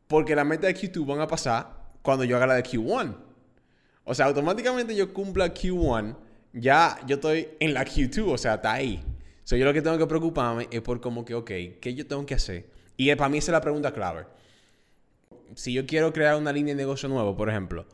Porque 0.07 0.35
la 0.35 0.45
meta 0.45 0.67
de 0.69 0.75
Q2 0.75 1.07
van 1.07 1.21
a 1.21 1.27
pasar 1.27 1.91
cuando 2.01 2.25
yo 2.25 2.37
haga 2.37 2.47
la 2.47 2.55
de 2.55 2.63
Q1. 2.63 3.28
O 4.09 4.15
sea, 4.15 4.25
automáticamente 4.25 4.97
yo 4.97 5.13
cumpla 5.13 5.53
Q1, 5.53 6.17
ya 6.55 6.99
yo 7.07 7.17
estoy 7.17 7.47
en 7.61 7.75
la 7.75 7.85
Q2, 7.85 8.33
o 8.33 8.39
sea, 8.39 8.55
está 8.55 8.73
ahí. 8.73 9.05
So, 9.45 9.55
yo 9.55 9.67
lo 9.67 9.75
que 9.75 9.83
tengo 9.83 9.99
que 9.99 10.07
preocuparme 10.07 10.67
es 10.71 10.81
por 10.81 10.99
como 11.03 11.27
que, 11.27 11.35
ok, 11.35 11.51
¿qué 11.79 11.95
yo 11.95 12.07
tengo 12.07 12.25
que 12.25 12.33
hacer? 12.33 12.71
Y 12.97 13.15
para 13.17 13.29
mí 13.29 13.37
es 13.37 13.47
la 13.49 13.61
pregunta 13.61 13.93
clave. 13.93 14.25
Si 15.57 15.75
yo 15.75 15.85
quiero 15.85 16.11
crear 16.15 16.37
una 16.37 16.53
línea 16.53 16.75
de 16.75 16.79
negocio 16.79 17.07
nuevo, 17.11 17.37
por 17.37 17.51
ejemplo, 17.51 17.87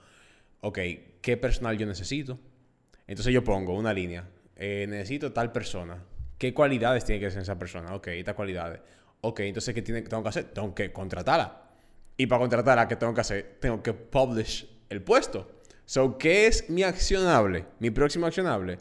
ok, 0.61 0.79
¿qué 1.21 1.37
personal 1.37 1.77
yo 1.77 1.85
necesito? 1.85 2.39
Entonces 3.09 3.35
yo 3.35 3.43
pongo 3.43 3.75
una 3.75 3.93
línea. 3.93 4.29
Eh, 4.55 4.87
necesito 4.89 5.33
tal 5.33 5.51
persona. 5.51 6.01
¿Qué 6.39 6.55
cualidades 6.55 7.05
tiene 7.05 7.21
que 7.21 7.31
ser 7.33 7.43
esa 7.43 7.59
persona? 7.59 7.93
Ok, 7.93 8.07
estas 8.07 8.35
cualidades. 8.35 8.79
Ok, 9.21 9.41
entonces 9.41 9.75
¿qué 9.75 9.83
tengo 9.83 10.23
que 10.23 10.29
hacer? 10.29 10.45
Tengo 10.45 10.73
que 10.73 10.93
contratarla. 10.93 11.61
Y 12.17 12.27
para 12.29 12.39
contratarla, 12.39 12.87
¿qué 12.87 12.95
tengo 12.95 13.13
que 13.13 13.21
hacer? 13.21 13.59
Tengo 13.61 13.83
que 13.83 13.93
publish 13.93 14.65
el 14.89 15.03
puesto. 15.03 15.64
So, 15.87 16.17
¿qué 16.19 16.47
es 16.47 16.71
mi 16.71 16.83
accionable? 16.83 17.67
Mi 17.79 17.91
próximo 17.91 18.27
accionable. 18.27 18.79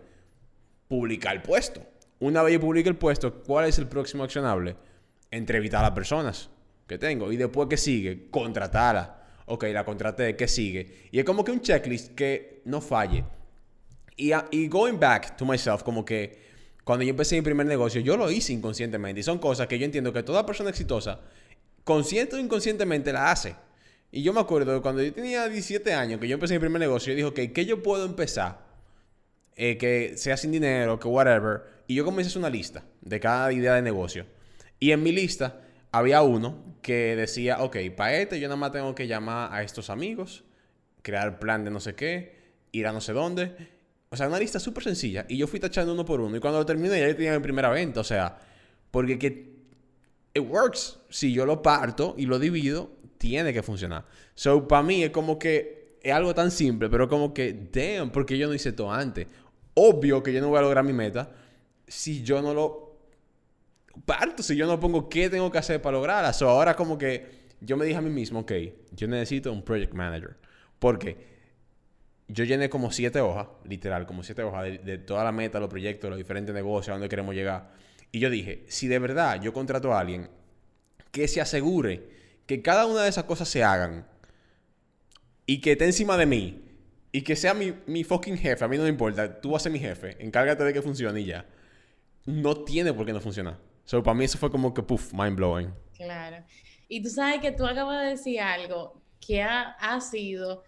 Publicar 0.87 1.35
el 1.35 1.41
puesto. 1.41 1.81
Una 2.19 2.41
vez 2.43 2.53
yo 2.53 2.61
publique 2.61 2.87
el 2.87 2.95
puesto, 2.95 3.43
¿cuál 3.43 3.65
es 3.65 3.77
el 3.77 3.87
próximo 3.87 4.23
accionable? 4.23 4.75
Entrevistar 5.29 5.81
a 5.81 5.89
las 5.89 5.91
personas 5.91 6.49
que 6.87 6.97
tengo. 6.97 7.31
Y 7.31 7.37
después, 7.37 7.67
¿qué 7.69 7.77
sigue? 7.77 8.29
Contratarla. 8.29 9.21
Ok, 9.45 9.65
la 9.73 9.83
contraté, 9.83 10.35
¿qué 10.37 10.47
sigue? 10.47 11.09
Y 11.11 11.19
es 11.19 11.25
como 11.25 11.43
que 11.43 11.51
un 11.51 11.61
checklist 11.61 12.15
que 12.15 12.61
no 12.65 12.79
falle. 12.79 13.25
Y, 14.15 14.31
y 14.51 14.67
going 14.67 14.97
back 14.99 15.35
to 15.35 15.45
myself, 15.45 15.83
como 15.83 16.05
que 16.05 16.41
cuando 16.83 17.03
yo 17.03 17.09
empecé 17.09 17.35
mi 17.35 17.41
primer 17.41 17.65
negocio, 17.65 17.99
yo 18.01 18.15
lo 18.15 18.31
hice 18.31 18.53
inconscientemente. 18.53 19.19
Y 19.19 19.23
son 19.23 19.39
cosas 19.39 19.67
que 19.67 19.77
yo 19.77 19.85
entiendo 19.85 20.13
que 20.13 20.23
toda 20.23 20.45
persona 20.45 20.69
exitosa, 20.69 21.19
consciente 21.83 22.35
o 22.35 22.39
inconscientemente, 22.39 23.11
la 23.11 23.31
hace. 23.31 23.55
Y 24.15 24.21
yo 24.21 24.31
me 24.31 24.41
acuerdo 24.41 24.79
cuando 24.83 25.01
yo 25.01 25.11
tenía 25.11 25.49
17 25.49 25.91
años, 25.91 26.19
que 26.19 26.27
yo 26.27 26.35
empecé 26.35 26.53
mi 26.53 26.59
primer 26.59 26.79
negocio, 26.79 27.11
yo 27.11 27.15
dije, 27.15 27.47
ok, 27.47 27.51
¿qué 27.51 27.65
yo 27.65 27.81
puedo 27.81 28.05
empezar? 28.05 28.63
Eh, 29.55 29.75
que 29.79 30.13
sea 30.17 30.37
sin 30.37 30.51
dinero, 30.51 30.99
que 30.99 31.07
whatever. 31.07 31.63
Y 31.87 31.95
yo 31.95 32.05
comencé 32.05 32.27
a 32.27 32.29
hacer 32.29 32.39
una 32.41 32.51
lista 32.51 32.83
de 33.01 33.19
cada 33.19 33.51
idea 33.51 33.73
de 33.73 33.81
negocio. 33.81 34.27
Y 34.79 34.91
en 34.91 35.01
mi 35.01 35.11
lista 35.11 35.61
había 35.91 36.21
uno 36.21 36.77
que 36.83 37.15
decía, 37.15 37.63
ok, 37.63 37.77
para 37.97 38.17
este 38.17 38.39
yo 38.39 38.47
nada 38.47 38.55
más 38.55 38.71
tengo 38.71 38.93
que 38.93 39.07
llamar 39.07 39.51
a 39.51 39.63
estos 39.63 39.89
amigos, 39.89 40.43
crear 41.01 41.39
plan 41.39 41.65
de 41.65 41.71
no 41.71 41.79
sé 41.79 41.95
qué, 41.95 42.35
ir 42.71 42.85
a 42.85 42.93
no 42.93 43.01
sé 43.01 43.13
dónde. 43.13 43.55
O 44.09 44.15
sea, 44.15 44.27
una 44.27 44.37
lista 44.37 44.59
súper 44.59 44.83
sencilla. 44.83 45.25
Y 45.27 45.37
yo 45.37 45.47
fui 45.47 45.59
tachando 45.59 45.91
uno 45.91 46.05
por 46.05 46.21
uno. 46.21 46.37
Y 46.37 46.39
cuando 46.39 46.59
lo 46.59 46.67
terminé 46.67 46.99
ya 46.99 47.11
tenía 47.15 47.33
mi 47.33 47.41
primera 47.41 47.69
venta. 47.69 48.01
O 48.01 48.03
sea, 48.03 48.37
porque 48.91 49.17
que... 49.17 49.53
It 50.35 50.43
works. 50.47 50.99
Si 51.09 51.33
yo 51.33 51.47
lo 51.47 51.63
parto 51.63 52.13
y 52.15 52.27
lo 52.27 52.37
divido, 52.37 52.91
tiene 53.23 53.53
que 53.53 53.63
funcionar. 53.63 54.03
So, 54.35 54.67
para 54.67 54.83
mí 54.83 55.01
es 55.01 55.11
como 55.11 55.39
que 55.39 55.95
es 56.03 56.11
algo 56.11 56.35
tan 56.35 56.51
simple, 56.51 56.89
pero 56.89 57.07
como 57.07 57.33
que, 57.33 57.69
damn, 57.71 58.09
porque 58.09 58.37
yo 58.37 58.47
no 58.47 58.53
hice 58.53 58.73
todo 58.73 58.91
antes. 58.91 59.27
Obvio 59.75 60.21
que 60.21 60.33
yo 60.33 60.41
no 60.41 60.49
voy 60.49 60.59
a 60.59 60.61
lograr 60.61 60.83
mi 60.83 60.91
meta 60.91 61.31
si 61.87 62.21
yo 62.21 62.41
no 62.41 62.53
lo 62.53 62.97
parto 64.05 64.43
si 64.43 64.57
yo 64.57 64.65
no 64.67 64.77
pongo 64.77 65.07
qué 65.07 65.29
tengo 65.29 65.49
que 65.49 65.57
hacer 65.57 65.81
para 65.81 65.95
lograrla. 65.95 66.33
So, 66.33 66.49
ahora 66.49 66.75
como 66.75 66.97
que 66.97 67.43
yo 67.61 67.77
me 67.77 67.85
dije 67.85 67.97
a 67.97 68.01
mí 68.01 68.09
mismo, 68.09 68.39
ok, 68.39 68.51
yo 68.91 69.07
necesito 69.07 69.53
un 69.53 69.63
project 69.63 69.93
manager. 69.93 70.35
Porque 70.77 71.15
yo 72.27 72.43
llené 72.43 72.69
como 72.69 72.91
siete 72.91 73.21
hojas, 73.21 73.47
literal, 73.63 74.05
como 74.05 74.21
siete 74.23 74.43
hojas 74.43 74.65
de, 74.65 74.79
de 74.79 74.97
toda 74.97 75.23
la 75.23 75.31
meta, 75.31 75.61
los 75.61 75.69
proyectos, 75.69 76.09
los 76.09 76.17
diferentes 76.17 76.53
negocios, 76.53 76.89
a 76.89 76.91
dónde 76.95 77.07
queremos 77.07 77.33
llegar. 77.33 77.71
Y 78.11 78.19
yo 78.19 78.29
dije, 78.29 78.65
si 78.67 78.89
de 78.89 78.99
verdad 78.99 79.41
yo 79.41 79.53
contrato 79.53 79.93
a 79.93 80.01
alguien 80.01 80.29
que 81.13 81.29
se 81.29 81.39
asegure 81.39 82.22
que 82.45 82.61
cada 82.61 82.85
una 82.85 83.03
de 83.03 83.09
esas 83.09 83.23
cosas 83.25 83.47
se 83.47 83.63
hagan 83.63 84.05
y 85.45 85.61
que 85.61 85.73
esté 85.73 85.85
encima 85.85 86.17
de 86.17 86.25
mí 86.25 86.63
y 87.11 87.21
que 87.21 87.35
sea 87.35 87.53
mi, 87.53 87.73
mi 87.85 88.03
fucking 88.03 88.37
jefe, 88.37 88.65
a 88.65 88.67
mí 88.67 88.77
no 88.77 88.83
me 88.83 88.89
importa, 88.89 89.39
tú 89.39 89.51
vas 89.51 89.61
a 89.61 89.63
ser 89.63 89.71
mi 89.71 89.79
jefe, 89.79 90.17
encárgate 90.23 90.63
de 90.63 90.73
que 90.73 90.81
funcione 90.81 91.21
y 91.21 91.25
ya. 91.25 91.45
No 92.25 92.63
tiene 92.63 92.93
por 92.93 93.05
qué 93.05 93.13
no 93.13 93.21
funcionar. 93.21 93.59
So, 93.85 94.01
para 94.01 94.15
mí 94.15 94.23
eso 94.23 94.37
fue 94.37 94.49
como 94.49 94.73
que, 94.73 94.81
puff, 94.81 95.13
mind 95.13 95.35
blowing. 95.35 95.73
Claro. 95.93 96.43
Y 96.87 97.01
tú 97.03 97.09
sabes 97.09 97.41
que 97.41 97.51
tú 97.51 97.65
acabas 97.65 98.01
de 98.01 98.09
decir 98.11 98.39
algo 98.39 99.01
que 99.19 99.41
ha, 99.41 99.71
ha 99.79 99.99
sido, 100.01 100.63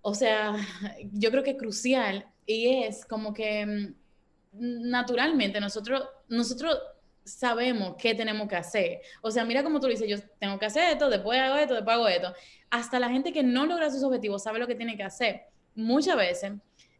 o 0.00 0.14
sea, 0.14 0.54
yo 1.12 1.30
creo 1.30 1.42
que 1.42 1.56
crucial 1.56 2.26
y 2.46 2.84
es 2.84 3.04
como 3.04 3.32
que 3.32 3.66
mm, 3.66 4.90
naturalmente 4.90 5.60
nosotros, 5.60 6.02
nosotros 6.28 6.78
sabemos 7.24 7.96
qué 7.98 8.14
tenemos 8.14 8.48
que 8.48 8.56
hacer. 8.56 9.00
O 9.22 9.30
sea, 9.30 9.44
mira 9.44 9.62
como 9.62 9.80
tú 9.80 9.86
dices, 9.86 10.08
yo 10.08 10.16
tengo 10.38 10.58
que 10.58 10.66
hacer 10.66 10.92
esto, 10.92 11.08
después 11.08 11.40
hago 11.40 11.56
esto, 11.56 11.74
después 11.74 11.94
hago 11.94 12.08
esto. 12.08 12.34
Hasta 12.70 12.98
la 12.98 13.08
gente 13.08 13.32
que 13.32 13.42
no 13.42 13.66
logra 13.66 13.90
sus 13.90 14.02
objetivos 14.02 14.42
sabe 14.42 14.58
lo 14.58 14.66
que 14.66 14.74
tiene 14.74 14.96
que 14.96 15.02
hacer. 15.02 15.42
Muchas 15.74 16.16
veces, 16.16 16.52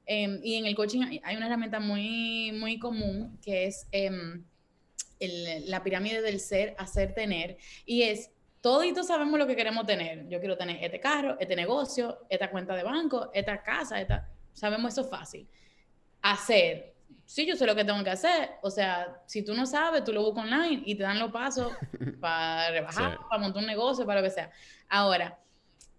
em, 0.06 0.40
y 0.42 0.56
en 0.56 0.66
el 0.66 0.74
coaching 0.74 1.20
hay 1.22 1.36
una 1.36 1.46
herramienta 1.46 1.80
muy, 1.80 2.52
muy 2.52 2.78
común 2.78 3.38
que 3.42 3.66
es 3.66 3.86
em, 3.92 4.44
la 5.66 5.82
pirámide 5.82 6.20
del 6.22 6.40
ser, 6.40 6.74
hacer, 6.78 7.14
tener, 7.14 7.56
y 7.86 8.02
es 8.02 8.30
toditos 8.64 9.08
sabemos 9.08 9.38
lo 9.38 9.46
que 9.46 9.56
queremos 9.56 9.86
tener. 9.86 10.26
Yo 10.28 10.38
quiero 10.40 10.56
tener 10.56 10.82
este 10.82 10.98
carro, 10.98 11.36
este 11.38 11.54
negocio, 11.54 12.20
esta 12.30 12.50
cuenta 12.50 12.74
de 12.74 12.82
banco, 12.82 13.30
esta 13.34 13.62
casa, 13.62 14.00
esta... 14.00 14.30
sabemos 14.54 14.94
eso 14.94 15.04
fácil. 15.04 15.46
Hacer, 16.22 16.93
sí, 17.26 17.46
yo 17.46 17.56
sé 17.56 17.66
lo 17.66 17.74
que 17.74 17.84
tengo 17.84 18.02
que 18.04 18.10
hacer. 18.10 18.50
O 18.62 18.70
sea, 18.70 19.22
si 19.26 19.44
tú 19.44 19.54
no 19.54 19.66
sabes, 19.66 20.04
tú 20.04 20.12
lo 20.12 20.22
buscas 20.22 20.44
online 20.44 20.82
y 20.84 20.94
te 20.94 21.02
dan 21.02 21.18
los 21.18 21.30
pasos 21.30 21.72
para 22.20 22.70
rebajar, 22.70 23.18
para 23.28 23.42
montar 23.42 23.62
un 23.62 23.68
negocio, 23.68 24.06
para 24.06 24.20
lo 24.20 24.26
que 24.26 24.32
sea. 24.32 24.50
Ahora, 24.88 25.38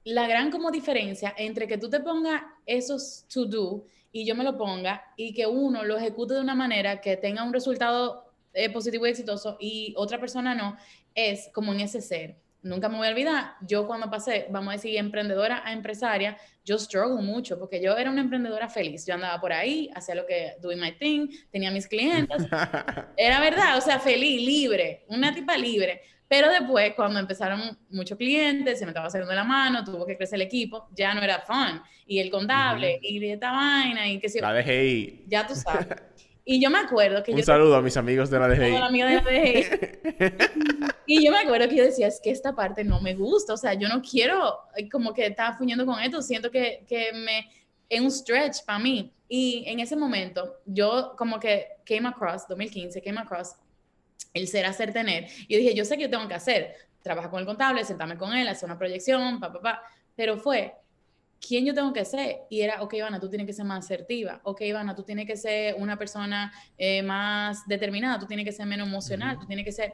la 0.03 0.27
gran 0.27 0.51
como 0.51 0.71
diferencia 0.71 1.33
entre 1.37 1.67
que 1.67 1.77
tú 1.77 1.89
te 1.89 1.99
pongas 1.99 2.43
esos 2.65 3.25
to 3.33 3.45
do 3.45 3.85
y 4.11 4.25
yo 4.25 4.35
me 4.35 4.43
lo 4.43 4.57
ponga 4.57 5.03
y 5.17 5.33
que 5.33 5.47
uno 5.47 5.83
lo 5.83 5.97
ejecute 5.97 6.35
de 6.35 6.41
una 6.41 6.55
manera 6.55 7.01
que 7.01 7.17
tenga 7.17 7.43
un 7.43 7.51
resultado 7.51 8.31
eh, 8.53 8.69
positivo 8.69 9.05
y 9.05 9.09
exitoso 9.09 9.57
y 9.59 9.93
otra 9.97 10.19
persona 10.19 10.55
no, 10.55 10.77
es 11.15 11.49
como 11.53 11.73
en 11.73 11.81
ese 11.81 12.01
ser 12.01 12.37
nunca 12.65 12.89
me 12.89 12.97
voy 12.97 13.07
a 13.07 13.11
olvidar, 13.11 13.53
yo 13.61 13.85
cuando 13.85 14.09
pasé, 14.09 14.47
vamos 14.49 14.69
a 14.69 14.77
decir, 14.77 14.97
emprendedora 14.97 15.61
a 15.63 15.71
empresaria, 15.71 16.35
yo 16.65 16.79
struggle 16.79 17.23
mucho 17.23 17.59
porque 17.59 17.81
yo 17.81 17.95
era 17.95 18.09
una 18.09 18.21
emprendedora 18.21 18.67
feliz. 18.67 19.05
Yo 19.05 19.13
andaba 19.13 19.39
por 19.39 19.53
ahí, 19.53 19.89
hacía 19.93 20.15
lo 20.15 20.25
que, 20.25 20.53
doing 20.61 20.79
my 20.79 20.91
thing, 20.93 21.27
tenía 21.51 21.69
mis 21.69 21.87
clientes. 21.87 22.43
Era 23.17 23.39
verdad, 23.39 23.77
o 23.77 23.81
sea, 23.81 23.99
feliz, 23.99 24.41
libre, 24.41 25.05
una 25.07 25.33
tipa 25.33 25.55
libre. 25.55 26.01
Pero 26.27 26.49
después, 26.49 26.93
cuando 26.95 27.19
empezaron 27.19 27.77
muchos 27.91 28.17
clientes, 28.17 28.79
se 28.79 28.85
me 28.85 28.89
estaba 28.89 29.11
saliendo 29.11 29.35
la 29.35 29.43
mano, 29.43 29.83
tuvo 29.83 30.07
que 30.07 30.17
crecer 30.17 30.37
el 30.37 30.47
equipo, 30.47 30.87
ya 30.91 31.13
no 31.13 31.21
era 31.21 31.41
fun. 31.41 31.79
Y 32.07 32.17
el 32.17 32.31
contable, 32.31 32.99
y 32.99 33.23
esta 33.29 33.51
vaina, 33.51 34.07
y 34.07 34.19
que 34.19 34.27
si... 34.27 34.39
La 34.39 34.51
DGI. 34.51 35.25
Ya 35.27 35.45
tú 35.45 35.53
sabes. 35.53 35.87
Y 36.47 36.61
yo 36.61 36.69
me 36.69 36.77
acuerdo 36.77 37.23
que 37.23 37.31
Un 37.31 37.39
yo... 37.39 37.43
saludo 37.43 37.75
a 37.75 37.81
mis 37.81 37.97
amigos 37.97 38.29
de 38.29 38.39
la 38.39 38.47
DGI. 38.47 38.75
Amiga 38.75 39.07
de 39.07 39.15
la 39.15 39.21
DGI. 39.21 40.85
y 41.07 41.25
yo 41.25 41.31
me 41.31 41.39
acuerdo 41.39 41.67
que 41.67 41.75
yo 41.75 41.83
decía, 41.83 42.07
es 42.07 42.21
que 42.23 42.29
esta 42.29 42.55
parte 42.55 42.83
no 42.83 43.01
me 43.01 43.15
gusta, 43.15 43.53
o 43.53 43.57
sea, 43.57 43.73
yo 43.73 43.89
no 43.89 44.01
quiero 44.01 44.59
como 44.91 45.11
que 45.11 45.25
estar 45.25 45.57
fuñendo 45.57 45.85
con 45.85 45.99
esto, 45.99 46.21
siento 46.21 46.51
que, 46.51 46.85
que 46.87 47.11
me 47.13 47.49
es 47.89 48.01
un 48.01 48.11
stretch 48.11 48.63
para 48.65 48.79
mí. 48.79 49.11
Y 49.27 49.63
en 49.67 49.79
ese 49.79 49.95
momento, 49.95 50.57
yo 50.65 51.15
como 51.17 51.39
que 51.39 51.67
came 51.85 52.07
across, 52.07 52.47
2015, 52.47 53.01
came 53.01 53.19
across 53.19 53.55
el 54.33 54.47
ser, 54.47 54.65
hacer, 54.65 54.93
tener. 54.93 55.27
Y 55.47 55.53
yo 55.53 55.59
dije, 55.59 55.73
yo 55.73 55.85
sé 55.85 55.97
que 55.97 56.03
yo 56.03 56.09
tengo 56.09 56.27
que 56.27 56.35
hacer, 56.35 56.75
trabajar 57.01 57.31
con 57.31 57.39
el 57.39 57.45
contable, 57.45 57.83
sentarme 57.83 58.17
con 58.17 58.33
él, 58.33 58.47
hacer 58.47 58.67
una 58.67 58.77
proyección, 58.77 59.39
pa, 59.39 59.51
pa, 59.51 59.61
pa. 59.61 59.83
Pero 60.15 60.37
fue, 60.37 60.73
quién 61.45 61.65
yo 61.65 61.73
tengo 61.73 61.93
que 61.93 62.05
ser. 62.05 62.41
Y 62.49 62.61
era, 62.61 62.81
ok, 62.81 62.93
Ivana, 62.93 63.19
tú 63.19 63.29
tienes 63.29 63.47
que 63.47 63.53
ser 63.53 63.65
más 63.65 63.85
asertiva. 63.85 64.41
Ok, 64.43 64.61
Ivana, 64.61 64.95
tú 64.95 65.03
tienes 65.03 65.25
que 65.27 65.37
ser 65.37 65.75
una 65.77 65.97
persona 65.97 66.51
eh, 66.77 67.01
más 67.03 67.67
determinada. 67.67 68.19
Tú 68.19 68.25
tienes 68.25 68.45
que 68.45 68.51
ser 68.51 68.65
menos 68.65 68.87
emocional. 68.87 69.37
Tú 69.39 69.45
tienes 69.45 69.65
que 69.65 69.71
ser 69.71 69.93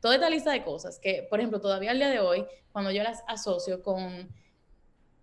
toda 0.00 0.16
esta 0.16 0.30
lista 0.30 0.52
de 0.52 0.64
cosas 0.64 0.98
que, 0.98 1.26
por 1.28 1.38
ejemplo, 1.40 1.60
todavía 1.60 1.92
al 1.92 1.98
día 1.98 2.10
de 2.10 2.20
hoy, 2.20 2.44
cuando 2.72 2.90
yo 2.90 3.02
las 3.02 3.22
asocio 3.28 3.82
con 3.82 4.28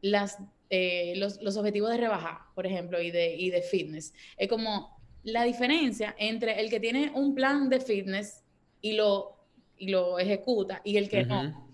las, 0.01 0.37
eh, 0.69 1.13
los, 1.17 1.41
los, 1.41 1.57
objetivos 1.57 1.91
de 1.91 1.97
rebajar, 1.97 2.37
por 2.55 2.65
ejemplo, 2.65 3.01
y 3.01 3.11
de, 3.11 3.35
y 3.35 3.49
de 3.49 3.61
fitness, 3.61 4.13
es 4.37 4.47
como 4.47 4.97
la 5.23 5.43
diferencia 5.43 6.15
entre 6.17 6.61
el 6.61 6.69
que 6.69 6.79
tiene 6.79 7.11
un 7.13 7.35
plan 7.35 7.69
de 7.69 7.81
fitness 7.81 8.43
y 8.81 8.93
lo, 8.93 9.37
y 9.77 9.89
lo 9.89 10.17
ejecuta 10.17 10.81
y 10.85 10.95
el 10.95 11.09
que 11.09 11.23
uh 11.23 11.25
-huh. 11.25 11.51
no. 11.51 11.69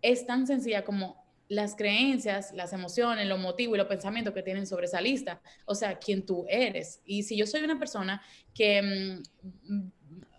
Es 0.00 0.26
tan 0.26 0.46
sencilla 0.46 0.82
como 0.82 1.25
las 1.48 1.76
creencias, 1.76 2.52
las 2.52 2.72
emociones, 2.72 3.26
los 3.26 3.38
motivos 3.38 3.76
y 3.76 3.78
los 3.78 3.86
pensamientos 3.86 4.34
que 4.34 4.42
tienen 4.42 4.66
sobre 4.66 4.86
esa 4.86 5.00
lista, 5.00 5.40
o 5.64 5.74
sea, 5.74 5.98
quién 5.98 6.24
tú 6.26 6.44
eres. 6.48 7.00
Y 7.04 7.22
si 7.22 7.36
yo 7.36 7.46
soy 7.46 7.62
una 7.62 7.78
persona 7.78 8.22
que 8.54 8.82
mmm, 8.82 9.90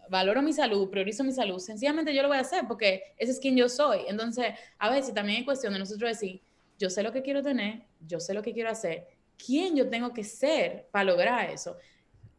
valoro 0.10 0.42
mi 0.42 0.54
salud, 0.54 0.90
priorizo 0.90 1.24
mi 1.24 1.32
salud, 1.32 1.60
sencillamente 1.60 2.14
yo 2.14 2.22
lo 2.22 2.28
voy 2.28 2.38
a 2.38 2.42
hacer 2.42 2.66
porque 2.68 3.04
ese 3.18 3.32
es 3.32 3.40
quien 3.40 3.56
yo 3.56 3.70
soy. 3.70 4.02
Entonces, 4.08 4.48
a 4.78 4.90
veces 4.90 5.14
también 5.14 5.40
hay 5.40 5.46
cuestión 5.46 5.74
de 5.74 5.80
nosotros 5.80 6.10
decir, 6.10 6.42
yo 6.78 6.90
sé 6.90 7.04
lo 7.04 7.12
que 7.12 7.22
quiero 7.22 7.42
tener, 7.42 7.84
yo 8.06 8.20
sé 8.20 8.34
lo 8.34 8.42
que 8.42 8.54
quiero 8.54 8.70
hacer, 8.70 9.08
quién 9.44 9.76
yo 9.76 9.90
tengo 9.90 10.14
que 10.14 10.24
ser 10.24 10.88
para 10.92 11.06
lograr 11.06 11.50
eso, 11.50 11.78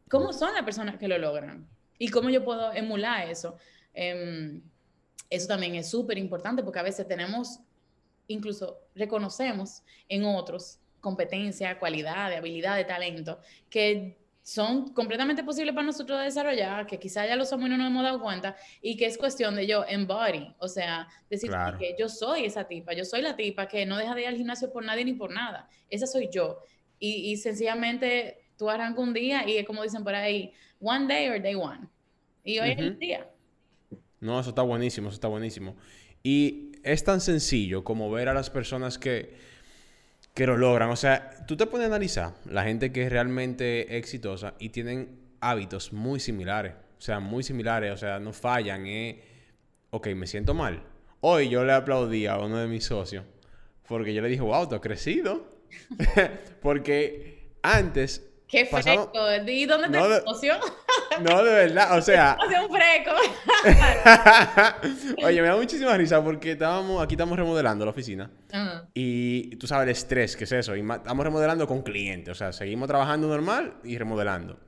cómo 0.09 0.33
son 0.33 0.53
las 0.55 0.63
personas 0.63 0.97
que 0.97 1.09
lo 1.09 1.19
logran 1.19 1.69
y 1.99 2.09
cómo 2.09 2.31
yo 2.31 2.45
puedo 2.45 2.73
emular 2.73 3.29
eso. 3.29 3.57
Um, 3.95 4.63
eso 5.31 5.47
también 5.47 5.75
es 5.75 5.91
súper 5.91 6.17
importante 6.17 6.63
porque 6.63 6.79
a 6.79 6.83
veces 6.83 7.07
tenemos 7.07 7.61
incluso 8.29 8.79
reconocemos 8.95 9.83
en 10.09 10.25
otros 10.25 10.79
competencia, 11.01 11.79
cualidad, 11.79 12.33
habilidad, 12.33 12.77
de 12.77 12.85
talento, 12.85 13.41
que 13.71 14.19
son 14.43 14.93
completamente 14.95 15.45
posibles 15.45 15.75
para 15.75 15.87
nosotros 15.87 16.23
desarrollar, 16.23 16.87
que 16.87 16.99
quizá 16.99 17.27
ya 17.27 17.37
lo 17.37 17.45
somos 17.45 17.67
y 17.67 17.71
no 17.71 17.77
nos 17.77 17.89
hemos 17.89 18.03
dado 18.03 18.21
cuenta, 18.21 18.57
y 18.81 18.97
que 18.97 19.07
es 19.07 19.19
cuestión 19.19 19.55
de 19.57 19.67
yo 19.67 19.85
embody, 19.87 20.55
o 20.59 20.69
sea, 20.69 21.07
decir 21.29 21.51
claro. 21.51 21.79
que 21.79 21.95
yo 21.99 22.09
soy 22.09 22.47
esa 22.47 22.65
tipa, 22.65 22.95
yo 22.95 23.05
soy 23.05 23.21
la 23.23 23.37
tipa 23.37 23.69
que 23.69 23.85
no 23.85 23.97
deja 23.97 24.15
de 24.15 24.23
ir 24.23 24.29
al 24.29 24.37
gimnasio 24.37 24.73
por 24.73 24.85
nadie 24.85 25.05
ni 25.05 25.13
por 25.13 25.33
nada, 25.33 25.69
esa 25.91 26.07
soy 26.07 26.31
yo, 26.33 26.61
y, 26.99 27.31
y 27.31 27.37
sencillamente 27.37 28.39
tú 28.57 28.71
arrancas 28.71 29.05
un 29.05 29.13
día 29.13 29.47
y 29.47 29.59
es 29.59 29.67
como 29.67 29.83
dicen 29.83 30.03
por 30.03 30.15
ahí, 30.15 30.53
one 30.81 31.07
day 31.07 31.29
or 31.29 31.43
day 31.43 31.55
one, 31.55 31.87
y 32.43 32.59
hoy 32.59 32.71
uh 32.71 32.73
-huh. 32.73 32.75
es 32.75 32.79
el 32.79 32.99
día. 32.99 33.31
No, 34.21 34.41
eso 34.41 34.49
está 34.49 34.63
buenísimo, 34.63 35.09
eso 35.09 35.15
está 35.15 35.29
buenísimo. 35.29 35.77
Y 36.23 36.68
es 36.93 37.05
tan 37.05 37.21
sencillo 37.21 37.85
como 37.85 38.11
ver 38.11 38.29
a 38.29 38.35
las 38.35 38.49
personas 38.51 38.99
que, 38.99 39.35
que 40.35 40.47
lo 40.47 40.57
logran. 40.57 40.91
O 40.91 40.97
sea, 40.97 41.45
tú 41.47 41.57
te 41.57 41.67
pones 41.67 41.85
a 41.85 41.89
analizar 41.89 42.35
la 42.47 42.65
gente 42.65 42.93
que 42.93 43.05
es 43.05 43.13
realmente 43.13 43.99
exitosa 43.99 44.55
y 44.59 44.71
tienen 44.71 45.19
hábitos 45.41 45.93
muy 45.93 46.19
similares. 46.19 46.75
O 46.99 47.01
sea, 47.01 47.21
muy 47.21 47.43
similares. 47.43 47.93
O 47.93 47.97
sea, 47.97 48.19
no 48.19 48.33
fallan. 48.33 48.87
Eh. 48.87 49.23
Ok, 49.91 50.09
me 50.09 50.27
siento 50.27 50.55
mal. 50.55 50.83
Hoy 51.21 51.49
yo 51.49 51.65
le 51.65 51.73
aplaudí 51.73 52.27
a 52.27 52.39
uno 52.39 52.59
de 52.59 52.69
mis 52.69 52.85
socios 52.85 53.25
porque 53.87 54.15
yo 54.15 54.23
le 54.23 54.29
dije, 54.29 54.43
wow, 54.43 54.69
tú 54.69 54.75
has 54.75 54.81
crecido. 54.81 55.59
porque 56.63 57.51
antes 57.63 58.28
Qué 58.49 58.65
fresco. 58.65 59.13
¿Y 59.47 59.67
dónde 59.67 59.89
te 59.89 59.99
no 59.99 60.09
de, 60.09 60.23
No, 61.21 61.45
de 61.45 61.53
verdad, 61.53 61.99
o 61.99 62.03
sea. 62.03 62.33
Hace 62.41 62.59
un 62.59 62.71
freco. 62.75 63.11
Oye, 65.27 65.43
me 65.43 65.49
da 65.49 65.57
muchísima 65.57 65.95
risa 65.99 66.25
porque 66.25 66.53
estábamos, 66.53 67.03
aquí 67.03 67.15
estamos 67.15 67.39
remodelando 67.39 67.85
la 67.85 67.91
oficina. 67.91 68.31
Uh 68.51 68.57
-huh. 68.57 68.87
Y 68.95 69.57
tú 69.57 69.67
sabes 69.67 69.85
el 69.85 69.91
estrés 69.91 70.35
que 70.35 70.45
es 70.45 70.53
eso. 70.53 70.75
Y 70.75 70.81
estamos 70.81 71.25
remodelando 71.25 71.67
con 71.67 71.83
clientes. 71.83 72.33
O 72.33 72.35
sea, 72.35 72.53
seguimos 72.53 72.89
trabajando 72.89 73.29
normal 73.29 73.75
y 73.85 73.99
remodelando. 73.99 74.59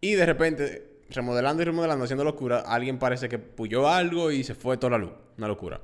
Y 0.00 0.12
de 0.12 0.24
repente, 0.24 1.00
remodelando 1.10 1.62
y 1.62 1.66
remodelando, 1.66 2.04
haciendo 2.04 2.22
locura, 2.22 2.60
alguien 2.60 3.00
parece 3.00 3.28
que 3.28 3.40
puyó 3.40 3.88
algo 3.88 4.30
y 4.30 4.44
se 4.44 4.54
fue 4.54 4.76
toda 4.76 4.92
la 4.92 4.98
luz. 4.98 5.12
Una 5.36 5.48
locura. 5.48 5.80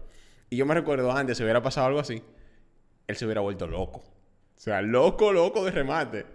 Y 0.49 0.57
yo 0.57 0.65
me 0.65 0.75
recuerdo 0.75 1.11
antes, 1.11 1.37
si 1.37 1.43
hubiera 1.43 1.61
pasado 1.61 1.89
algo 1.89 1.99
así, 1.99 2.23
él 3.09 3.17
se 3.17 3.25
hubiera 3.25 3.41
vuelto 3.41 3.67
loco. 3.67 4.15
O 4.57 4.61
sea, 4.61 4.83
loco, 4.83 5.33
loco 5.33 5.65
de 5.65 5.71
remate. 5.71 6.27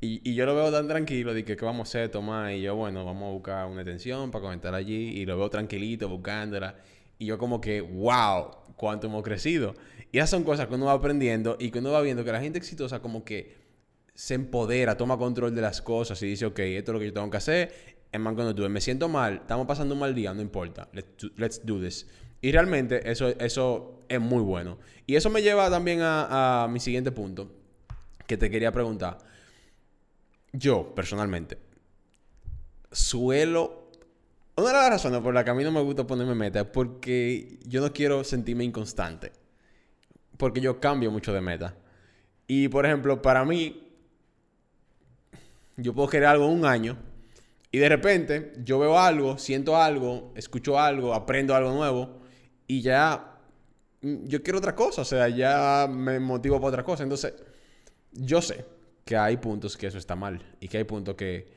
Y, 0.00 0.28
y 0.28 0.34
yo 0.34 0.46
lo 0.46 0.54
veo 0.54 0.72
tan 0.72 0.88
tranquilo, 0.88 1.34
de 1.34 1.44
que 1.44 1.56
qué 1.56 1.64
vamos 1.64 1.88
a 1.88 1.90
hacer, 1.90 2.08
Tomás. 2.10 2.52
Y 2.52 2.62
yo, 2.62 2.74
bueno, 2.74 3.04
vamos 3.04 3.28
a 3.28 3.32
buscar 3.32 3.66
una 3.66 3.82
atención 3.82 4.30
para 4.30 4.42
comentar 4.42 4.74
allí. 4.74 5.20
Y 5.20 5.26
lo 5.26 5.36
veo 5.36 5.50
tranquilito, 5.50 6.08
buscándola. 6.08 6.76
Y 7.18 7.26
yo 7.26 7.38
como 7.38 7.60
que, 7.60 7.80
wow, 7.80 8.50
cuánto 8.76 9.06
hemos 9.06 9.22
crecido. 9.22 9.74
Y 10.12 10.18
esas 10.18 10.30
son 10.30 10.44
cosas 10.44 10.66
que 10.68 10.74
uno 10.74 10.86
va 10.86 10.92
aprendiendo 10.92 11.56
y 11.58 11.70
que 11.70 11.78
uno 11.78 11.92
va 11.92 12.00
viendo 12.00 12.24
que 12.24 12.32
la 12.32 12.40
gente 12.40 12.58
exitosa 12.58 13.00
como 13.00 13.24
que 13.24 13.54
se 14.14 14.34
empodera, 14.34 14.96
toma 14.96 15.18
control 15.18 15.54
de 15.54 15.60
las 15.60 15.82
cosas 15.82 16.22
y 16.22 16.26
dice, 16.26 16.46
ok, 16.46 16.58
esto 16.60 16.90
es 16.90 16.94
lo 16.94 17.00
que 17.00 17.06
yo 17.06 17.12
tengo 17.12 17.30
que 17.30 17.36
hacer. 17.36 17.96
I'm 18.12 18.24
gonna 18.24 18.52
do 18.52 18.64
it. 18.64 18.70
Me 18.70 18.80
siento 18.80 19.08
mal, 19.08 19.34
estamos 19.42 19.66
pasando 19.66 19.94
un 19.94 20.00
mal 20.00 20.14
día, 20.14 20.32
no 20.32 20.40
importa. 20.40 20.88
Let's 21.36 21.66
do, 21.66 21.80
this. 21.80 22.06
Y 22.40 22.52
realmente 22.52 23.10
eso, 23.10 23.28
eso 23.28 24.00
es 24.08 24.20
muy 24.20 24.42
bueno. 24.42 24.78
Y 25.06 25.16
eso 25.16 25.28
me 25.28 25.42
lleva 25.42 25.68
también 25.68 26.00
a, 26.00 26.64
a 26.64 26.68
mi 26.68 26.80
siguiente 26.80 27.12
punto, 27.12 27.50
que 28.26 28.36
te 28.36 28.50
quería 28.50 28.72
preguntar. 28.72 29.18
Yo, 30.52 30.94
personalmente, 30.94 31.58
suelo 32.90 33.86
una 34.58 34.68
de 34.68 34.72
las 34.72 34.88
razones 34.88 35.20
por 35.20 35.34
las 35.34 35.44
que 35.44 35.50
a 35.50 35.54
mí 35.54 35.62
no 35.62 35.70
me 35.70 35.82
gusta 35.82 36.06
ponerme 36.06 36.34
meta 36.34 36.60
es 36.60 36.66
porque 36.66 37.58
yo 37.66 37.82
no 37.82 37.92
quiero 37.92 38.24
sentirme 38.24 38.64
inconstante. 38.64 39.32
Porque 40.38 40.62
yo 40.62 40.80
cambio 40.80 41.10
mucho 41.10 41.32
de 41.34 41.42
meta. 41.42 41.74
Y 42.46 42.68
por 42.68 42.86
ejemplo, 42.86 43.20
para 43.20 43.44
mí, 43.44 43.86
yo 45.76 45.92
puedo 45.92 46.08
querer 46.08 46.28
algo 46.28 46.46
un 46.46 46.64
año 46.64 46.96
y 47.70 47.78
de 47.78 47.88
repente 47.90 48.54
yo 48.64 48.78
veo 48.78 48.98
algo, 48.98 49.36
siento 49.36 49.76
algo, 49.76 50.32
escucho 50.36 50.78
algo, 50.78 51.12
aprendo 51.12 51.54
algo 51.54 51.72
nuevo 51.72 52.20
y 52.66 52.80
ya 52.80 53.38
mm, 54.00 54.24
yo 54.24 54.42
quiero 54.42 54.58
otra 54.58 54.74
cosa. 54.74 55.02
O 55.02 55.04
sea, 55.04 55.28
ya 55.28 55.86
me 55.86 56.18
motivo 56.18 56.56
para 56.56 56.68
otra 56.68 56.82
cosa. 56.82 57.02
Entonces, 57.02 57.34
yo 58.20 58.40
sé 58.42 58.64
que 59.04 59.16
hay 59.16 59.36
puntos 59.36 59.76
que 59.76 59.86
eso 59.86 59.98
está 59.98 60.16
mal 60.16 60.42
y 60.60 60.68
que 60.68 60.78
hay 60.78 60.84
puntos 60.84 61.14
que 61.14 61.56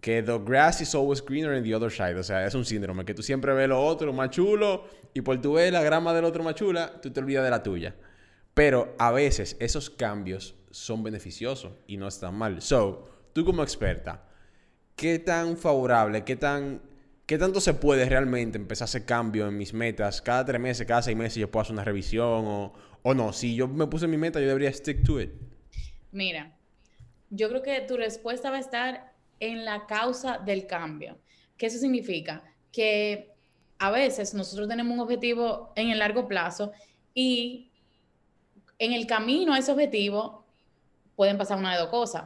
que 0.00 0.22
the 0.22 0.38
grass 0.38 0.80
is 0.80 0.94
always 0.94 1.24
greener 1.24 1.54
in 1.54 1.64
the 1.64 1.74
other 1.74 1.90
side. 1.90 2.18
O 2.18 2.22
sea, 2.22 2.46
es 2.46 2.54
un 2.54 2.64
síndrome 2.64 3.04
que 3.04 3.14
tú 3.14 3.22
siempre 3.22 3.52
ves 3.54 3.68
lo 3.68 3.82
otro 3.84 4.12
más 4.12 4.30
chulo 4.30 4.84
y 5.12 5.20
por 5.20 5.40
tu 5.40 5.54
ver 5.54 5.72
la 5.72 5.82
grama 5.82 6.12
del 6.12 6.24
otro 6.24 6.42
más 6.42 6.54
chula, 6.54 7.00
tú 7.00 7.10
te 7.10 7.20
olvidas 7.20 7.44
de 7.44 7.50
la 7.50 7.62
tuya. 7.62 7.94
Pero 8.54 8.94
a 8.98 9.12
veces 9.12 9.56
esos 9.60 9.90
cambios 9.90 10.54
son 10.70 11.02
beneficiosos 11.02 11.72
y 11.86 11.96
no 11.96 12.08
están 12.08 12.34
mal. 12.34 12.60
So, 12.62 13.08
tú 13.32 13.44
como 13.44 13.62
experta, 13.62 14.24
¿qué 14.96 15.18
tan 15.18 15.56
favorable, 15.56 16.24
qué 16.24 16.36
tan... 16.36 16.82
¿Qué 17.26 17.38
tanto 17.38 17.58
se 17.58 17.72
puede 17.72 18.06
realmente 18.06 18.58
empezar 18.58 18.84
a 18.84 18.90
hacer 18.90 19.06
cambio 19.06 19.48
en 19.48 19.56
mis 19.56 19.72
metas? 19.72 20.20
Cada 20.20 20.44
tres 20.44 20.60
meses, 20.60 20.86
cada 20.86 21.00
seis 21.00 21.16
meses 21.16 21.36
yo 21.36 21.50
puedo 21.50 21.62
hacer 21.62 21.72
una 21.72 21.82
revisión 21.82 22.44
o, 22.44 22.74
o 23.00 23.14
no. 23.14 23.32
Si 23.32 23.54
yo 23.54 23.66
me 23.66 23.86
puse 23.86 24.06
mi 24.06 24.18
meta, 24.18 24.40
yo 24.40 24.46
debería 24.46 24.70
stick 24.70 25.02
to 25.02 25.18
it. 25.22 25.30
Mira, 26.14 26.56
yo 27.28 27.48
creo 27.48 27.62
que 27.62 27.80
tu 27.80 27.96
respuesta 27.96 28.48
va 28.48 28.56
a 28.56 28.60
estar 28.60 29.12
en 29.40 29.64
la 29.64 29.86
causa 29.86 30.38
del 30.38 30.66
cambio. 30.66 31.18
¿Qué 31.56 31.66
eso 31.66 31.78
significa? 31.78 32.44
Que 32.70 33.34
a 33.78 33.90
veces 33.90 34.32
nosotros 34.32 34.68
tenemos 34.68 34.94
un 34.94 35.00
objetivo 35.00 35.72
en 35.74 35.90
el 35.90 35.98
largo 35.98 36.28
plazo 36.28 36.72
y 37.12 37.72
en 38.78 38.92
el 38.92 39.06
camino 39.06 39.52
a 39.52 39.58
ese 39.58 39.72
objetivo 39.72 40.46
pueden 41.16 41.36
pasar 41.36 41.58
una 41.58 41.72
de 41.72 41.80
dos 41.80 41.90
cosas. 41.90 42.24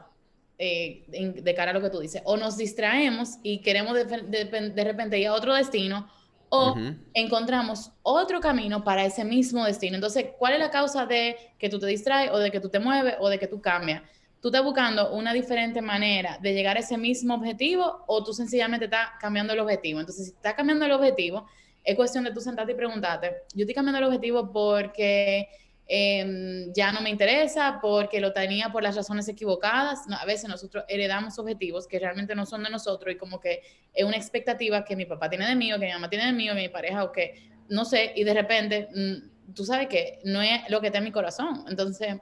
Eh, 0.60 1.04
de 1.08 1.54
cara 1.54 1.70
a 1.70 1.74
lo 1.74 1.80
que 1.80 1.88
tú 1.88 2.00
dices, 2.00 2.20
o 2.24 2.36
nos 2.36 2.56
distraemos 2.56 3.38
y 3.44 3.62
queremos 3.62 3.94
de, 3.94 4.84
repente 4.84 5.16
ir 5.16 5.28
a 5.28 5.32
otro 5.32 5.54
destino, 5.54 6.10
o 6.50 6.74
encontramos 7.14 7.92
otro 8.02 8.40
camino 8.40 8.84
para 8.84 9.04
ese 9.04 9.24
mismo 9.24 9.64
destino. 9.64 9.96
Entonces, 9.96 10.26
¿cuál 10.38 10.54
es 10.54 10.58
la 10.58 10.70
causa 10.70 11.06
de 11.06 11.36
que 11.58 11.68
tú 11.68 11.78
te 11.78 11.86
distraes 11.86 12.30
o 12.32 12.38
de 12.38 12.50
que 12.50 12.60
tú 12.60 12.68
te 12.68 12.78
mueves 12.78 13.16
o 13.20 13.28
de 13.28 13.38
que 13.38 13.46
tú 13.46 13.60
cambias? 13.60 14.02
tú 14.40 14.48
estás 14.48 14.62
buscando 14.62 15.12
una 15.12 15.32
diferente 15.32 15.82
manera 15.82 16.38
de 16.40 16.54
llegar 16.54 16.76
a 16.76 16.80
ese 16.80 16.96
mismo 16.96 17.34
objetivo 17.34 18.04
o 18.06 18.22
tú 18.22 18.32
sencillamente 18.32 18.84
estás 18.84 19.10
cambiando 19.20 19.52
el 19.52 19.58
objetivo. 19.60 20.00
Entonces, 20.00 20.26
si 20.26 20.30
estás 20.32 20.54
cambiando 20.54 20.84
el 20.84 20.92
objetivo, 20.92 21.46
es 21.84 21.96
cuestión 21.96 22.24
de 22.24 22.32
tú 22.32 22.40
sentarte 22.40 22.72
y 22.72 22.74
preguntarte, 22.74 23.32
yo 23.54 23.62
estoy 23.62 23.74
cambiando 23.74 23.98
el 23.98 24.04
objetivo 24.04 24.52
porque 24.52 25.48
em, 25.88 26.72
ya 26.72 26.92
no 26.92 27.00
me 27.00 27.10
interesa, 27.10 27.78
porque 27.80 28.20
lo 28.20 28.32
tenía 28.32 28.70
por 28.70 28.82
las 28.82 28.94
razones 28.94 29.26
equivocadas. 29.28 30.00
a 30.10 30.24
veces 30.26 30.48
nosotros 30.48 30.84
heredamos 30.88 31.38
objetivos 31.38 31.88
que 31.88 31.98
realmente 31.98 32.34
no 32.34 32.46
son 32.46 32.62
de 32.62 32.70
nosotros 32.70 33.14
y 33.14 33.18
como 33.18 33.40
que 33.40 33.62
es 33.92 34.04
una 34.04 34.16
expectativa 34.16 34.84
que 34.84 34.94
mi 34.94 35.06
papá 35.06 35.28
tiene 35.30 35.48
de 35.48 35.56
mí 35.56 35.72
o 35.72 35.78
que 35.78 35.86
mi 35.86 35.92
mamá 35.92 36.08
tiene 36.08 36.26
de 36.26 36.32
mí 36.32 36.48
o 36.50 36.54
mi 36.54 36.68
pareja 36.68 37.04
o 37.04 37.10
que 37.10 37.48
no 37.68 37.84
sé, 37.84 38.12
y 38.16 38.24
de 38.24 38.34
repente 38.34 38.88
mm, 38.94 39.54
tú 39.54 39.64
sabes 39.64 39.88
que 39.88 40.20
no 40.24 40.42
es 40.42 40.68
lo 40.68 40.80
que 40.80 40.88
está 40.88 40.98
en 40.98 41.04
mi 41.04 41.12
corazón. 41.12 41.64
Entonces, 41.68 42.16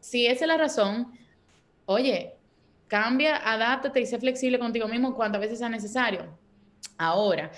si 0.00 0.26
esa 0.26 0.44
es 0.44 0.48
la 0.48 0.56
razón, 0.56 1.12
oye, 1.86 2.34
cambia, 2.88 3.36
adáptate 3.36 4.00
y 4.00 4.06
sé 4.06 4.18
flexible 4.18 4.58
contigo 4.58 4.88
mismo 4.88 5.14
cuantas 5.14 5.40
veces 5.40 5.58
sea 5.58 5.68
necesario. 5.68 6.38
Ahora, 6.98 7.50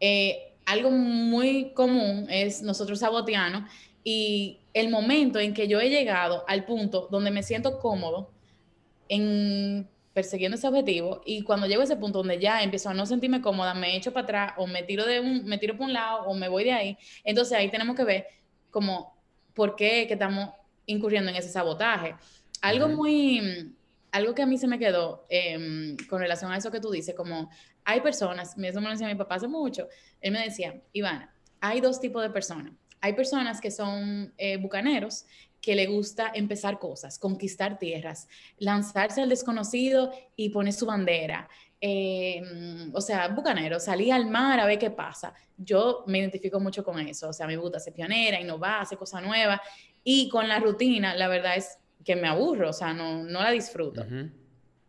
eh, 0.00 0.54
algo 0.64 0.90
muy 0.90 1.72
común 1.74 2.26
es 2.28 2.62
nosotros 2.62 2.98
saboteanos 3.00 3.70
y 4.08 4.60
el 4.72 4.88
momento 4.88 5.40
en 5.40 5.52
que 5.52 5.66
yo 5.66 5.80
he 5.80 5.90
llegado 5.90 6.44
al 6.46 6.64
punto 6.64 7.08
donde 7.10 7.32
me 7.32 7.42
siento 7.42 7.80
cómodo 7.80 8.30
en 9.08 9.88
persiguiendo 10.14 10.56
ese 10.56 10.68
objetivo 10.68 11.22
y 11.26 11.42
cuando 11.42 11.66
llego 11.66 11.80
a 11.80 11.84
ese 11.84 11.96
punto 11.96 12.18
donde 12.18 12.38
ya 12.38 12.62
empiezo 12.62 12.88
a 12.88 12.94
no 12.94 13.04
sentirme 13.04 13.40
cómoda, 13.40 13.74
me 13.74 13.96
echo 13.96 14.12
para 14.12 14.22
atrás 14.22 14.52
o 14.58 14.68
me 14.68 14.84
tiro 14.84 15.04
de 15.04 15.18
un 15.18 15.44
me 15.44 15.58
tiro 15.58 15.76
por 15.76 15.86
un 15.86 15.92
lado 15.92 16.22
o 16.26 16.34
me 16.34 16.48
voy 16.48 16.62
de 16.62 16.72
ahí, 16.72 16.98
entonces 17.24 17.58
ahí 17.58 17.68
tenemos 17.68 17.96
que 17.96 18.04
ver 18.04 18.26
como 18.70 19.18
por 19.54 19.74
qué 19.74 20.06
que 20.06 20.12
estamos 20.12 20.50
incurriendo 20.86 21.28
en 21.32 21.36
ese 21.36 21.48
sabotaje. 21.48 22.14
Algo 22.60 22.86
muy, 22.86 23.74
algo 24.12 24.36
que 24.36 24.42
a 24.42 24.46
mí 24.46 24.56
se 24.56 24.68
me 24.68 24.78
quedó 24.78 25.26
em, 25.28 25.96
con 26.08 26.20
relación 26.20 26.52
a 26.52 26.56
eso 26.56 26.70
que 26.70 26.78
tú 26.78 26.92
dices, 26.92 27.16
como 27.16 27.50
hay 27.82 28.00
personas, 28.02 28.56
eso 28.56 28.80
me 28.80 28.86
lo 28.86 28.92
decía 28.92 29.08
mi 29.08 29.16
papá 29.16 29.34
hace 29.34 29.48
mucho, 29.48 29.88
él 30.20 30.30
me 30.30 30.44
decía, 30.44 30.80
Ivana, 30.92 31.34
hay 31.60 31.80
dos 31.80 31.98
tipos 31.98 32.22
de 32.22 32.30
personas. 32.30 32.72
Hay 33.06 33.12
personas 33.12 33.60
que 33.60 33.70
son 33.70 34.34
eh, 34.36 34.56
bucaneros, 34.56 35.26
que 35.60 35.76
le 35.76 35.86
gusta 35.86 36.32
empezar 36.34 36.80
cosas, 36.80 37.20
conquistar 37.20 37.78
tierras, 37.78 38.26
lanzarse 38.58 39.22
al 39.22 39.28
desconocido 39.28 40.12
y 40.34 40.48
poner 40.48 40.72
su 40.72 40.86
bandera. 40.86 41.48
Em, 41.80 42.92
o 42.92 43.00
sea, 43.00 43.28
bucanero, 43.28 43.78
salir 43.78 44.12
al 44.12 44.26
mar 44.26 44.58
a 44.58 44.66
ver 44.66 44.80
qué 44.80 44.90
pasa. 44.90 45.32
Yo 45.56 46.02
me 46.08 46.18
identifico 46.18 46.58
mucho 46.58 46.82
con 46.82 46.98
eso. 46.98 47.28
O 47.28 47.32
sea, 47.32 47.46
me 47.46 47.56
gusta 47.56 47.78
ser 47.78 47.92
pionera, 47.92 48.40
innovar, 48.40 48.82
hacer 48.82 48.98
cosas 48.98 49.22
nuevas. 49.22 49.60
Y 50.02 50.28
con 50.28 50.48
la 50.48 50.58
rutina, 50.58 51.14
la 51.14 51.28
verdad 51.28 51.56
es 51.56 51.78
que 52.04 52.16
me 52.16 52.26
aburro, 52.26 52.70
o 52.70 52.72
sea, 52.72 52.92
no, 52.92 53.22
no 53.22 53.40
la 53.40 53.52
disfruto. 53.52 54.04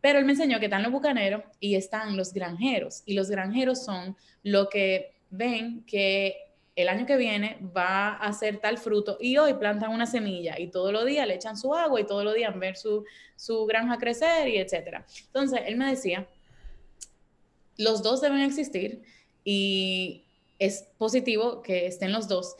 Pero 0.02 0.18
él 0.18 0.26
me 0.26 0.32
enseñó 0.32 0.58
que 0.60 0.66
están 0.66 0.82
los 0.82 0.92
bucaneros 0.92 1.44
y 1.60 1.76
están 1.76 2.18
los 2.18 2.34
granjeros. 2.34 3.04
Y 3.06 3.14
los 3.14 3.30
granjeros 3.30 3.86
son 3.86 4.18
lo 4.42 4.70
que 4.70 5.18
ven 5.30 5.84
que 5.86 6.47
el 6.78 6.90
año 6.90 7.08
que 7.08 7.18
viene 7.18 7.58
va 7.76 8.10
a 8.10 8.28
hacer 8.28 8.60
tal 8.60 8.78
fruto 8.78 9.18
y 9.20 9.36
hoy 9.38 9.56
plantan 9.56 9.92
una 9.92 10.06
semilla 10.06 10.60
y 10.60 10.68
todos 10.68 10.94
los 10.94 11.06
días 11.08 11.28
le 11.28 11.34
echan 11.34 11.58
su 11.58 11.74
agua 11.74 12.00
y 12.00 12.06
todos 12.06 12.24
los 12.24 12.36
días 12.36 12.58
ver 12.58 12.78
su, 12.78 13.04
su 13.36 13.66
granja 13.66 13.98
crecer 13.98 14.48
y 14.48 14.60
etcétera. 14.60 15.04
Entonces, 15.26 15.62
él 15.66 15.76
me 15.76 15.90
decía, 15.90 16.28
los 17.78 18.04
dos 18.04 18.22
deben 18.22 18.42
existir 18.42 19.02
y 19.44 20.24
es 20.60 20.88
positivo 21.00 21.64
que 21.64 21.88
estén 21.88 22.12
los 22.12 22.28
dos, 22.28 22.56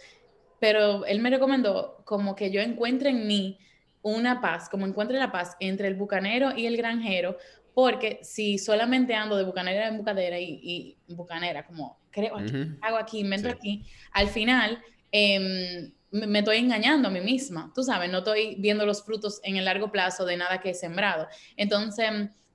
pero 0.60 1.06
él 1.06 1.20
me 1.20 1.30
recomendó 1.30 2.02
como 2.04 2.36
que 2.36 2.50
yo 2.50 2.60
encuentre 2.60 3.12
en 3.12 3.28
mí 3.28 3.60
una 4.02 4.42
paz, 4.42 4.68
como 4.68 4.88
encuentre 4.88 5.20
la 5.20 5.32
paz 5.32 5.56
entre 5.60 5.88
el 5.88 5.94
bucanero 5.94 6.58
y 6.58 6.66
el 6.66 6.76
granjero, 6.76 7.38
porque 7.78 8.18
si 8.24 8.58
solamente 8.58 9.14
ando 9.14 9.38
de 9.38 9.44
bucanera 9.44 9.88
en 9.88 9.98
bucanera 9.98 10.40
y, 10.40 10.98
bucanera, 11.10 11.64
como 11.64 12.00
creo 12.10 12.36
hago 12.82 12.98
aquí, 12.98 13.20
invento 13.20 13.50
aquí, 13.50 13.86
al 14.14 14.30
final 14.30 14.82
em, 15.12 15.94
me, 16.10 16.40
estoy 16.40 16.58
engañando 16.58 17.08
a 17.08 17.12
mí 17.12 17.22
misma, 17.22 17.72
tú 17.76 17.84
sabes, 17.84 18.10
no 18.10 18.18
estoy 18.18 18.56
viendo 18.58 18.84
los 18.84 19.06
frutos 19.06 19.40
en 19.44 19.58
el 19.58 19.66
largo 19.66 19.92
plazo 19.92 20.26
de 20.26 20.38
nada 20.38 20.60
que 20.60 20.72
he 20.72 20.74
sembrado. 20.74 21.28
Entonces, 21.56 22.10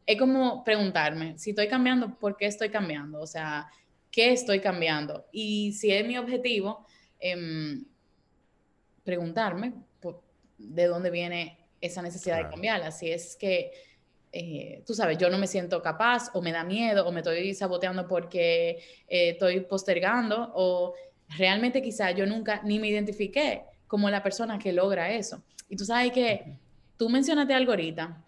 es 0.06 0.18
como 0.18 0.64
preguntarme, 0.64 1.38
si 1.38 1.50
estoy 1.50 1.68
cambiando, 1.68 2.18
¿por 2.18 2.36
qué 2.36 2.46
estoy 2.46 2.70
cambiando? 2.70 3.20
O 3.20 3.26
sea, 3.28 3.68
¿qué 4.10 4.32
estoy 4.32 4.58
cambiando? 4.58 5.28
Y 5.30 5.72
si 5.74 5.92
es 5.92 6.04
mi 6.04 6.18
objetivo, 6.18 6.84
em, 7.20 7.84
preguntarme, 9.04 9.72
de 10.58 10.86
dónde 10.86 11.10
viene 11.10 11.60
esa 11.80 12.02
necesidad 12.02 12.38
de 12.38 12.48
cambiarla. 12.48 12.90
Si 12.90 13.08
es 13.08 13.36
que, 13.36 13.70
eh, 14.32 14.82
tú 14.86 14.94
sabes, 14.94 15.18
yo 15.18 15.28
no 15.28 15.38
me 15.38 15.46
siento 15.46 15.82
capaz 15.82 16.30
o 16.32 16.40
me 16.40 16.52
da 16.52 16.64
miedo 16.64 17.06
o 17.06 17.12
me 17.12 17.20
estoy 17.20 17.54
saboteando 17.54 18.08
porque 18.08 18.78
eh, 19.06 19.30
estoy 19.30 19.60
postergando 19.60 20.50
o 20.54 20.94
realmente 21.28 21.82
quizá 21.82 22.10
yo 22.12 22.26
nunca 22.26 22.62
ni 22.64 22.78
me 22.78 22.88
identifiqué 22.88 23.64
como 23.86 24.08
la 24.08 24.22
persona 24.22 24.58
que 24.58 24.72
logra 24.72 25.12
eso. 25.12 25.42
Y 25.68 25.76
tú 25.76 25.84
sabes 25.84 26.12
que 26.12 26.56
tú 26.96 27.10
mencionaste 27.10 27.52
algo 27.52 27.72
ahorita 27.72 28.24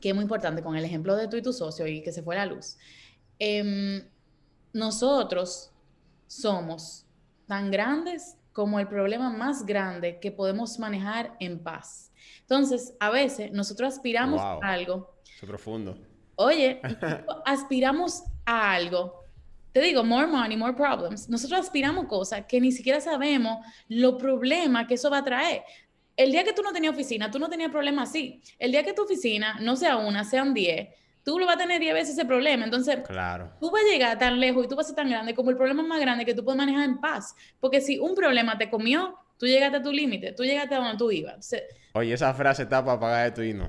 que 0.00 0.10
es 0.10 0.14
muy 0.14 0.22
importante 0.22 0.62
con 0.62 0.76
el 0.76 0.84
ejemplo 0.84 1.16
de 1.16 1.28
tú 1.28 1.36
y 1.36 1.42
tu 1.42 1.52
socio 1.52 1.86
y 1.86 2.02
que 2.02 2.12
se 2.12 2.22
fue 2.22 2.36
la 2.36 2.44
luz. 2.44 2.76
Em, 3.38 4.02
nosotros 4.72 5.70
somos 6.26 7.06
tan 7.46 7.70
grandes 7.70 8.36
como 8.56 8.80
el 8.80 8.88
problema 8.88 9.28
más 9.28 9.66
grande 9.66 10.18
que 10.18 10.32
podemos 10.32 10.78
manejar 10.78 11.36
en 11.40 11.62
paz. 11.62 12.10
Entonces, 12.40 12.94
a 13.00 13.10
veces 13.10 13.52
nosotros 13.52 13.92
aspiramos 13.92 14.40
a 14.40 14.72
algo. 14.72 15.14
Es 15.26 15.46
profundo. 15.46 15.98
Oye, 16.36 16.80
aspiramos 17.44 18.22
a 18.46 18.72
algo. 18.72 19.26
Te 19.72 19.82
digo, 19.82 20.02
more 20.02 20.26
money, 20.26 20.56
more 20.56 20.72
problems. 20.72 21.28
Nosotros 21.28 21.60
aspiramos 21.60 22.06
cosas 22.06 22.46
que 22.48 22.58
ni 22.58 22.72
siquiera 22.72 22.98
sabemos 22.98 23.58
los 23.88 24.14
problemas 24.14 24.86
que 24.86 24.94
eso 24.94 25.10
va 25.10 25.18
a 25.18 25.24
traer. 25.24 25.62
El 26.16 26.32
día 26.32 26.42
que 26.42 26.54
tú 26.54 26.62
no 26.62 26.72
tenías 26.72 26.94
oficina, 26.94 27.30
tú 27.30 27.38
no 27.38 27.50
tenías 27.50 27.70
problemas 27.70 28.08
así. 28.08 28.40
El 28.58 28.72
día 28.72 28.82
que 28.82 28.94
tu 28.94 29.02
oficina 29.02 29.58
no 29.60 29.76
sea 29.76 29.98
una, 29.98 30.24
sean 30.24 30.54
diez, 30.54 30.88
tú 31.26 31.40
lo 31.40 31.44
vas 31.44 31.56
a 31.56 31.58
tener 31.58 31.80
10 31.80 31.92
veces 31.92 32.12
ese 32.14 32.24
problema. 32.24 32.64
Entonces, 32.64 32.98
claro. 33.04 33.50
tú 33.58 33.68
vas 33.68 33.82
a 33.82 33.92
llegar 33.92 34.16
tan 34.16 34.38
lejos 34.38 34.64
y 34.64 34.68
tú 34.68 34.76
vas 34.76 34.86
a 34.86 34.90
ser 34.90 34.96
tan 34.96 35.10
grande 35.10 35.34
como 35.34 35.50
el 35.50 35.56
problema 35.56 35.82
más 35.82 36.00
grande 36.00 36.24
que 36.24 36.34
tú 36.34 36.44
puedes 36.44 36.56
manejar 36.56 36.84
en 36.84 37.00
paz. 37.00 37.34
Porque 37.58 37.80
si 37.80 37.98
un 37.98 38.14
problema 38.14 38.56
te 38.56 38.70
comió, 38.70 39.18
tú 39.36 39.44
llegaste 39.44 39.78
a 39.78 39.82
tu 39.82 39.90
límite, 39.90 40.32
tú 40.32 40.44
llegaste 40.44 40.76
a 40.76 40.78
donde 40.78 40.96
tú 40.96 41.10
ibas. 41.10 41.52
Oye, 41.94 42.14
esa 42.14 42.32
frase 42.32 42.62
está 42.62 42.84
para 42.84 43.00
pagar 43.00 43.24
de 43.24 43.32
tu 43.32 43.42
hino. 43.42 43.68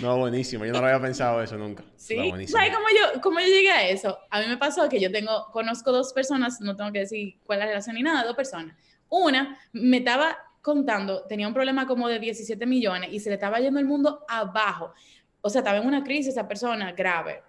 no, 0.00 0.18
buenísimo. 0.18 0.64
Yo 0.64 0.72
no 0.72 0.82
lo 0.82 0.86
había 0.86 1.00
pensado 1.00 1.42
eso 1.42 1.56
nunca. 1.56 1.82
Sí. 1.96 2.14
¿Sabes 2.46 2.72
cómo 2.72 2.86
yo, 2.88 3.20
cómo 3.20 3.40
yo 3.40 3.46
llegué 3.46 3.72
a 3.72 3.88
eso? 3.88 4.20
A 4.30 4.40
mí 4.42 4.46
me 4.46 4.56
pasó 4.56 4.88
que 4.88 5.00
yo 5.00 5.10
tengo, 5.10 5.50
conozco 5.50 5.90
dos 5.90 6.12
personas, 6.12 6.60
no 6.60 6.76
tengo 6.76 6.92
que 6.92 7.00
decir 7.00 7.40
cuál 7.44 7.58
es 7.58 7.64
la 7.64 7.70
relación 7.70 7.96
ni 7.96 8.04
nada, 8.04 8.22
dos 8.22 8.36
personas. 8.36 8.76
Una 9.08 9.58
me 9.72 9.96
estaba 9.96 10.36
contando, 10.62 11.22
tenía 11.26 11.48
un 11.48 11.54
problema 11.54 11.86
como 11.86 12.08
de 12.08 12.18
17 12.18 12.66
millones 12.66 13.10
y 13.12 13.20
se 13.20 13.30
le 13.30 13.34
estaba 13.34 13.58
yendo 13.60 13.80
el 13.80 13.86
mundo 13.86 14.24
abajo. 14.28 14.92
O 15.40 15.50
sea, 15.50 15.60
estaba 15.60 15.78
en 15.78 15.86
una 15.86 16.02
crisis 16.02 16.28
esa 16.28 16.46
persona 16.46 16.92
grave, 16.92 17.42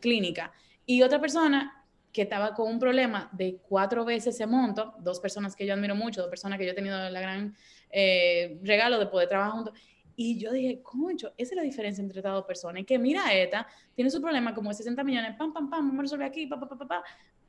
clínica. 0.00 0.52
Y 0.84 1.02
otra 1.02 1.20
persona 1.20 1.84
que 2.12 2.22
estaba 2.22 2.54
con 2.54 2.70
un 2.70 2.78
problema 2.78 3.28
de 3.32 3.58
cuatro 3.68 4.04
veces 4.04 4.34
ese 4.34 4.46
monto, 4.46 4.94
dos 5.00 5.20
personas 5.20 5.54
que 5.54 5.66
yo 5.66 5.74
admiro 5.74 5.94
mucho, 5.94 6.22
dos 6.22 6.30
personas 6.30 6.58
que 6.58 6.64
yo 6.64 6.72
he 6.72 6.74
tenido 6.74 6.98
el 7.06 7.12
gran 7.12 7.54
eh, 7.90 8.58
regalo 8.62 8.98
de 8.98 9.06
poder 9.06 9.28
trabajar 9.28 9.52
juntos. 9.52 9.74
Y 10.16 10.38
yo 10.38 10.50
dije, 10.50 10.80
concho, 10.82 11.34
esa 11.36 11.52
es 11.52 11.56
la 11.56 11.62
diferencia 11.62 12.00
entre 12.00 12.20
estas 12.20 12.32
dos 12.32 12.46
personas. 12.46 12.80
Y 12.80 12.84
que 12.86 12.98
mira, 12.98 13.34
esta 13.34 13.66
tiene 13.94 14.10
su 14.10 14.22
problema 14.22 14.54
como 14.54 14.70
de 14.70 14.76
60 14.76 15.04
millones, 15.04 15.36
pam, 15.36 15.52
pam, 15.52 15.68
pam, 15.68 15.88
vamos 15.88 15.98
a 15.98 16.02
resolver 16.02 16.26
aquí, 16.26 16.46
pa, 16.46 16.58
pa, 16.58 16.66
pa, 16.66 16.88
pa, 16.88 17.04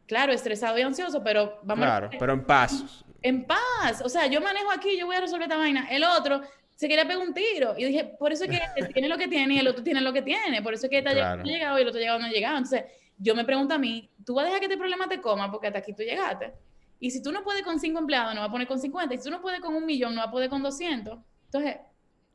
Claro, 0.05 0.33
estresado 0.33 0.77
y 0.77 0.81
ansioso, 0.81 1.23
pero 1.23 1.59
vamos 1.63 1.85
Claro, 1.85 2.09
pero 2.19 2.33
en 2.33 2.43
paz. 2.43 3.05
En 3.21 3.45
paz. 3.45 4.01
O 4.03 4.09
sea, 4.09 4.27
yo 4.27 4.41
manejo 4.41 4.71
aquí, 4.71 4.97
yo 4.97 5.05
voy 5.05 5.15
a 5.15 5.21
resolver 5.21 5.43
esta 5.43 5.57
vaina. 5.57 5.87
El 5.89 6.03
otro 6.03 6.41
se 6.77 6.87
quería 6.87 7.07
pegar 7.07 7.27
un 7.27 7.33
tiro. 7.33 7.73
Y 7.75 7.85
dije, 7.85 8.05
por 8.05 8.31
eso 8.31 8.43
es 8.43 8.51
que 8.51 8.85
tiene 8.93 9.09
lo 9.09 9.17
que 9.17 9.27
tiene 9.27 9.55
y 9.55 9.59
el 9.59 9.67
otro 9.67 9.83
tiene 9.83 9.99
lo 9.99 10.13
que 10.13 10.21
tiene. 10.21 10.61
Por 10.61 10.75
eso 10.75 10.85
es 10.85 10.91
que 10.91 10.99
este 10.99 11.11
claro. 11.11 11.37
no 11.37 11.49
ha 11.49 11.51
llegado 11.51 11.79
y 11.79 11.81
el 11.81 11.87
otro 11.87 11.99
llegado 11.99 12.19
no 12.19 12.25
ha 12.27 12.29
llegado. 12.29 12.55
Entonces, 12.55 12.83
yo 13.17 13.33
me 13.33 13.43
pregunto 13.43 13.73
a 13.73 13.79
mí, 13.79 14.11
¿tú 14.23 14.35
vas 14.35 14.43
a 14.43 14.45
dejar 14.45 14.59
que 14.59 14.65
este 14.67 14.77
problema 14.77 15.09
te 15.09 15.19
coma 15.19 15.51
porque 15.51 15.67
hasta 15.67 15.79
aquí 15.79 15.93
tú 15.93 16.03
llegaste? 16.03 16.53
Y 16.99 17.09
si 17.09 17.23
tú 17.23 17.31
no 17.31 17.43
puedes 17.43 17.63
con 17.63 17.79
cinco 17.79 17.97
empleados, 17.97 18.35
no 18.35 18.41
vas 18.41 18.49
a 18.49 18.51
poner 18.51 18.67
con 18.67 18.79
50. 18.79 19.15
Y 19.15 19.17
si 19.17 19.23
tú 19.23 19.31
no 19.31 19.41
puedes 19.41 19.59
con 19.59 19.73
un 19.73 19.87
millón, 19.87 20.13
no 20.13 20.21
vas 20.21 20.27
a 20.27 20.31
poder 20.31 20.51
con 20.51 20.61
200. 20.61 21.17
Entonces, 21.45 21.77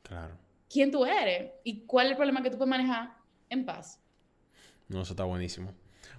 claro. 0.03 0.37
¿quién 0.69 0.91
tú 0.91 1.05
eres? 1.05 1.53
¿Y 1.63 1.87
cuál 1.87 2.07
es 2.07 2.11
el 2.11 2.17
problema 2.17 2.43
que 2.43 2.51
tú 2.51 2.57
puedes 2.57 2.71
manejar 2.71 3.15
en 3.49 3.65
paz? 3.65 4.01
No, 4.89 5.03
eso 5.03 5.13
está 5.13 5.23
buenísimo. 5.23 5.73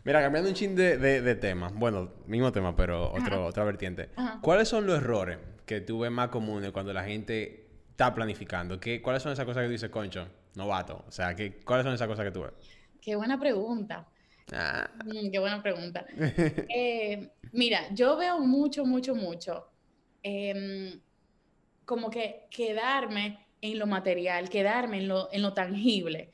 Mira, 0.06 0.22
cambiando 0.22 0.50
un 0.50 0.56
chin 0.56 0.76
de, 0.76 0.98
de, 0.98 1.36
tema. 1.36 1.72
Bueno, 1.74 2.14
mismo 2.26 2.54
tema, 2.54 2.74
pero 2.74 3.12
otro, 3.12 3.46
otra 3.46 3.66
vertiente. 3.66 4.12
¿Cuáles 4.42 4.70
son 4.70 4.86
los 4.86 4.98
errores 4.98 5.40
que 5.66 5.82
tú 5.82 6.00
ves 6.00 6.12
más 6.12 6.30
comunes 6.30 6.72
cuando 6.72 6.94
la 6.94 7.04
gente 7.04 7.63
está 7.94 8.14
planificando? 8.14 8.80
¿Qué, 8.80 9.02
¿Cuáles 9.02 9.22
son 9.22 9.32
esas 9.32 9.46
cosas 9.46 9.62
que 9.62 9.68
tú 9.68 9.72
dices, 9.72 9.90
concho, 9.92 10.28
novato? 10.56 11.06
O 11.08 11.12
sea, 11.12 11.36
¿qué, 11.36 11.62
¿cuáles 11.64 11.86
son 11.86 11.94
esas 11.94 12.08
cosas 12.08 12.26
que 12.26 12.32
tú 12.32 12.42
ves? 12.42 12.52
Qué 13.00 13.16
buena 13.16 13.40
pregunta. 13.40 14.08
Ah. 14.52 14.90
Mm, 15.06 15.32
qué 15.32 15.40
buena 15.40 15.62
pregunta. 15.62 16.06
Eh, 16.76 17.30
mira, 17.52 17.94
yo 17.94 18.18
veo 18.18 18.40
mucho, 18.40 18.84
mucho, 18.84 19.14
mucho 19.14 19.70
em, 20.24 21.00
como 21.86 22.10
que 22.10 22.48
quedarme 22.50 23.46
en 23.62 23.78
lo 23.78 23.86
material, 23.86 24.50
quedarme 24.50 24.98
en 24.98 25.08
lo, 25.08 25.32
en 25.32 25.44
lo 25.44 25.54
tangible. 25.54 26.32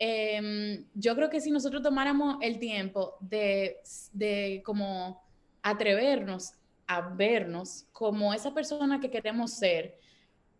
Em, 0.00 0.84
yo 0.94 1.14
creo 1.14 1.30
que 1.30 1.40
si 1.40 1.52
nosotros 1.52 1.80
tomáramos 1.80 2.38
el 2.40 2.58
tiempo 2.58 3.16
de, 3.20 3.76
de 4.12 4.62
como 4.64 5.22
atrevernos 5.62 6.54
a 6.88 7.00
vernos 7.02 7.86
como 7.92 8.34
esa 8.34 8.52
persona 8.52 8.98
que 8.98 9.10
queremos 9.10 9.52
ser, 9.52 10.02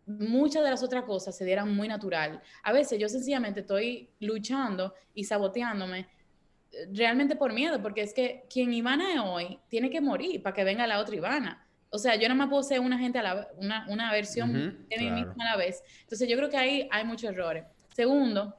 muchas 0.05 0.63
de 0.63 0.69
las 0.69 0.83
otras 0.83 1.03
cosas 1.03 1.35
se 1.37 1.45
dieran 1.45 1.73
muy 1.75 1.87
natural. 1.87 2.41
A 2.63 2.71
veces 2.71 2.99
yo 2.99 3.09
sencillamente 3.09 3.61
estoy 3.61 4.09
luchando 4.19 4.93
y 5.13 5.23
saboteándome 5.23 6.07
realmente 6.91 7.35
por 7.35 7.53
miedo, 7.53 7.81
porque 7.81 8.01
es 8.01 8.13
que 8.13 8.45
quien 8.49 8.73
Ivana 8.73 9.13
es 9.13 9.19
hoy 9.19 9.59
tiene 9.69 9.89
que 9.89 10.01
morir 10.01 10.41
para 10.41 10.55
que 10.55 10.63
venga 10.63 10.87
la 10.87 10.99
otra 10.99 11.15
Ivana. 11.15 11.67
O 11.89 11.99
sea, 11.99 12.15
yo 12.15 12.27
no 12.27 12.35
me 12.35 12.47
puedo 12.47 12.63
ser 12.63 12.79
una 12.79 12.97
gente 12.97 13.19
a 13.19 13.23
la 13.23 13.47
una, 13.57 13.85
una 13.87 14.11
versión 14.11 14.51
de 14.89 14.97
mí 14.97 15.11
misma 15.11 15.35
a 15.39 15.51
la 15.51 15.57
vez. 15.57 15.83
Entonces, 16.01 16.27
yo 16.27 16.35
creo 16.37 16.49
que 16.49 16.57
ahí 16.57 16.87
hay 16.91 17.05
muchos 17.05 17.29
errores. 17.29 17.65
Segundo, 17.95 18.55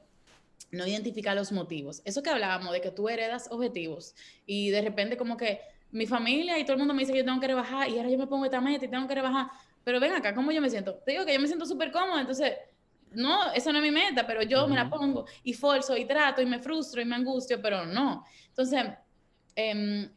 no 0.71 0.87
identificar 0.87 1.35
los 1.35 1.51
motivos. 1.51 2.01
Eso 2.05 2.23
que 2.23 2.29
hablábamos 2.29 2.71
de 2.71 2.79
que 2.79 2.91
tú 2.91 3.09
heredas 3.09 3.49
objetivos 3.51 4.15
y 4.45 4.69
de 4.69 4.81
repente 4.81 5.17
como 5.17 5.35
que 5.35 5.59
mi 5.91 6.07
familia 6.07 6.57
y 6.59 6.63
todo 6.63 6.73
el 6.73 6.79
mundo 6.79 6.93
me 6.93 7.01
dice 7.01 7.13
que 7.13 7.19
yo 7.19 7.25
tengo 7.25 7.39
que 7.39 7.47
rebajar 7.47 7.89
y 7.89 7.97
ahora 7.97 8.09
yo 8.09 8.17
me 8.17 8.27
pongo 8.27 8.45
esta 8.45 8.61
meta 8.61 8.85
y 8.85 8.87
tengo 8.87 9.07
que 9.07 9.15
rebajar. 9.15 9.47
Pero 9.85 10.01
ven 10.01 10.11
acá, 10.11 10.35
¿cómo 10.35 10.51
yo 10.51 10.61
me 10.61 10.69
siento? 10.69 10.95
Te 10.95 11.11
digo 11.11 11.25
que 11.25 11.33
yo 11.33 11.39
me 11.39 11.47
siento 11.47 11.65
súper 11.65 11.91
cómoda, 11.91 12.19
entonces 12.19 12.53
no, 13.11 13.53
esa 13.53 13.71
no 13.71 13.77
es 13.77 13.83
mi 13.83 13.91
meta, 13.91 14.27
pero 14.27 14.41
yo 14.41 14.67
me 14.67 14.75
la 14.75 14.89
pongo 14.89 15.25
y 15.43 15.53
forzo 15.53 15.95
y 15.95 16.05
trato 16.05 16.41
y 16.41 16.45
me 16.45 16.59
frustro 16.59 17.01
y 17.01 17.05
me 17.05 17.15
angustio, 17.15 17.61
pero 17.61 17.85
no. 17.85 18.25
Entonces, 18.49 18.83
eh, 19.55 20.09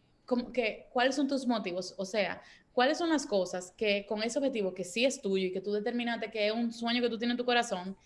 que, 0.52 0.88
¿cuáles 0.90 1.14
son 1.14 1.28
tus 1.28 1.46
motivos? 1.46 1.94
O 1.96 2.04
sea, 2.04 2.42
¿cuáles 2.72 2.98
son 2.98 3.10
las 3.10 3.26
cosas 3.26 3.72
que 3.76 4.06
con 4.06 4.22
ese 4.22 4.38
objetivo 4.38 4.74
que 4.74 4.84
sí 4.84 5.04
es 5.04 5.20
tuyo 5.20 5.46
y 5.46 5.52
que 5.52 5.60
tú 5.60 5.72
determinaste 5.72 6.30
que 6.30 6.48
es 6.48 6.52
un 6.52 6.72
sueño 6.72 7.02
que 7.02 7.08
tú 7.08 7.18
tienes 7.18 7.34
en 7.34 7.38
tu 7.38 7.44
corazón, 7.44 7.96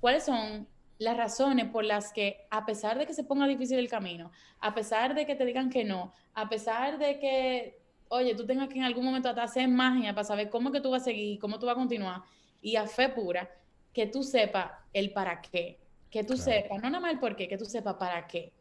cuáles 0.00 0.24
son 0.24 0.68
las 0.98 1.16
razones 1.16 1.66
por 1.66 1.84
las 1.84 2.12
que, 2.12 2.46
a 2.50 2.64
pesar 2.66 2.98
de 2.98 3.06
que 3.06 3.14
se 3.14 3.24
ponga 3.24 3.46
difícil 3.46 3.78
el 3.78 3.88
camino, 3.88 4.30
a 4.60 4.74
pesar 4.74 5.14
de 5.14 5.26
que 5.26 5.34
te 5.34 5.44
digan 5.44 5.70
que 5.70 5.84
no, 5.84 6.12
a 6.34 6.48
pesar 6.48 6.98
de 6.98 7.18
que, 7.18 7.81
oye, 8.12 8.34
tú 8.34 8.44
tengas 8.44 8.68
que 8.68 8.78
en 8.78 8.84
algún 8.84 9.04
momento 9.04 9.30
hasta 9.30 9.42
hacer 9.42 9.66
magia 9.68 10.14
para 10.14 10.24
saber 10.24 10.50
cómo 10.50 10.70
que 10.70 10.80
tú 10.80 10.90
vas 10.90 11.02
a 11.02 11.04
seguir, 11.06 11.38
cómo 11.38 11.58
tú 11.58 11.66
vas 11.66 11.74
a 11.74 11.78
continuar, 11.78 12.22
y 12.60 12.76
a 12.76 12.86
fe 12.86 13.08
pura, 13.08 13.50
que 13.92 14.06
tú 14.06 14.22
sepas 14.22 14.70
el 14.92 15.12
para 15.12 15.40
qué, 15.40 15.78
que 16.10 16.22
tú 16.22 16.36
sepas, 16.36 16.82
no 16.82 16.90
nada 16.90 17.00
más 17.00 17.12
el 17.12 17.18
por 17.18 17.34
qué, 17.34 17.48
que 17.48 17.56
tú 17.56 17.64
sepas 17.64 17.94
para 17.94 18.26
qué. 18.26 18.52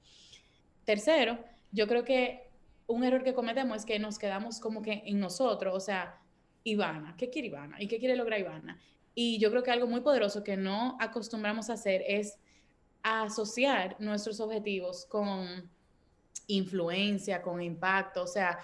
Tercero, 0.86 1.38
yo 1.72 1.86
creo 1.86 2.06
que 2.06 2.48
un 2.88 3.04
error 3.04 3.24
que 3.24 3.34
cometemos 3.34 3.78
es 3.78 3.86
que 3.86 4.00
nos 4.00 4.18
quedamos 4.18 4.60
como 4.62 4.82
que 4.82 5.04
en 5.06 5.20
nosotros, 5.20 5.76
o 5.76 5.80
sea, 5.82 6.18
Ivana, 6.64 7.16
¿qué 7.18 7.30
quiere 7.30 7.50
Ivana? 7.50 7.82
¿Y 7.82 7.88
qué 7.88 8.00
quiere 8.00 8.16
lograr 8.16 8.40
Ivana? 8.40 8.80
Y 9.14 9.38
yo 9.40 9.50
creo 9.52 9.64
que 9.64 9.72
algo 9.72 9.88
muy 9.88 10.00
poderoso 10.00 10.44
que 10.44 10.56
no 10.56 10.98
acostumbramos 11.00 11.70
a 11.70 11.74
hacer 11.74 12.04
es 12.08 12.38
asociar 13.04 13.98
nuestros 14.00 14.40
objetivos 14.40 15.06
con 15.06 15.70
influencia, 16.48 17.42
con 17.42 17.62
impacto, 17.62 18.24
o 18.24 18.28
sea, 18.28 18.60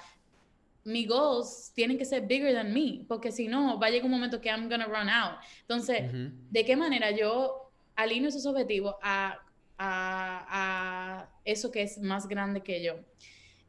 mis 0.87 1.05
goals 1.05 1.71
tienen 1.75 1.97
que 1.97 2.05
ser 2.05 2.25
bigger 2.25 2.53
than 2.53 2.73
me, 2.73 3.03
porque 3.09 3.29
si 3.29 3.49
no, 3.49 3.77
va 3.77 3.87
a 3.87 3.89
llegar 3.89 4.05
un 4.05 4.11
momento 4.11 4.39
que 4.39 4.47
I'm 4.47 4.69
gonna 4.69 4.85
run 4.85 5.09
out. 5.09 5.37
Entonces, 5.61 6.03
¿de 6.49 6.63
qué 6.63 6.77
manera 6.77 7.11
yo 7.11 7.71
alineo 7.97 8.29
esos 8.29 8.45
objetivos 8.45 8.95
a, 9.01 9.37
a, 9.77 11.29
eso 11.43 11.71
que 11.71 11.81
es 11.81 11.97
más 11.97 12.25
grande 12.25 12.61
que 12.61 12.81
yo? 12.81 12.95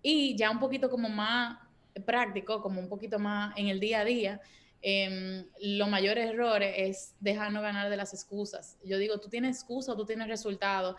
Y 0.01 0.37
ya 0.37 0.49
un 0.49 0.61
poquito 0.61 0.89
como 0.89 1.09
más 1.09 1.59
práctico, 2.07 2.63
como 2.63 2.81
un 2.81 2.89
poquito 2.89 3.19
más 3.19 3.53
en 3.57 3.67
el 3.67 3.81
día 3.81 4.01
a 4.01 4.05
día, 4.05 4.41
eh, 4.81 5.45
los 5.61 5.89
mayores 5.89 6.31
errores 6.31 6.73
es 6.77 7.17
dejarnos 7.19 7.65
ganar 7.65 7.91
de 7.91 7.97
las 7.97 8.15
excusas. 8.15 8.79
Yo 8.85 8.97
digo, 8.97 9.19
tú 9.19 9.29
tienes 9.29 9.57
excusa, 9.57 9.97
tú 9.97 10.07
tienes 10.07 10.29
resultados. 10.29 10.95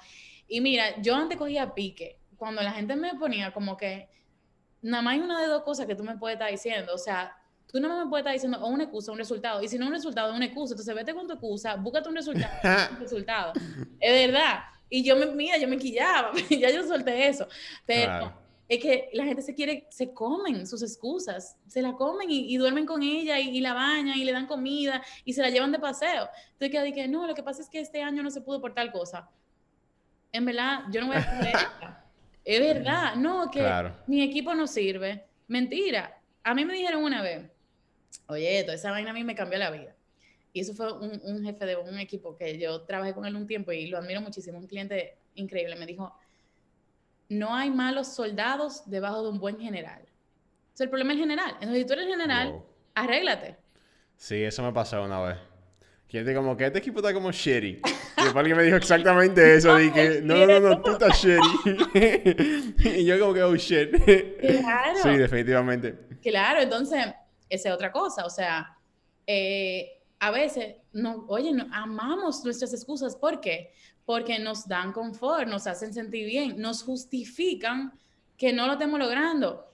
Y 0.49 0.59
mira, 0.59 1.01
yo 1.01 1.15
antes 1.15 1.37
cogía 1.37 1.73
pique, 1.73 2.17
cuando 2.35 2.61
la 2.61 2.73
gente 2.73 2.97
me 2.97 3.15
ponía 3.15 3.53
como 3.53 3.77
que 3.77 4.09
nada 4.81 5.01
más 5.01 5.13
hay 5.13 5.19
una 5.19 5.41
de 5.41 5.47
dos 5.47 5.63
cosas 5.63 5.85
que 5.85 5.95
tú 5.95 6.03
me 6.03 6.17
puedes 6.17 6.35
estar 6.35 6.51
diciendo. 6.51 6.93
O 6.93 6.97
sea, 6.97 7.35
tú 7.71 7.79
nada 7.79 7.95
más 7.95 8.05
me 8.05 8.09
puedes 8.09 8.23
estar 8.23 8.33
diciendo 8.33 8.59
o 8.61 8.67
una 8.69 8.83
excusa 8.83 9.11
un 9.11 9.17
resultado. 9.17 9.61
Y 9.61 9.67
si 9.67 9.77
no 9.77 9.87
un 9.87 9.93
resultado, 9.93 10.33
una 10.33 10.45
excusa. 10.45 10.73
Entonces 10.73 10.95
vete 10.95 11.13
con 11.13 11.27
tu 11.27 11.33
excusa, 11.33 11.75
búscate 11.75 12.09
un 12.09 12.15
resultado. 12.15 12.53
un 12.91 12.99
resultado. 12.99 13.53
Es 13.99 14.27
verdad. 14.27 14.59
Y 14.89 15.03
yo 15.03 15.15
me, 15.15 15.27
mira, 15.27 15.57
yo 15.57 15.67
me 15.67 15.77
quillaba, 15.77 16.31
ya 16.49 16.71
yo 16.71 16.87
solté 16.87 17.27
eso. 17.27 17.47
Pero 17.85 18.33
es 18.67 18.79
que 18.79 19.09
la 19.13 19.25
gente 19.25 19.41
se 19.41 19.53
quiere, 19.53 19.87
se 19.89 20.13
comen 20.13 20.65
sus 20.65 20.81
excusas, 20.81 21.57
se 21.67 21.81
la 21.81 21.93
comen 21.93 22.29
y, 22.29 22.55
duermen 22.57 22.85
con 22.85 23.03
ella 23.03 23.39
y, 23.39 23.59
la 23.61 23.73
bañan 23.73 24.17
y 24.17 24.23
le 24.23 24.31
dan 24.31 24.47
comida 24.47 25.03
y 25.25 25.33
se 25.33 25.41
la 25.41 25.49
llevan 25.49 25.71
de 25.71 25.79
paseo. 25.79 26.29
Entonces 26.59 26.93
que 26.93 27.07
no, 27.07 27.27
lo 27.27 27.35
que 27.35 27.43
pasa 27.43 27.61
es 27.61 27.69
que 27.69 27.79
este 27.79 28.01
año 28.01 28.23
no 28.23 28.31
se 28.31 28.41
pudo 28.41 28.61
por 28.61 28.73
tal 28.73 28.91
cosa. 28.91 29.29
En 30.31 30.45
verdad, 30.45 30.83
yo 30.91 31.01
no 31.01 31.07
voy 31.07 31.15
a 31.15 31.19
hacer 31.19 31.55
es 32.55 32.61
verdad, 32.61 33.15
no, 33.15 33.51
que 33.51 33.63
mi 34.07 34.23
equipo 34.23 34.55
no 34.55 34.65
sirve. 34.65 35.25
Mentira. 35.47 36.19
A 36.43 36.53
mí 36.55 36.65
me 36.65 36.73
dijeron 36.73 37.03
una 37.03 37.21
vez, 37.21 37.47
oye, 38.27 38.63
toda 38.63 38.75
esa 38.75 38.91
vaina 38.91 39.11
a 39.11 39.13
mí 39.13 39.23
me 39.23 39.35
cambió 39.35 39.59
la 39.59 39.69
vida. 39.69 39.95
Y 40.51 40.61
eso 40.61 40.73
fue 40.73 40.91
un, 40.91 41.43
jefe 41.43 41.65
de 41.65 41.75
un 41.75 41.99
equipo 41.99 42.35
que 42.35 42.57
yo 42.57 42.81
trabajé 42.81 43.13
con 43.13 43.25
él 43.25 43.35
un 43.35 43.45
tiempo 43.45 43.71
y 43.71 43.87
lo 43.87 43.99
admiro 43.99 44.21
muchísimo, 44.21 44.57
un 44.57 44.65
cliente 44.65 45.17
increíble. 45.35 45.75
Me 45.75 45.85
dijo, 45.85 46.11
no 47.29 47.55
hay 47.55 47.69
malos 47.69 48.07
soldados 48.07 48.89
debajo 48.89 49.21
de 49.23 49.29
un 49.29 49.39
buen 49.39 49.59
general. 49.59 50.01
O 50.79 50.83
el 50.83 50.89
problema 50.89 51.13
es 51.13 51.17
el 51.17 51.23
general. 51.23 51.51
Entonces, 51.55 51.77
si 51.79 51.85
tú 51.85 51.93
eres 51.93 52.07
general, 52.07 52.63
arréglate. 52.95 53.57
Sí, 54.15 54.41
eso 54.43 54.63
me 54.63 54.73
pasó 54.73 55.03
una 55.03 55.21
vez. 55.21 55.37
Que 56.09 56.23
te 56.23 56.33
como 56.33 56.57
que 56.57 56.65
este 56.65 56.79
equipo 56.79 56.99
está 56.99 57.13
como 57.13 57.31
shitty. 57.31 57.67
Y 57.67 58.23
después 58.23 58.35
alguien 58.35 58.57
me 58.57 58.63
dijo 58.63 58.77
exactamente 58.77 59.55
eso. 59.55 59.75
Dije, 59.75 60.21
no, 60.23 60.45
no, 60.45 60.59
no, 60.59 60.81
tú 60.81 60.91
estás 60.91 61.23
shitty. 61.23 62.75
y 62.97 63.05
yo 63.05 63.19
como 63.19 63.33
que, 63.33 63.43
oh 63.43 63.55
shit. 63.55 63.91
Claro. 64.41 64.99
Sí, 65.03 65.09
definitivamente. 65.09 65.99
Claro, 66.21 66.61
entonces, 66.61 67.05
esa 67.47 67.69
es 67.69 67.75
otra 67.75 67.91
cosa. 67.91 68.25
O 68.25 68.29
sea, 68.29 68.75
eh, 69.27 70.01
a 70.19 70.31
veces, 70.31 70.77
no, 70.93 71.25
oye, 71.27 71.53
no, 71.53 71.67
amamos 71.71 72.43
nuestras 72.43 72.73
excusas. 72.73 73.15
¿Por 73.15 73.39
qué? 73.39 73.71
porque 74.09 74.39
nos 74.39 74.67
dan 74.67 74.91
confort, 74.91 75.47
nos 75.47 75.67
hacen 75.67 75.93
sentir 75.93 76.25
bien, 76.25 76.59
nos 76.59 76.81
justifican 76.81 77.93
que 78.37 78.51
no 78.51 78.65
lo 78.65 78.73
estemos 78.73 78.99
logrando. 78.99 79.71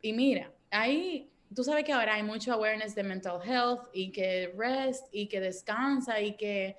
Y 0.00 0.14
mira, 0.14 0.50
ahí 0.70 1.30
tú 1.54 1.64
sabes 1.64 1.84
que 1.84 1.92
ahora 1.92 2.14
hay 2.14 2.22
mucho 2.22 2.52
awareness 2.52 2.94
de 2.94 3.02
mental 3.02 3.40
health 3.44 3.88
y 3.92 4.12
que 4.12 4.52
rest 4.56 5.06
y 5.12 5.28
que 5.28 5.40
descansa 5.40 6.20
y 6.20 6.36
que... 6.36 6.76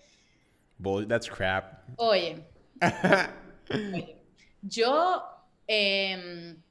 that's 1.07 1.29
crap. 1.29 1.83
Oye, 1.97 2.43
yo 4.61 5.23
em, 5.67 6.61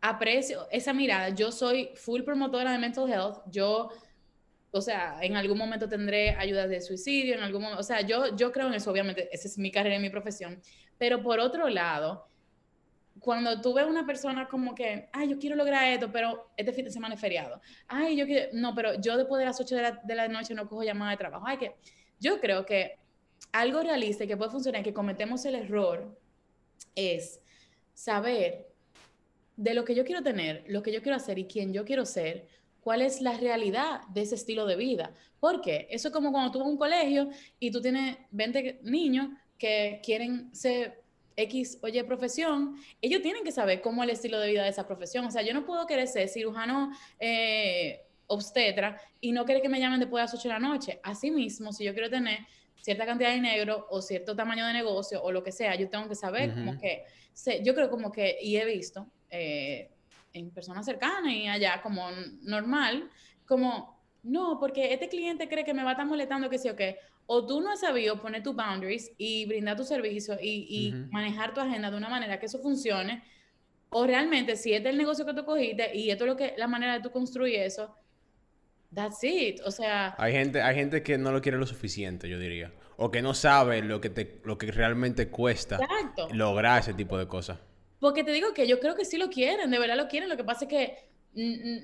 aprecio 0.00 0.66
esa 0.70 0.92
mirada. 0.92 1.30
Yo 1.30 1.52
soy 1.52 1.90
full 1.94 2.22
promotora 2.22 2.72
de 2.72 2.78
mental 2.78 3.10
health. 3.10 3.38
Yo, 3.50 3.90
o 4.70 4.80
sea, 4.80 5.18
en 5.22 5.36
algún 5.36 5.58
momento 5.58 5.88
tendré 5.88 6.30
ayuda 6.30 6.66
de 6.66 6.80
suicidio, 6.80 7.34
en 7.34 7.42
algún 7.42 7.62
momento, 7.62 7.80
o 7.80 7.84
sea, 7.84 8.00
yo, 8.02 8.36
yo 8.36 8.52
creo 8.52 8.68
en 8.68 8.74
eso, 8.74 8.90
obviamente, 8.90 9.28
esa 9.32 9.48
es 9.48 9.58
mi 9.58 9.70
carrera 9.70 9.96
y 9.96 10.00
mi 10.00 10.10
profesión. 10.10 10.60
Pero 10.98 11.22
por 11.22 11.40
otro 11.40 11.68
lado, 11.68 12.29
cuando 13.20 13.60
tú 13.60 13.74
ves 13.74 13.86
una 13.86 14.06
persona 14.06 14.48
como 14.48 14.74
que, 14.74 15.08
ay, 15.12 15.28
yo 15.28 15.38
quiero 15.38 15.56
lograr 15.56 15.92
esto, 15.92 16.10
pero 16.10 16.50
este 16.56 16.72
fin 16.72 16.84
de 16.84 16.90
semana 16.90 17.14
es 17.14 17.20
feriado. 17.20 17.60
Ay, 17.86 18.16
yo 18.16 18.26
quiero, 18.26 18.48
no, 18.54 18.74
pero 18.74 19.00
yo 19.00 19.16
después 19.16 19.38
de 19.38 19.46
las 19.46 19.60
8 19.60 19.76
de 19.76 19.82
la, 19.82 20.00
de 20.02 20.14
la 20.14 20.28
noche 20.28 20.54
no 20.54 20.68
cojo 20.68 20.82
llamada 20.82 21.12
de 21.12 21.16
trabajo. 21.18 21.44
Ay, 21.46 21.58
que 21.58 21.76
yo 22.18 22.40
creo 22.40 22.64
que 22.64 22.98
algo 23.52 23.82
realista 23.82 24.24
y 24.24 24.26
que 24.26 24.36
puede 24.36 24.50
funcionar, 24.50 24.82
que 24.82 24.94
cometemos 24.94 25.44
el 25.44 25.54
error, 25.54 26.18
es 26.94 27.40
saber 27.94 28.68
de 29.56 29.74
lo 29.74 29.84
que 29.84 29.94
yo 29.94 30.04
quiero 30.04 30.22
tener, 30.22 30.64
lo 30.68 30.82
que 30.82 30.92
yo 30.92 31.02
quiero 31.02 31.16
hacer 31.16 31.38
y 31.38 31.46
quién 31.46 31.72
yo 31.72 31.84
quiero 31.84 32.06
ser, 32.06 32.48
cuál 32.80 33.02
es 33.02 33.20
la 33.20 33.36
realidad 33.36 34.00
de 34.08 34.22
ese 34.22 34.34
estilo 34.34 34.66
de 34.66 34.76
vida. 34.76 35.12
Porque 35.38 35.86
eso 35.90 36.08
es 36.08 36.14
como 36.14 36.32
cuando 36.32 36.50
tú 36.50 36.58
vas 36.58 36.68
a 36.68 36.70
un 36.70 36.78
colegio 36.78 37.28
y 37.58 37.70
tú 37.70 37.80
tienes 37.80 38.16
20 38.30 38.80
niños 38.84 39.28
que 39.58 40.00
quieren 40.02 40.54
ser 40.54 41.02
X 41.36 41.78
o 41.82 41.88
Y 41.88 42.02
profesión, 42.02 42.76
ellos 43.00 43.22
tienen 43.22 43.44
que 43.44 43.52
saber 43.52 43.80
cómo 43.80 44.02
es 44.02 44.08
el 44.08 44.14
estilo 44.14 44.40
de 44.40 44.48
vida 44.48 44.62
de 44.62 44.70
esa 44.70 44.86
profesión. 44.86 45.24
O 45.24 45.30
sea, 45.30 45.42
yo 45.42 45.54
no 45.54 45.64
puedo 45.64 45.86
querer 45.86 46.06
ser 46.08 46.28
cirujano 46.28 46.90
eh, 47.18 48.02
obstetra 48.26 49.00
y 49.20 49.32
no 49.32 49.44
querer 49.44 49.62
que 49.62 49.68
me 49.68 49.80
llamen 49.80 50.00
después 50.00 50.20
de 50.20 50.24
las 50.24 50.34
8 50.34 50.48
de 50.48 50.54
la 50.54 50.60
noche. 50.60 51.00
Asimismo, 51.02 51.72
si 51.72 51.84
yo 51.84 51.92
quiero 51.92 52.08
tener 52.08 52.40
cierta 52.80 53.04
cantidad 53.04 53.30
de 53.30 53.36
dinero 53.36 53.86
o 53.90 54.00
cierto 54.00 54.34
tamaño 54.34 54.66
de 54.66 54.72
negocio 54.72 55.22
o 55.22 55.32
lo 55.32 55.42
que 55.42 55.52
sea, 55.52 55.74
yo 55.74 55.88
tengo 55.88 56.08
que 56.08 56.14
saber 56.14 56.54
como 56.54 56.78
que, 56.78 57.04
yo 57.62 57.74
creo 57.74 57.90
como 57.90 58.10
que, 58.10 58.38
y 58.40 58.56
he 58.56 58.64
visto 58.64 59.06
eh, 59.30 59.90
en 60.32 60.50
personas 60.50 60.86
cercanas 60.86 61.32
y 61.32 61.46
allá 61.46 61.80
como 61.82 62.08
normal, 62.42 63.10
como, 63.46 64.00
no, 64.22 64.58
porque 64.58 64.92
este 64.92 65.08
cliente 65.08 65.48
cree 65.48 65.64
que 65.64 65.74
me 65.74 65.82
va 65.82 65.90
a 65.90 65.92
estar 65.92 66.06
molestando, 66.06 66.48
que 66.48 66.58
sí 66.58 66.68
o 66.68 66.76
qué, 66.76 66.98
o 67.32 67.46
tú 67.46 67.60
no 67.60 67.70
has 67.70 67.78
sabido 67.78 68.20
poner 68.20 68.42
tus 68.42 68.56
boundaries 68.56 69.12
y 69.16 69.46
brindar 69.46 69.76
tu 69.76 69.84
servicio 69.84 70.36
y, 70.42 70.92
manejar 71.12 71.54
tu 71.54 71.60
agenda 71.60 71.88
de 71.88 71.96
una 71.96 72.08
manera 72.08 72.40
que 72.40 72.46
eso 72.46 72.58
funcione, 72.58 73.22
o 73.88 74.04
realmente 74.04 74.56
si 74.56 74.72
este 74.72 74.88
es 74.88 74.94
el 74.94 74.98
negocio 74.98 75.24
que 75.24 75.32
tú 75.32 75.44
cogiste 75.44 75.96
y 75.96 76.10
esto 76.10 76.24
es 76.24 76.30
lo 76.30 76.36
que, 76.36 76.54
la 76.58 76.66
manera 76.66 76.94
de 76.94 77.02
tú 77.02 77.12
construir 77.12 77.60
eso, 77.60 77.94
that's 78.92 79.22
it, 79.22 79.60
o 79.64 79.70
sea... 79.70 80.16
Hay 80.18 80.32
gente, 80.32 80.60
hay 80.60 80.74
gente 80.74 81.04
que 81.04 81.18
no 81.18 81.30
lo 81.30 81.40
quiere 81.40 81.56
lo 81.56 81.66
suficiente, 81.66 82.28
yo 82.28 82.36
diría, 82.36 82.72
o 82.96 83.12
que 83.12 83.22
no 83.22 83.32
sabe 83.32 83.80
lo 83.80 84.00
que, 84.00 84.10
te, 84.10 84.40
lo 84.42 84.58
que 84.58 84.72
realmente 84.72 85.28
cuesta 85.28 85.78
lograr 86.32 86.80
ese 86.80 86.94
tipo 86.94 87.16
de 87.16 87.28
cosas. 87.28 87.60
Porque 88.00 88.24
te 88.24 88.32
digo 88.32 88.52
que 88.54 88.66
yo 88.66 88.80
creo 88.80 88.96
que 88.96 89.04
sí 89.04 89.18
lo 89.18 89.30
quieren, 89.30 89.70
de 89.70 89.78
verdad 89.78 89.96
lo 89.96 90.08
quieren, 90.08 90.28
lo 90.28 90.36
que 90.36 90.42
pasa 90.42 90.64
es 90.64 90.68
que 90.68 91.10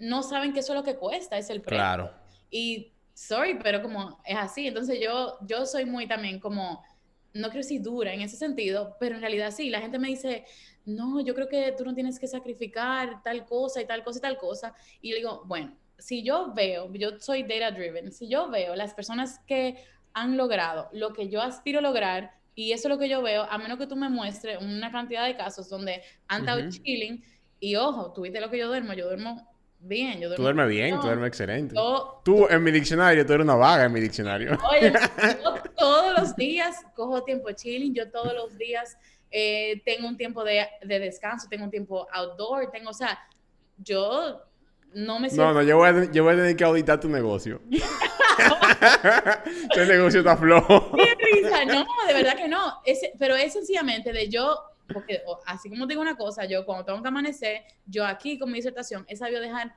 no 0.00 0.24
saben 0.24 0.52
que 0.52 0.58
eso 0.58 0.72
es 0.72 0.76
lo 0.76 0.84
que 0.84 0.96
cuesta, 0.96 1.38
es 1.38 1.50
el 1.50 1.60
precio. 1.60 1.78
Claro. 1.78 2.10
Y 2.50 2.95
sorry, 3.16 3.58
pero 3.62 3.80
como 3.82 4.20
es 4.24 4.36
así. 4.36 4.66
Entonces 4.66 5.00
yo, 5.00 5.38
yo 5.40 5.64
soy 5.64 5.86
muy 5.86 6.06
también 6.06 6.38
como, 6.38 6.84
no 7.32 7.48
creo 7.48 7.62
si 7.62 7.78
dura 7.78 8.12
en 8.12 8.20
ese 8.20 8.36
sentido, 8.36 8.96
pero 9.00 9.14
en 9.14 9.22
realidad 9.22 9.50
sí, 9.50 9.70
la 9.70 9.80
gente 9.80 9.98
me 9.98 10.08
dice, 10.08 10.44
no, 10.84 11.20
yo 11.20 11.34
creo 11.34 11.48
que 11.48 11.74
tú 11.76 11.84
no 11.84 11.94
tienes 11.94 12.20
que 12.20 12.28
sacrificar 12.28 13.22
tal 13.22 13.46
cosa 13.46 13.80
y 13.80 13.86
tal 13.86 14.04
cosa 14.04 14.18
y 14.18 14.22
tal 14.22 14.36
cosa. 14.36 14.74
Y 15.00 15.10
yo 15.10 15.16
digo, 15.16 15.42
bueno, 15.46 15.74
si 15.98 16.22
yo 16.22 16.52
veo, 16.52 16.92
yo 16.92 17.18
soy 17.18 17.42
data 17.42 17.70
driven, 17.70 18.12
si 18.12 18.28
yo 18.28 18.50
veo 18.50 18.76
las 18.76 18.92
personas 18.92 19.40
que 19.46 19.82
han 20.12 20.36
logrado 20.36 20.90
lo 20.92 21.14
que 21.14 21.28
yo 21.30 21.40
aspiro 21.40 21.78
a 21.78 21.82
lograr, 21.82 22.36
y 22.54 22.72
eso 22.72 22.88
es 22.88 22.94
lo 22.94 22.98
que 22.98 23.08
yo 23.08 23.22
veo, 23.22 23.44
a 23.44 23.58
menos 23.58 23.78
que 23.78 23.86
tú 23.86 23.96
me 23.96 24.08
muestres 24.08 24.62
una 24.62 24.90
cantidad 24.90 25.26
de 25.26 25.36
casos 25.36 25.68
donde 25.70 26.02
han 26.28 26.40
estado 26.40 26.68
chilling, 26.68 27.24
y 27.60 27.76
ojo, 27.76 28.12
tú 28.12 28.22
viste 28.22 28.40
lo 28.40 28.50
que 28.50 28.58
yo 28.58 28.68
duermo, 28.68 28.92
yo 28.92 29.06
duermo 29.06 29.55
bien. 29.80 30.20
Yo 30.20 30.34
tú 30.34 30.42
duermes 30.42 30.68
bien, 30.68 30.96
tú 30.96 31.06
duermes 31.06 31.28
excelente. 31.28 31.74
tú, 32.24 32.46
en 32.48 32.62
mi 32.62 32.70
diccionario, 32.70 33.24
tú 33.24 33.32
eres 33.32 33.44
una 33.44 33.54
vaga 33.54 33.84
en 33.84 33.92
mi 33.92 34.00
diccionario. 34.00 34.58
Oye, 34.70 34.92
yo 35.44 35.54
todos 35.76 36.18
los 36.18 36.36
días 36.36 36.84
cojo 36.94 37.22
tiempo 37.24 37.50
chilling, 37.52 37.94
yo 37.94 38.10
todos 38.10 38.34
los 38.34 38.56
días 38.56 38.96
eh, 39.30 39.82
tengo 39.84 40.08
un 40.08 40.16
tiempo 40.16 40.44
de, 40.44 40.66
de, 40.82 40.98
descanso, 40.98 41.48
tengo 41.48 41.64
un 41.64 41.70
tiempo 41.70 42.06
outdoor, 42.12 42.70
tengo, 42.70 42.90
o 42.90 42.94
sea, 42.94 43.18
yo 43.78 44.42
no 44.94 45.18
me 45.20 45.28
siento... 45.28 45.46
No, 45.46 45.54
no, 45.54 45.62
yo 45.62 45.76
voy, 45.76 45.88
a, 45.88 46.10
yo 46.10 46.24
voy 46.24 46.34
a 46.34 46.36
tener 46.36 46.56
que 46.56 46.64
auditar 46.64 47.00
tu 47.00 47.08
negocio. 47.08 47.60
tu 49.74 49.80
negocio 49.84 50.20
está 50.20 50.36
flojo. 50.36 50.92
Qué 50.96 51.14
risa, 51.32 51.64
no, 51.64 51.86
de 52.06 52.14
verdad 52.14 52.36
que 52.36 52.48
no. 52.48 52.80
pero 53.18 53.34
es 53.34 53.52
sencillamente 53.54 54.12
de 54.12 54.28
yo 54.28 54.58
porque 54.92 55.22
así 55.46 55.68
como 55.68 55.86
digo 55.86 56.00
una 56.00 56.16
cosa, 56.16 56.44
yo 56.44 56.64
cuando 56.64 56.84
tengo 56.84 57.02
que 57.02 57.08
amanecer, 57.08 57.64
yo 57.86 58.04
aquí 58.04 58.38
con 58.38 58.50
mi 58.50 58.58
disertación 58.58 59.04
he 59.08 59.16
sabido 59.16 59.40
dejar, 59.40 59.74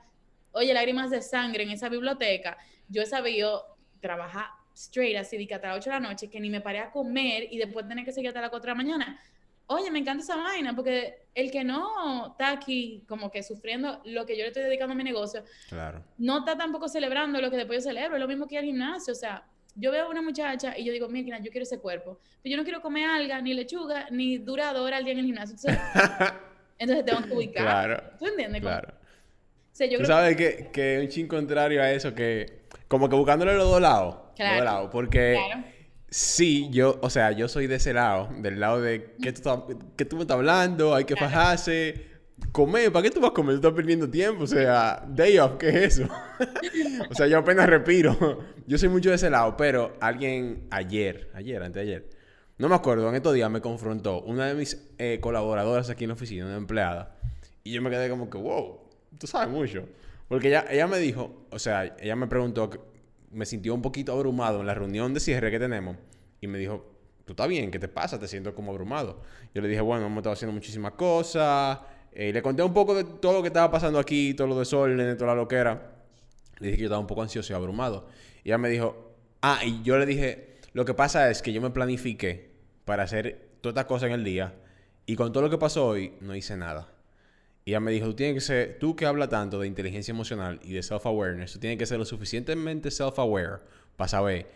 oye, 0.52 0.72
lágrimas 0.72 1.10
de 1.10 1.22
sangre 1.22 1.64
en 1.64 1.70
esa 1.70 1.88
biblioteca, 1.88 2.56
yo 2.88 3.02
he 3.02 3.06
sabido 3.06 3.76
trabajar 4.00 4.46
straight 4.74 5.16
así 5.16 5.36
de 5.36 5.46
que 5.46 5.54
hasta 5.54 5.68
las 5.68 5.78
8 5.78 5.90
de 5.90 6.00
la 6.00 6.08
noche, 6.08 6.30
que 6.30 6.40
ni 6.40 6.50
me 6.50 6.60
paré 6.60 6.78
a 6.78 6.90
comer 6.90 7.48
y 7.50 7.58
después 7.58 7.86
tener 7.86 8.04
que 8.04 8.12
seguir 8.12 8.28
hasta 8.28 8.40
las 8.40 8.50
4 8.50 8.66
de 8.66 8.70
la 8.70 8.82
mañana. 8.82 9.20
Oye, 9.66 9.90
me 9.90 10.00
encanta 10.00 10.24
esa 10.24 10.36
vaina, 10.36 10.74
porque 10.74 11.26
el 11.32 11.50
que 11.52 11.62
no 11.62 12.32
está 12.32 12.50
aquí 12.50 13.04
como 13.08 13.30
que 13.30 13.42
sufriendo 13.42 14.00
lo 14.04 14.26
que 14.26 14.36
yo 14.36 14.42
le 14.42 14.48
estoy 14.48 14.64
dedicando 14.64 14.94
a 14.94 14.96
mi 14.96 15.04
negocio, 15.04 15.44
claro. 15.68 16.04
no 16.18 16.38
está 16.38 16.56
tampoco 16.56 16.88
celebrando 16.88 17.40
lo 17.40 17.50
que 17.50 17.56
después 17.56 17.84
yo 17.84 17.90
celebro, 17.90 18.16
es 18.16 18.20
lo 18.20 18.26
mismo 18.26 18.48
que 18.48 18.56
ir 18.56 18.60
al 18.60 18.64
gimnasio, 18.64 19.12
o 19.12 19.16
sea, 19.16 19.44
yo 19.76 19.92
veo 19.92 20.06
a 20.06 20.08
una 20.08 20.22
muchacha 20.22 20.76
y 20.76 20.84
yo 20.84 20.92
digo, 20.92 21.08
mira, 21.08 21.38
yo 21.38 21.50
quiero 21.50 21.62
ese 21.62 21.78
cuerpo, 21.78 22.20
pero 22.42 22.52
yo 22.52 22.56
no 22.56 22.64
quiero 22.64 22.80
comer 22.80 23.08
alga, 23.08 23.40
ni 23.40 23.54
lechuga, 23.54 24.08
ni 24.10 24.38
dura 24.38 24.72
dos 24.72 24.82
horas 24.82 24.98
al 24.98 25.04
día 25.04 25.12
en 25.12 25.18
el 25.20 25.26
gimnasio. 25.26 25.56
Entonces, 26.78 27.04
tengo 27.04 27.22
que 27.22 27.32
ubicar. 27.32 27.62
Claro. 27.62 28.02
¿Tú 28.18 28.26
entiendes? 28.26 28.60
Claro. 28.62 28.94
Tú 29.98 30.04
sabes 30.04 30.36
que, 30.36 30.70
que 30.72 30.98
un 31.00 31.08
chin 31.08 31.26
contrario 31.26 31.82
a 31.82 31.90
eso, 31.90 32.14
que 32.14 32.64
como 32.88 33.08
que 33.08 33.16
buscándole 33.16 33.54
los 33.54 33.68
dos 33.68 33.80
lados. 33.80 34.16
Claro. 34.36 34.50
Los 34.52 34.64
dos 34.64 34.64
lados, 34.64 34.90
porque... 34.92 35.38
Sí, 36.12 36.68
yo, 36.72 36.98
o 37.02 37.08
sea, 37.08 37.30
yo 37.30 37.46
soy 37.46 37.68
de 37.68 37.76
ese 37.76 37.92
lado, 37.92 38.30
del 38.38 38.58
lado 38.58 38.80
de 38.80 39.14
que 39.22 39.32
tú, 39.32 39.92
que 39.96 40.04
tú 40.04 40.16
me 40.16 40.22
estás 40.22 40.38
hablando, 40.38 40.92
hay 40.92 41.04
que 41.04 41.14
fajarse, 41.14 42.10
comer, 42.52 42.92
¿para 42.92 43.04
qué 43.04 43.10
tú 43.10 43.20
vas 43.20 43.30
a 43.30 43.34
comer? 43.34 43.54
Tú 43.54 43.68
estás 43.68 43.72
perdiendo 43.72 44.10
tiempo, 44.10 44.44
o 44.44 44.46
sea, 44.46 45.04
day 45.08 45.38
off, 45.38 45.52
¿qué 45.58 45.68
es 45.68 45.98
eso? 45.98 46.08
o 47.10 47.14
sea, 47.14 47.26
yo 47.26 47.38
apenas 47.38 47.68
respiro. 47.68 48.40
Yo 48.70 48.78
soy 48.78 48.88
mucho 48.88 49.08
de 49.08 49.16
ese 49.16 49.30
lado, 49.30 49.56
pero 49.56 49.96
alguien 50.00 50.68
ayer, 50.70 51.28
ayer, 51.34 51.60
antes 51.60 51.74
de 51.74 51.80
ayer, 51.80 52.10
no 52.56 52.68
me 52.68 52.76
acuerdo, 52.76 53.08
en 53.08 53.16
estos 53.16 53.34
días 53.34 53.50
me 53.50 53.60
confrontó 53.60 54.22
una 54.22 54.46
de 54.46 54.54
mis 54.54 54.80
eh, 54.96 55.18
colaboradoras 55.20 55.90
aquí 55.90 56.04
en 56.04 56.08
la 56.10 56.14
oficina, 56.14 56.46
una 56.46 56.56
empleada, 56.56 57.16
y 57.64 57.72
yo 57.72 57.82
me 57.82 57.90
quedé 57.90 58.08
como 58.08 58.30
que, 58.30 58.38
wow, 58.38 58.78
tú 59.18 59.26
sabes 59.26 59.48
mucho. 59.48 59.88
Porque 60.28 60.46
ella, 60.46 60.66
ella 60.70 60.86
me 60.86 60.98
dijo, 61.00 61.48
o 61.50 61.58
sea, 61.58 61.96
ella 61.98 62.14
me 62.14 62.28
preguntó, 62.28 62.70
me 63.32 63.44
sintió 63.44 63.74
un 63.74 63.82
poquito 63.82 64.12
abrumado 64.12 64.60
en 64.60 64.66
la 64.66 64.74
reunión 64.74 65.14
de 65.14 65.18
cierre 65.18 65.50
que 65.50 65.58
tenemos, 65.58 65.96
y 66.40 66.46
me 66.46 66.56
dijo, 66.56 66.94
¿tú 67.24 67.32
estás 67.32 67.48
bien? 67.48 67.72
¿Qué 67.72 67.80
te 67.80 67.88
pasa? 67.88 68.20
Te 68.20 68.28
siento 68.28 68.54
como 68.54 68.70
abrumado. 68.70 69.20
Yo 69.52 69.62
le 69.62 69.68
dije, 69.68 69.80
bueno, 69.80 70.06
hemos 70.06 70.18
estado 70.18 70.34
haciendo 70.34 70.52
muchísimas 70.52 70.92
cosas 70.92 71.80
eh, 72.12 72.32
le 72.32 72.42
conté 72.42 72.62
un 72.62 72.74
poco 72.74 72.94
de 72.94 73.04
todo 73.04 73.34
lo 73.34 73.42
que 73.42 73.48
estaba 73.48 73.70
pasando 73.70 73.98
aquí, 73.98 74.34
todo 74.34 74.48
lo 74.48 74.58
de 74.58 75.16
toda 75.16 75.28
la 75.28 75.34
loquera. 75.34 75.92
Le 76.58 76.68
dije 76.68 76.76
que 76.76 76.82
yo 76.82 76.86
estaba 76.86 77.00
un 77.00 77.06
poco 77.06 77.22
ansioso 77.22 77.52
y 77.52 77.56
abrumado. 77.56 78.08
Y 78.44 78.48
ella 78.48 78.58
me 78.58 78.68
dijo, 78.68 79.14
ah, 79.42 79.60
y 79.64 79.82
yo 79.82 79.98
le 79.98 80.06
dije, 80.06 80.58
lo 80.72 80.84
que 80.84 80.94
pasa 80.94 81.30
es 81.30 81.42
que 81.42 81.52
yo 81.52 81.60
me 81.60 81.70
planifiqué 81.70 82.50
para 82.84 83.02
hacer 83.02 83.50
todas 83.60 83.72
estas 83.72 83.86
cosas 83.86 84.08
en 84.08 84.14
el 84.14 84.24
día. 84.24 84.54
Y 85.06 85.16
con 85.16 85.32
todo 85.32 85.42
lo 85.42 85.50
que 85.50 85.58
pasó 85.58 85.86
hoy, 85.86 86.14
no 86.20 86.34
hice 86.34 86.56
nada. 86.56 86.88
Y 87.64 87.72
ella 87.72 87.80
me 87.80 87.90
dijo, 87.90 88.06
tú 88.06 88.14
tienes 88.14 88.34
que 88.34 88.40
ser, 88.40 88.78
tú 88.78 88.96
que 88.96 89.06
hablas 89.06 89.28
tanto 89.28 89.60
de 89.60 89.66
inteligencia 89.66 90.12
emocional 90.12 90.60
y 90.62 90.72
de 90.72 90.82
self-awareness, 90.82 91.52
tú 91.52 91.58
tienes 91.58 91.78
que 91.78 91.86
ser 91.86 91.98
lo 91.98 92.04
suficientemente 92.04 92.90
self-aware 92.90 93.60
para 93.96 94.08
saber 94.08 94.46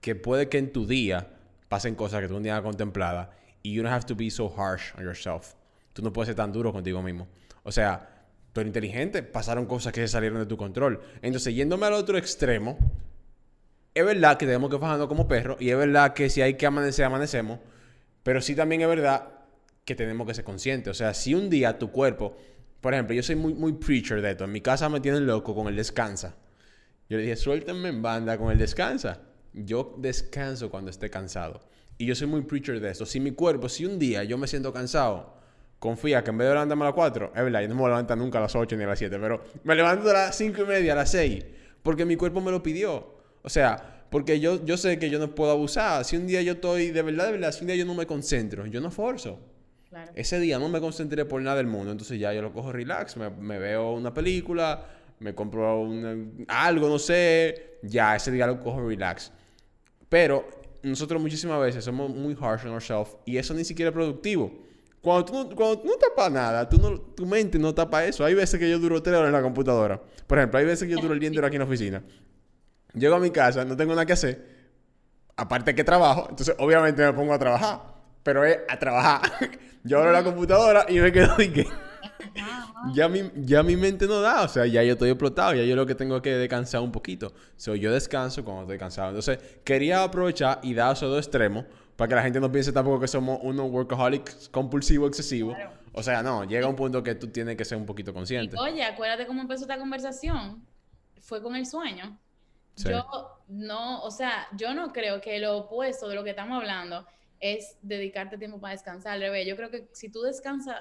que 0.00 0.14
puede 0.14 0.48
que 0.48 0.58
en 0.58 0.72
tu 0.72 0.86
día 0.86 1.28
pasen 1.68 1.94
cosas 1.94 2.20
que 2.20 2.28
tú 2.28 2.34
no 2.34 2.42
tienes 2.42 2.60
contemplada 2.62 3.30
y 3.62 3.72
you 3.72 3.82
don't 3.82 3.92
have 3.92 4.04
to 4.04 4.14
be 4.14 4.30
so 4.30 4.52
harsh 4.54 4.92
on 4.98 5.04
yourself. 5.04 5.54
Tú 5.92 6.02
no 6.02 6.12
puedes 6.12 6.26
ser 6.26 6.34
tan 6.34 6.52
duro 6.52 6.72
contigo 6.72 7.02
mismo. 7.02 7.28
O 7.62 7.72
sea, 7.72 8.13
tú 8.54 8.60
eres 8.60 8.68
inteligente, 8.68 9.24
pasaron 9.24 9.66
cosas 9.66 9.92
que 9.92 10.00
se 10.00 10.08
salieron 10.08 10.38
de 10.38 10.46
tu 10.46 10.56
control. 10.56 11.00
Entonces, 11.22 11.54
yéndome 11.54 11.86
al 11.86 11.94
otro 11.94 12.16
extremo, 12.16 12.78
es 13.92 14.04
verdad 14.04 14.38
que 14.38 14.46
tenemos 14.46 14.70
que 14.70 14.78
fajarnos 14.78 15.08
como 15.08 15.26
perros 15.26 15.56
y 15.60 15.70
es 15.70 15.76
verdad 15.76 16.14
que 16.14 16.30
si 16.30 16.40
hay 16.40 16.54
que 16.54 16.64
amanecer, 16.64 17.04
amanecemos. 17.04 17.58
Pero 18.22 18.40
sí 18.40 18.54
también 18.54 18.80
es 18.80 18.88
verdad 18.88 19.28
que 19.84 19.96
tenemos 19.96 20.26
que 20.26 20.34
ser 20.34 20.44
conscientes. 20.44 20.88
O 20.92 20.94
sea, 20.94 21.12
si 21.14 21.34
un 21.34 21.50
día 21.50 21.78
tu 21.80 21.90
cuerpo, 21.90 22.36
por 22.80 22.94
ejemplo, 22.94 23.14
yo 23.16 23.24
soy 23.24 23.34
muy, 23.34 23.54
muy 23.54 23.72
preacher 23.72 24.22
de 24.22 24.30
esto. 24.30 24.44
En 24.44 24.52
mi 24.52 24.60
casa 24.60 24.88
me 24.88 25.00
tienen 25.00 25.26
loco 25.26 25.52
con 25.52 25.66
el 25.66 25.74
descansa. 25.74 26.36
Yo 27.08 27.16
le 27.16 27.24
dije, 27.24 27.36
suéltenme 27.36 27.88
en 27.88 28.02
banda 28.02 28.38
con 28.38 28.52
el 28.52 28.58
descansa. 28.58 29.20
Yo 29.52 29.96
descanso 29.98 30.70
cuando 30.70 30.92
esté 30.92 31.10
cansado. 31.10 31.60
Y 31.98 32.06
yo 32.06 32.14
soy 32.14 32.28
muy 32.28 32.42
preacher 32.42 32.80
de 32.80 32.90
eso. 32.90 33.04
Si 33.04 33.18
mi 33.18 33.32
cuerpo, 33.32 33.68
si 33.68 33.84
un 33.84 33.98
día 33.98 34.22
yo 34.22 34.38
me 34.38 34.46
siento 34.46 34.72
cansado, 34.72 35.34
confía 35.84 36.24
que 36.24 36.30
en 36.30 36.38
vez 36.38 36.48
de 36.48 36.54
levantarme 36.54 36.84
a 36.84 36.86
las 36.86 36.94
4, 36.94 37.32
es 37.36 37.44
verdad, 37.44 37.60
yo 37.60 37.68
no 37.68 37.74
me 37.74 37.82
levanto 37.82 38.16
nunca 38.16 38.38
a 38.38 38.40
las 38.40 38.56
8 38.56 38.74
ni 38.74 38.84
a 38.84 38.86
las 38.86 38.98
7, 38.98 39.18
pero 39.20 39.44
me 39.64 39.74
levanto 39.74 40.08
a 40.08 40.14
las 40.14 40.34
5 40.34 40.62
y 40.62 40.64
media, 40.64 40.94
a 40.94 40.96
las 40.96 41.10
6, 41.10 41.44
porque 41.82 42.06
mi 42.06 42.16
cuerpo 42.16 42.40
me 42.40 42.50
lo 42.50 42.62
pidió. 42.62 43.18
O 43.42 43.50
sea, 43.50 44.06
porque 44.08 44.40
yo, 44.40 44.64
yo 44.64 44.78
sé 44.78 44.98
que 44.98 45.10
yo 45.10 45.18
no 45.18 45.34
puedo 45.34 45.50
abusar. 45.50 46.02
Si 46.06 46.16
un 46.16 46.26
día 46.26 46.40
yo 46.40 46.52
estoy, 46.52 46.90
de 46.90 47.02
verdad, 47.02 47.26
de 47.26 47.32
verdad, 47.32 47.52
si 47.52 47.60
un 47.60 47.66
día 47.66 47.76
yo 47.76 47.84
no 47.84 47.94
me 47.94 48.06
concentro, 48.06 48.64
yo 48.64 48.80
no 48.80 48.90
forzo. 48.90 49.38
Ese 50.14 50.40
día 50.40 50.58
no 50.58 50.70
me 50.70 50.80
concentré 50.80 51.26
por 51.26 51.42
nada 51.42 51.58
del 51.58 51.66
mundo, 51.66 51.92
entonces 51.92 52.18
ya 52.18 52.32
yo 52.32 52.40
lo 52.40 52.50
cojo 52.50 52.72
relax, 52.72 53.18
me, 53.18 53.58
veo 53.58 53.92
una 53.92 54.14
película, 54.14 54.86
me 55.20 55.34
compro 55.34 55.86
algo, 56.48 56.88
no 56.88 56.98
sé, 56.98 57.78
ya 57.82 58.16
ese 58.16 58.30
día 58.30 58.46
lo 58.46 58.58
cojo 58.58 58.88
relax. 58.88 59.32
Pero 60.08 60.48
nosotros 60.82 61.20
muchísimas 61.20 61.60
veces 61.60 61.84
somos 61.84 62.08
muy 62.08 62.34
harsh 62.40 62.64
on 62.64 62.72
ourselves 62.72 63.18
y 63.26 63.36
eso 63.36 63.52
ni 63.52 63.64
siquiera 63.64 63.90
es 63.90 63.94
productivo. 63.94 64.64
Cuando 65.04 65.26
tú 65.26 65.34
no, 65.34 65.54
cuando 65.54 65.80
tú 65.80 65.88
no 65.88 65.96
tapas 65.96 66.32
nada, 66.32 66.66
tú 66.66 66.78
no, 66.78 66.98
tu 66.98 67.26
mente 67.26 67.58
no 67.58 67.74
tapa 67.74 68.06
eso. 68.06 68.24
Hay 68.24 68.32
veces 68.32 68.58
que 68.58 68.70
yo 68.70 68.78
duro 68.78 69.02
tres 69.02 69.14
horas 69.14 69.26
en 69.26 69.34
la 69.34 69.42
computadora. 69.42 70.00
Por 70.26 70.38
ejemplo, 70.38 70.58
hay 70.58 70.64
veces 70.64 70.88
que 70.88 70.94
yo 70.94 70.98
duro 70.98 71.12
el 71.12 71.20
día 71.20 71.26
entero 71.26 71.46
aquí 71.46 71.56
en 71.56 71.60
la 71.60 71.66
oficina. 71.66 72.02
Llego 72.94 73.14
a 73.14 73.20
mi 73.20 73.30
casa, 73.30 73.66
no 73.66 73.76
tengo 73.76 73.92
nada 73.92 74.06
que 74.06 74.14
hacer. 74.14 74.46
Aparte 75.36 75.74
que 75.74 75.84
trabajo, 75.84 76.28
entonces 76.30 76.56
obviamente 76.58 77.04
me 77.04 77.12
pongo 77.12 77.34
a 77.34 77.38
trabajar. 77.38 77.82
Pero 78.22 78.46
es 78.46 78.60
a 78.66 78.78
trabajar. 78.78 79.20
yo 79.84 79.98
abro 79.98 80.10
la 80.10 80.24
computadora 80.24 80.86
y 80.88 80.98
me 80.98 81.12
quedo 81.12 81.34
y 81.38 81.52
que... 81.52 81.66
ya, 82.94 83.06
mi, 83.06 83.30
ya 83.44 83.62
mi 83.62 83.76
mente 83.76 84.06
no 84.06 84.22
da, 84.22 84.40
o 84.40 84.48
sea, 84.48 84.64
ya 84.64 84.82
yo 84.82 84.92
estoy 84.92 85.10
explotado, 85.10 85.52
ya 85.52 85.64
yo 85.64 85.76
lo 85.76 85.84
que 85.84 85.94
tengo 85.94 86.22
que 86.22 86.30
descansar 86.30 86.80
un 86.80 86.92
poquito. 86.92 87.34
So, 87.58 87.74
yo 87.74 87.92
descanso 87.92 88.42
cuando 88.42 88.62
estoy 88.62 88.78
cansado. 88.78 89.08
Entonces, 89.08 89.38
quería 89.64 90.02
aprovechar 90.02 90.60
y 90.62 90.72
dar 90.72 90.94
esos 90.94 91.10
dos 91.10 91.18
extremos 91.18 91.66
para 91.96 92.08
que 92.08 92.14
la 92.14 92.22
gente 92.22 92.40
no 92.40 92.50
piense 92.50 92.72
tampoco 92.72 93.00
que 93.00 93.08
somos 93.08 93.38
unos 93.42 93.70
workaholics 93.70 94.48
compulsivo 94.48 95.06
excesivo. 95.06 95.56
O 95.92 96.02
sea, 96.02 96.22
no, 96.22 96.44
llega 96.44 96.66
un 96.66 96.74
punto 96.74 97.02
que 97.02 97.14
tú 97.14 97.28
tienes 97.28 97.56
que 97.56 97.64
ser 97.64 97.78
un 97.78 97.86
poquito 97.86 98.12
consciente. 98.12 98.56
oye, 98.58 98.82
acuérdate 98.82 99.26
cómo 99.26 99.40
empezó 99.42 99.62
esta 99.62 99.78
conversación. 99.78 100.64
Fue 101.20 101.42
con 101.42 101.54
el 101.54 101.66
sueño. 101.66 102.18
Yo 102.76 103.38
no, 103.48 104.02
o 104.02 104.10
sea, 104.10 104.48
yo 104.56 104.74
no 104.74 104.92
creo 104.92 105.20
que 105.20 105.38
lo 105.38 105.58
opuesto 105.58 106.08
de 106.08 106.16
lo 106.16 106.24
que 106.24 106.30
estamos 106.30 106.60
hablando 106.60 107.06
es 107.38 107.76
dedicarte 107.82 108.36
tiempo 108.36 108.60
para 108.60 108.72
descansar. 108.72 109.12
Al 109.12 109.20
revés, 109.20 109.46
yo 109.46 109.54
creo 109.54 109.70
que 109.70 109.88
si 109.92 110.08
tú 110.08 110.22
descansas 110.22 110.76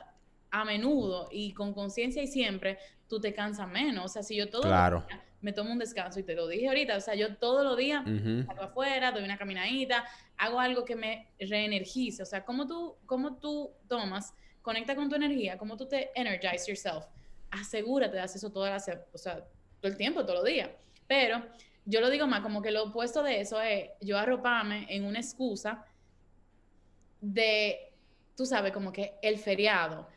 a 0.50 0.66
menudo 0.66 1.30
y 1.32 1.54
con 1.54 1.74
conciencia 1.74 2.24
y 2.24 2.28
siempre, 2.28 2.80
tú 3.08 3.20
te 3.20 3.34
cansas 3.34 3.68
menos. 3.68 4.06
O 4.06 4.08
sea, 4.08 4.24
si 4.24 4.36
yo 4.36 4.50
todo 4.50 4.64
claro 4.64 5.06
me 5.44 5.52
tomo 5.52 5.74
un 5.74 5.78
descanso 5.78 6.20
y 6.20 6.24
te 6.24 6.36
lo 6.36 6.48
dije 6.48 6.70
ahorita, 6.70 6.96
o 6.96 7.02
sea, 7.02 7.16
yo 7.16 7.36
todos 7.36 7.64
los 7.66 7.78
días 7.78 8.04
salgo 8.48 8.64
afuera, 8.64 9.12
doy 9.12 9.24
una 9.24 9.38
caminadita, 9.38 10.06
hago 10.38 10.60
algo 10.60 10.86
que 10.86 10.96
me 10.96 11.28
reenergice, 11.38 12.24
o 12.24 12.26
sea, 12.26 12.46
cómo 12.46 12.66
tú, 12.66 12.96
cómo 13.06 13.36
tú 13.36 13.72
tomas, 13.90 14.34
conecta 14.62 14.96
con 14.96 15.10
tu 15.10 15.16
energía, 15.16 15.58
cómo 15.58 15.76
tú 15.76 15.86
te 15.86 16.12
energize 16.16 16.66
yourself, 16.68 17.06
asegúrate 17.52 18.16
de 18.16 18.22
hacer 18.22 18.38
eso 18.38 18.52
toda 18.52 18.70
la, 18.70 18.78
o 19.12 19.18
sea, 19.18 19.46
todo 19.82 19.92
el 19.92 19.98
tiempo, 19.98 20.22
todos 20.24 20.40
los 20.40 20.46
días, 20.46 20.70
pero 21.08 21.46
yo 21.84 22.00
lo 22.00 22.10
digo 22.10 22.26
más, 22.26 22.40
como 22.40 22.62
que 22.62 22.72
lo 22.72 22.86
opuesto 22.86 23.22
de 23.22 23.42
eso 23.42 23.62
es 23.62 23.90
yo 24.00 24.18
arroparme 24.18 24.88
en 24.90 25.04
una 25.04 25.20
excusa 25.20 25.86
de, 27.20 27.92
tú 28.38 28.46
sabes, 28.46 28.72
como 28.72 28.94
que 28.94 29.16
el 29.22 29.38
feriado, 29.38 30.08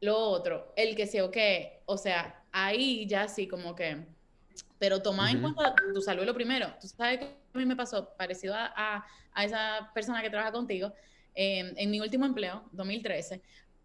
lo 0.00 0.16
otro, 0.16 0.72
el 0.76 0.96
que 0.96 1.06
sea 1.06 1.26
o 1.26 1.30
qué, 1.30 1.82
o 1.84 1.98
sea, 1.98 2.42
ahí 2.52 3.06
ya 3.06 3.28
sí 3.28 3.46
como 3.46 3.74
que 3.74 4.06
pero 4.78 5.00
toma 5.00 5.30
en 5.30 5.40
cuenta 5.40 5.74
tu 5.94 6.00
salud 6.00 6.24
lo 6.24 6.34
primero. 6.34 6.74
Tú 6.80 6.88
sabes 6.88 7.20
que 7.20 7.24
a 7.54 7.58
mí 7.58 7.66
me 7.66 7.76
pasó 7.76 8.14
parecido 8.16 8.54
a, 8.54 9.04
a, 9.32 9.44
esa 9.44 9.90
persona 9.94 10.22
que 10.22 10.30
trabaja 10.30 10.52
contigo. 10.52 10.92
Em, 11.34 11.72
en 11.76 11.90
mi 11.90 12.00
último 12.00 12.26
empleo, 12.26 12.64
2013, 12.72 13.40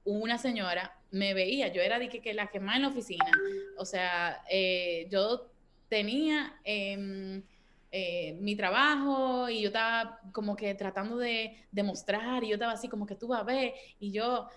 una 0.06 0.38
señora 0.38 0.98
me 1.12 1.34
veía, 1.34 1.68
yo 1.70 1.82
era 1.82 2.00
de 2.00 2.10
que, 2.10 2.34
la 2.34 2.48
que 2.48 2.60
más 2.60 2.78
en 2.78 2.82
la 2.82 2.88
oficina. 2.90 3.32
O 3.78 3.86
sea, 3.86 4.44
eh, 4.50 5.08
yo 5.10 5.50
tenía 5.88 6.60
em, 6.64 7.44
eh, 7.92 8.38
mi 8.42 8.56
trabajo 8.56 9.50
y 9.50 9.62
yo 9.62 9.68
estaba 9.68 10.20
como 10.34 10.56
que 10.56 10.74
tratando 10.76 11.18
de 11.18 11.66
demostrar 11.72 12.44
y 12.44 12.50
yo 12.50 12.56
estaba 12.56 12.74
así 12.74 12.90
como 12.90 13.06
que 13.06 13.16
tú 13.16 13.28
vas 13.28 13.42
a 13.42 13.44
ver 13.44 13.74
y 14.00 14.12
yo, 14.12 14.48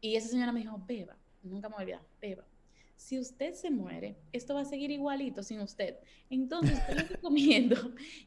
y 0.00 0.16
esa 0.16 0.28
señora 0.28 0.52
me 0.52 0.60
dijo, 0.60 0.80
beba, 0.86 1.16
nunca 1.42 1.68
me 1.68 1.74
voy 1.74 1.82
a 1.82 1.84
olvidar, 1.84 2.02
beba 2.20 2.44
si 3.02 3.18
usted 3.18 3.54
se 3.54 3.70
muere, 3.70 4.16
esto 4.32 4.54
va 4.54 4.60
a 4.60 4.64
seguir 4.64 4.90
igualito 4.92 5.42
sin 5.42 5.60
usted. 5.60 5.96
Entonces, 6.30 6.78
yo 6.88 6.94
le 6.94 7.02
recomiendo, 7.16 7.76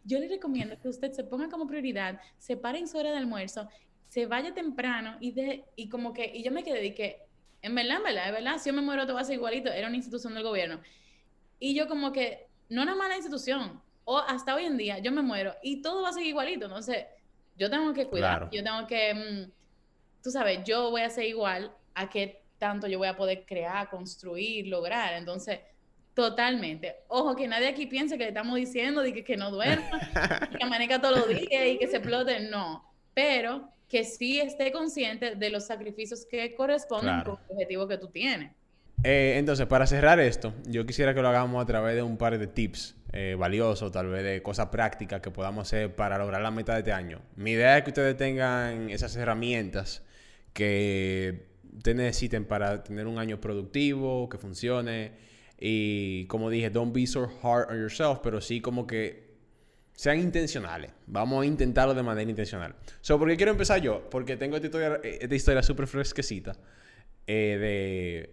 yo 0.03 0.19
le 0.19 0.27
recomiendo 0.27 0.77
que 0.79 0.89
usted 0.89 1.13
se 1.13 1.23
ponga 1.23 1.47
como 1.47 1.65
prioridad, 1.65 2.19
se 2.37 2.57
pare 2.57 2.79
en 2.79 2.87
su 2.87 2.97
hora 2.97 3.11
de 3.11 3.17
almuerzo, 3.17 3.69
se 4.09 4.25
vaya 4.25 4.53
temprano 4.53 5.15
y, 5.21 5.31
de, 5.31 5.63
y 5.77 5.87
como 5.87 6.13
que, 6.13 6.29
y 6.33 6.43
yo 6.43 6.51
me 6.51 6.63
quedé 6.63 6.93
que, 6.93 7.21
en 7.61 7.73
verdad, 7.73 7.97
en 7.97 8.03
verdad, 8.03 8.31
verdad, 8.33 8.57
si 8.59 8.69
yo 8.69 8.73
me 8.73 8.81
muero, 8.81 9.03
todo 9.03 9.15
va 9.15 9.21
a 9.21 9.25
ser 9.25 9.35
igualito, 9.35 9.71
era 9.71 9.87
una 9.87 9.95
institución 9.95 10.33
del 10.33 10.43
gobierno. 10.43 10.81
Y 11.57 11.73
yo 11.73 11.87
como 11.87 12.11
que, 12.11 12.47
no 12.67 12.83
una 12.83 12.95
mala 12.95 13.15
institución, 13.15 13.81
o 14.03 14.19
hasta 14.19 14.55
hoy 14.55 14.65
en 14.65 14.77
día, 14.77 14.99
yo 14.99 15.11
me 15.13 15.21
muero 15.21 15.55
y 15.63 15.81
todo 15.81 16.03
va 16.03 16.09
a 16.09 16.13
seguir 16.13 16.29
igualito, 16.29 16.65
entonces, 16.65 17.05
yo 17.57 17.69
tengo 17.69 17.93
que 17.93 18.07
cuidar, 18.07 18.49
yo 18.51 18.61
tengo 18.61 18.85
que, 18.87 19.13
mm, 19.13 19.51
tú 20.21 20.31
sabes, 20.31 20.65
yo 20.65 20.91
voy 20.91 21.01
a 21.01 21.09
ser 21.09 21.25
igual 21.25 21.73
a 21.93 22.09
que 22.09 22.44
tanto 22.57 22.87
yo 22.87 22.97
voy 22.97 23.07
a 23.07 23.15
poder 23.15 23.45
crear, 23.45 23.89
construir, 23.89 24.67
lograr. 24.67 25.13
Entonces, 25.13 25.59
totalmente. 26.13 26.95
Ojo, 27.07 27.35
que 27.35 27.47
nadie 27.47 27.67
aquí 27.67 27.85
piense 27.85 28.17
que 28.17 28.23
le 28.23 28.29
estamos 28.29 28.55
diciendo 28.55 29.01
de 29.01 29.23
que, 29.23 29.37
no 29.37 29.51
duerma, 29.51 29.99
que 30.57 30.63
amanezca 30.63 31.01
todos 31.01 31.19
los 31.19 31.29
días 31.29 31.67
y 31.67 31.77
que 31.77 31.87
se 31.87 31.97
explote. 31.97 32.39
No, 32.49 32.83
pero 33.13 33.69
que 33.87 34.03
sí 34.03 34.39
esté 34.39 34.71
consciente 34.71 35.35
de 35.35 35.49
los 35.49 35.67
sacrificios 35.67 36.25
que 36.25 36.55
corresponden 36.55 37.21
con 37.23 37.37
el 37.37 37.49
objetivo 37.51 37.87
que 37.87 37.97
tú 37.97 38.07
tienes. 38.07 38.51
Eh, 39.03 39.35
entonces, 39.37 39.67
para 39.67 39.85
cerrar 39.85 40.19
esto, 40.19 40.53
yo 40.65 40.85
quisiera 40.85 41.13
que 41.13 41.21
lo 41.21 41.27
hagamos 41.27 41.61
a 41.61 41.65
través 41.67 41.95
de 41.95 42.01
un 42.01 42.17
par 42.17 42.37
de 42.39 42.47
tips 42.47 42.95
eh, 43.13 43.35
valiosos, 43.37 43.91
tal 43.91 44.07
vez 44.07 44.23
de 44.23 44.41
cosas 44.41 44.67
prácticas 44.67 45.21
que 45.21 45.29
podamos 45.29 45.67
hacer 45.67 45.95
para 45.95 46.17
lograr 46.17 46.41
la 46.41 46.49
meta 46.49 46.73
de 46.73 46.79
este 46.79 46.91
año. 46.91 47.21
Mi 47.35 47.51
idea 47.51 47.77
es 47.77 47.83
que 47.83 47.91
ustedes 47.91 48.17
tengan 48.17 48.89
esas 48.89 49.15
herramientas 49.15 50.01
que 50.53 51.45
ustedes 51.77 51.97
necesiten 51.97 52.45
para 52.45 52.83
tener 52.83 53.07
un 53.07 53.19
año 53.19 53.39
productivo, 53.39 54.29
que 54.29 54.37
funcione. 54.37 55.13
Y 55.59 56.25
como 56.27 56.49
dije, 56.49 56.69
don't 56.69 56.93
be 56.93 57.07
so 57.07 57.29
hard 57.41 57.69
on 57.69 57.79
yourself, 57.79 58.19
pero 58.21 58.41
sí 58.41 58.61
como 58.61 58.85
que 58.87 59.25
sean 59.93 60.19
intencionales. 60.19 60.91
Vamos 61.07 61.43
a 61.43 61.45
intentarlo 61.45 61.93
de 61.93 62.03
manera 62.03 62.29
intencional. 62.29 62.75
So, 63.01 63.17
¿Por 63.17 63.29
qué 63.29 63.37
quiero 63.37 63.51
empezar 63.51 63.81
yo? 63.81 64.09
Porque 64.09 64.37
tengo 64.37 64.55
esta 64.57 64.67
historia, 64.67 64.99
eh, 65.03 65.19
esta 65.21 65.35
historia 65.35 65.63
súper 65.63 65.87
fresquecita. 65.87 66.55
Eh, 67.27 67.57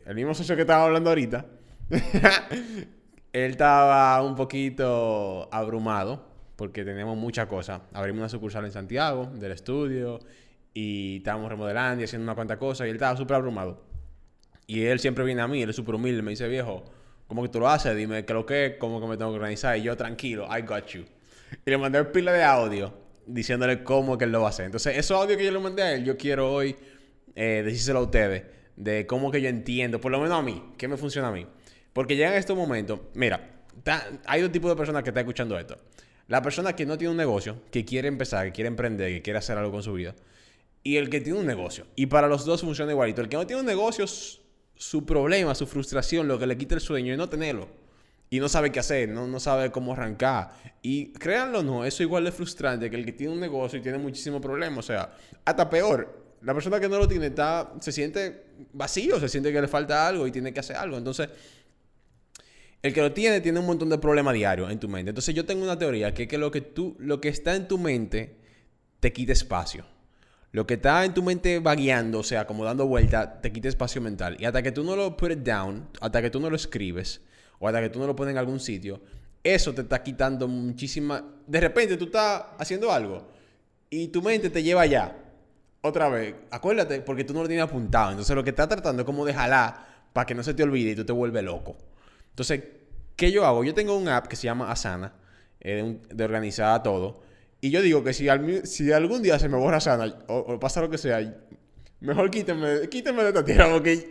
de 0.05 0.11
el 0.11 0.14
mismo 0.14 0.34
socio 0.34 0.55
que 0.55 0.62
estaba 0.62 0.84
hablando 0.84 1.11
ahorita. 1.11 1.47
Él 3.32 3.53
estaba 3.53 4.22
un 4.22 4.34
poquito 4.34 5.49
abrumado 5.53 6.28
porque 6.57 6.84
tenemos 6.84 7.16
muchas 7.16 7.47
cosas. 7.47 7.80
Abrimos 7.93 8.18
una 8.18 8.28
sucursal 8.28 8.64
en 8.66 8.72
Santiago 8.72 9.30
del 9.34 9.53
estudio 9.53 10.20
y 10.74 11.18
estábamos 11.18 11.50
remodelando 11.50 12.00
y 12.00 12.04
haciendo 12.04 12.24
una 12.24 12.34
cuanta 12.34 12.58
cosas 12.58 12.86
y 12.86 12.90
él 12.90 12.96
estaba 12.96 13.16
súper 13.16 13.36
abrumado. 13.36 13.82
Y 14.66 14.84
él 14.84 15.00
siempre 15.00 15.24
viene 15.24 15.42
a 15.42 15.48
mí, 15.48 15.62
él 15.62 15.70
es 15.70 15.76
súper 15.76 15.94
humilde, 15.94 16.22
me 16.22 16.30
dice, 16.30 16.48
viejo, 16.48 16.84
¿cómo 17.26 17.42
que 17.42 17.48
tú 17.48 17.60
lo 17.60 17.68
haces? 17.68 17.96
Dime 17.96 18.24
qué 18.24 18.32
lo 18.32 18.46
que 18.46 18.76
cómo 18.78 19.00
que 19.00 19.06
me 19.06 19.16
tengo 19.16 19.30
que 19.30 19.36
organizar. 19.36 19.76
Y 19.76 19.82
yo, 19.82 19.96
tranquilo, 19.96 20.46
I 20.46 20.62
got 20.62 20.86
you. 20.88 21.04
Y 21.66 21.70
le 21.70 21.78
mandé 21.78 22.02
pila 22.04 22.32
de 22.32 22.42
audio 22.42 22.94
diciéndole 23.26 23.82
cómo 23.82 24.16
que 24.16 24.24
él 24.24 24.32
lo 24.32 24.40
va 24.40 24.46
a 24.46 24.50
hacer. 24.50 24.66
Entonces, 24.66 24.96
esos 24.96 25.20
audios 25.20 25.36
que 25.36 25.44
yo 25.44 25.52
le 25.52 25.58
mandé 25.58 25.82
a 25.82 25.92
él, 25.94 26.04
yo 26.04 26.16
quiero 26.16 26.52
hoy 26.52 26.74
eh, 27.34 27.62
decírselo 27.64 28.00
a 28.00 28.02
ustedes 28.02 28.44
de 28.76 29.06
cómo 29.06 29.30
que 29.30 29.42
yo 29.42 29.48
entiendo, 29.48 30.00
por 30.00 30.10
lo 30.10 30.20
menos 30.20 30.38
a 30.38 30.42
mí, 30.42 30.72
qué 30.78 30.88
me 30.88 30.96
funciona 30.96 31.28
a 31.28 31.32
mí. 31.32 31.46
Porque 31.92 32.16
llegan 32.16 32.34
estos 32.34 32.56
momentos, 32.56 33.00
mira, 33.14 33.50
hay 34.24 34.40
dos 34.40 34.50
tipos 34.50 34.70
de 34.70 34.76
personas 34.76 35.02
que 35.02 35.10
están 35.10 35.22
escuchando 35.22 35.58
esto. 35.58 35.76
La 36.28 36.40
persona 36.40 36.74
que 36.74 36.86
no 36.86 36.96
tiene 36.96 37.10
un 37.10 37.16
negocio, 37.18 37.62
que 37.70 37.84
quiere 37.84 38.08
empezar, 38.08 38.46
que 38.46 38.52
quiere 38.52 38.68
emprender, 38.68 39.12
que 39.12 39.20
quiere 39.20 39.38
hacer 39.38 39.58
algo 39.58 39.70
con 39.70 39.82
su 39.82 39.92
vida 39.92 40.14
y 40.82 40.96
el 40.96 41.10
que 41.10 41.20
tiene 41.20 41.38
un 41.38 41.46
negocio. 41.46 41.86
Y 41.94 42.06
para 42.06 42.28
los 42.28 42.44
dos 42.44 42.60
funciona 42.60 42.92
igualito. 42.92 43.20
El 43.20 43.28
que 43.28 43.36
no 43.36 43.46
tiene 43.46 43.60
un 43.60 43.66
negocio, 43.66 44.06
su 44.06 45.06
problema, 45.06 45.54
su 45.54 45.66
frustración, 45.66 46.26
lo 46.26 46.38
que 46.38 46.46
le 46.46 46.56
quita 46.56 46.74
el 46.74 46.80
sueño 46.80 47.12
es 47.12 47.18
no 47.18 47.28
tenerlo. 47.28 47.68
Y 48.30 48.40
no 48.40 48.48
sabe 48.48 48.72
qué 48.72 48.80
hacer, 48.80 49.10
no, 49.10 49.26
no 49.26 49.38
sabe 49.38 49.70
cómo 49.70 49.92
arrancar. 49.92 50.54
Y 50.80 51.12
créanlo 51.12 51.60
o 51.60 51.62
no, 51.62 51.84
eso 51.84 52.02
igual 52.02 52.24
de 52.24 52.32
frustrante 52.32 52.90
que 52.90 52.96
el 52.96 53.04
que 53.04 53.12
tiene 53.12 53.32
un 53.32 53.40
negocio 53.40 53.78
y 53.78 53.82
tiene 53.82 53.98
muchísimos 53.98 54.40
problemas. 54.40 54.78
O 54.78 54.82
sea, 54.82 55.14
hasta 55.44 55.68
peor. 55.68 56.22
La 56.40 56.54
persona 56.54 56.80
que 56.80 56.88
no 56.88 56.98
lo 56.98 57.06
tiene 57.06 57.26
está, 57.26 57.72
se 57.80 57.92
siente 57.92 58.46
vacío, 58.72 59.20
se 59.20 59.28
siente 59.28 59.52
que 59.52 59.60
le 59.60 59.68
falta 59.68 60.08
algo 60.08 60.26
y 60.26 60.32
tiene 60.32 60.52
que 60.52 60.58
hacer 60.58 60.76
algo. 60.76 60.96
Entonces, 60.96 61.28
el 62.82 62.92
que 62.92 63.00
lo 63.00 63.12
tiene 63.12 63.40
tiene 63.40 63.60
un 63.60 63.66
montón 63.66 63.88
de 63.90 63.98
problemas 63.98 64.34
diarios 64.34 64.72
en 64.72 64.80
tu 64.80 64.88
mente. 64.88 65.10
Entonces, 65.10 65.34
yo 65.34 65.44
tengo 65.44 65.62
una 65.62 65.78
teoría 65.78 66.12
que 66.12 66.24
es 66.24 66.28
que 66.28 66.38
lo 66.38 66.50
que, 66.50 66.62
tú, 66.62 66.96
lo 66.98 67.20
que 67.20 67.28
está 67.28 67.54
en 67.54 67.68
tu 67.68 67.78
mente 67.78 68.38
te 68.98 69.12
quita 69.12 69.32
espacio. 69.32 69.84
Lo 70.53 70.66
que 70.66 70.74
está 70.74 71.05
en 71.05 71.14
tu 71.14 71.22
mente 71.22 71.59
vagueando, 71.59 72.20
o 72.20 72.22
sea, 72.22 72.46
como 72.46 72.64
dando 72.64 72.86
vuelta, 72.86 73.40
te 73.40 73.50
quita 73.50 73.68
espacio 73.68 74.00
mental. 74.00 74.36
Y 74.38 74.44
hasta 74.44 74.62
que 74.62 74.70
tú 74.70 74.84
no 74.84 74.94
lo 74.94 75.16
put 75.16 75.32
down, 75.32 75.88
hasta 76.00 76.22
que 76.22 76.30
tú 76.30 76.40
no 76.40 76.50
lo 76.50 76.57
escribes, 76.57 77.22
o 77.59 77.66
hasta 77.66 77.80
que 77.80 77.88
tú 77.88 77.98
no 77.98 78.07
lo 78.07 78.14
pones 78.14 78.32
en 78.32 78.38
algún 78.38 78.61
sitio, 78.61 79.00
eso 79.42 79.74
te 79.74 79.80
está 79.80 80.03
quitando 80.03 80.46
muchísima... 80.46 81.24
De 81.46 81.61
repente 81.61 81.96
tú 81.96 82.05
estás 82.05 82.44
haciendo 82.59 82.92
algo 82.92 83.26
y 83.90 84.09
tu 84.09 84.22
mente 84.22 84.50
te 84.50 84.62
lleva 84.62 84.82
allá. 84.82 85.16
Otra 85.80 86.09
vez, 86.09 86.34
acuérdate, 86.50 87.00
porque 87.00 87.24
tú 87.24 87.34
no 87.34 87.42
lo 87.42 87.48
tienes 87.48 87.64
apuntado. 87.64 88.11
Entonces 88.11 88.36
lo 88.36 88.44
que 88.44 88.50
estás 88.50 88.68
tratando 88.68 89.03
es 89.03 89.07
como 89.07 89.24
de 89.24 89.34
para 89.34 90.26
que 90.26 90.34
no 90.34 90.42
se 90.42 90.55
te 90.55 90.62
olvide 90.62 90.92
y 90.92 90.94
tú 90.94 91.05
te 91.05 91.12
vuelves 91.12 91.42
loco. 91.42 91.76
Entonces, 92.30 92.62
¿qué 93.16 93.32
yo 93.32 93.44
hago? 93.44 93.64
Yo 93.64 93.74
tengo 93.74 93.96
un 93.96 94.09
app 94.09 94.26
que 94.26 94.36
se 94.36 94.44
llama 94.44 94.70
Asana, 94.70 95.12
eh, 95.61 95.98
de, 96.09 96.24
organizar 96.24 96.82
todo. 96.82 97.22
Y 97.64 97.70
yo 97.70 97.80
digo 97.80 98.02
que 98.02 98.12
si, 98.12 98.28
algún 98.28 99.22
día 99.22 99.38
se 99.38 99.48
me 99.48 99.56
borra 99.56 99.76
Asana 99.76 100.18
o, 100.26 100.58
pasa 100.58 100.80
lo 100.80 100.90
que 100.90 100.98
sea, 100.98 101.20
mejor 102.00 102.28
quítenme, 102.28 102.88
quítenme 102.88 103.22
de 103.22 103.28
esta 103.28 103.44
tierra 103.44 103.70
porque 103.70 104.10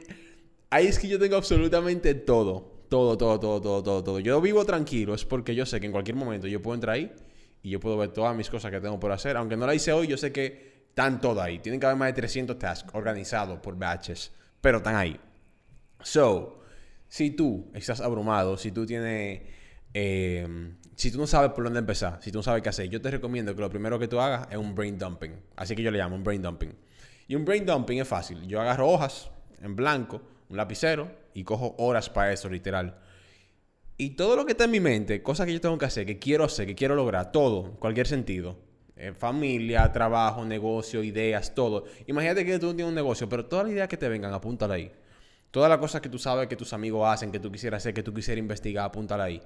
ahí 0.70 0.88
es 0.88 0.98
que 0.98 1.10
yo 1.10 1.20
tengo 1.20 1.36
absolutamente 1.36 2.16
todo. 2.16 2.86
Todo, 2.88 3.18
todo, 3.18 3.42
todo, 3.42 3.62
todo, 3.62 3.84
todo, 3.84 4.04
todo. 4.06 4.20
Yo 4.22 4.40
vivo 4.40 4.64
tranquilo, 4.64 5.14
es 5.14 5.26
porque 5.26 5.54
yo 5.54 5.66
sé 5.66 5.82
que 5.82 5.86
en 5.86 5.92
cualquier 5.92 6.16
momento 6.16 6.48
yo 6.48 6.62
puedo 6.62 6.76
entrar 6.76 6.96
ahí 6.96 7.12
y 7.62 7.72
yo 7.72 7.82
puedo 7.82 7.98
ver 7.98 8.14
todas 8.14 8.34
mis 8.38 8.50
cosas 8.50 8.72
que 8.72 8.80
tengo 8.80 8.98
por 9.02 9.12
hacer. 9.12 9.36
Aunque 9.36 9.58
no 9.58 9.68
la 9.68 9.76
hice 9.76 9.92
hoy, 9.92 10.08
yo 10.08 10.16
sé 10.16 10.32
que 10.32 10.86
están 10.88 11.20
todas 11.20 11.46
ahí. 11.46 11.60
Tienen 11.60 11.82
que 11.82 11.88
haber 11.88 11.98
más 11.98 12.08
de 12.08 12.14
300 12.14 12.58
tasks 12.58 12.90
organizados 12.94 13.60
por 13.60 13.78
batches, 13.78 14.32
pero 14.62 14.78
están 14.78 14.96
ahí. 14.96 15.20
So, 16.02 16.64
si 17.10 17.32
tú 17.32 17.70
estás 17.74 18.00
abrumado, 18.00 18.56
si 18.56 18.72
tú 18.72 18.86
tienes... 18.86 19.42
Eh, 19.94 20.48
si 21.02 21.10
tú 21.10 21.18
no 21.18 21.26
sabes 21.26 21.50
por 21.54 21.64
dónde 21.64 21.80
empezar, 21.80 22.20
si 22.22 22.32
tú 22.32 22.38
no 22.38 22.44
sabes 22.44 22.62
qué 22.62 22.70
hacer, 22.70 22.88
yo 22.88 23.02
te 23.02 23.10
recomiendo 23.10 23.56
que 23.56 23.62
lo 23.62 23.72
primero 23.72 23.98
que 23.98 24.08
tú 24.08 24.20
hagas 24.20 24.48
es 24.52 24.58
un 24.58 24.76
brain 24.76 25.00
dumping. 25.00 25.34
Así 25.56 25.76
que 25.76 25.82
yo 25.82 25.90
le 25.90 25.98
llamo 25.98 26.16
un 26.16 26.24
brain 26.24 26.44
dumping. 26.44 26.76
Y 27.28 27.34
un 27.34 27.44
brain 27.44 27.66
dumping 27.66 28.02
es 28.02 28.08
fácil. 28.08 28.46
Yo 28.46 28.62
agarro 28.62 28.88
hojas 28.88 29.32
en 29.64 29.76
blanco, 29.76 30.22
un 30.48 30.58
lapicero 30.58 31.12
y 31.34 31.44
cojo 31.44 31.74
horas 31.80 32.08
para 32.08 32.32
eso, 32.32 32.50
literal. 32.50 33.00
Y 33.98 34.12
todo 34.12 34.36
lo 34.36 34.46
que 34.46 34.52
está 34.52 34.66
en 34.66 34.70
mi 34.70 34.80
mente, 34.80 35.24
cosas 35.24 35.48
que 35.48 35.54
yo 35.54 35.60
tengo 35.60 35.76
que 35.76 35.86
hacer, 35.86 36.06
que 36.06 36.20
quiero 36.20 36.44
hacer, 36.44 36.68
que 36.68 36.76
quiero 36.76 36.94
lograr, 36.94 37.32
todo, 37.32 37.72
cualquier 37.80 38.06
sentido. 38.06 38.60
Eh, 38.96 39.12
familia, 39.18 39.92
trabajo, 39.92 40.46
negocio, 40.46 41.02
ideas, 41.02 41.56
todo. 41.56 41.86
Imagínate 42.06 42.46
que 42.46 42.60
tú 42.60 42.76
tienes 42.76 42.90
un 42.90 42.94
negocio, 42.94 43.28
pero 43.28 43.48
todas 43.48 43.66
las 43.66 43.74
ideas 43.74 43.88
que 43.88 43.98
te 43.98 44.08
vengan, 44.08 44.36
apúntala 44.36 44.76
ahí. 44.76 44.92
Todas 45.50 45.68
las 45.68 45.80
cosas 45.80 46.00
que 46.00 46.10
tú 46.10 46.20
sabes 46.20 46.48
que 46.48 46.56
tus 46.56 46.74
amigos 46.74 47.10
hacen, 47.10 47.32
que 47.32 47.40
tú 47.40 47.52
quisieras 47.52 47.82
hacer, 47.82 47.96
que 47.96 48.04
tú 48.04 48.14
quisieras 48.14 48.38
investigar, 48.38 48.86
apúntala 48.86 49.24
ahí. 49.24 49.42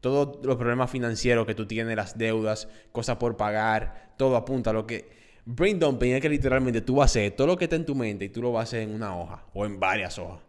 Todos 0.00 0.44
los 0.44 0.56
problemas 0.56 0.90
financieros 0.90 1.46
que 1.46 1.54
tú 1.54 1.66
tienes, 1.66 1.94
las 1.96 2.16
deudas, 2.16 2.68
cosas 2.92 3.16
por 3.16 3.36
pagar, 3.36 4.14
todo 4.16 4.36
apunta. 4.36 4.72
Lo 4.72 4.86
que. 4.86 5.20
Brain 5.44 5.78
dumping 5.78 6.12
es 6.12 6.20
que 6.20 6.28
literalmente 6.28 6.80
tú 6.80 6.96
vas 6.96 7.10
a 7.10 7.10
hacer 7.10 7.32
todo 7.32 7.46
lo 7.46 7.56
que 7.56 7.64
está 7.64 7.76
en 7.76 7.84
tu 7.84 7.94
mente 7.94 8.26
y 8.26 8.28
tú 8.28 8.42
lo 8.42 8.52
vas 8.52 8.60
a 8.60 8.62
hacer 8.64 8.82
en 8.82 8.94
una 8.94 9.16
hoja 9.18 9.44
o 9.52 9.66
en 9.66 9.80
varias 9.80 10.18
hojas. 10.18 10.40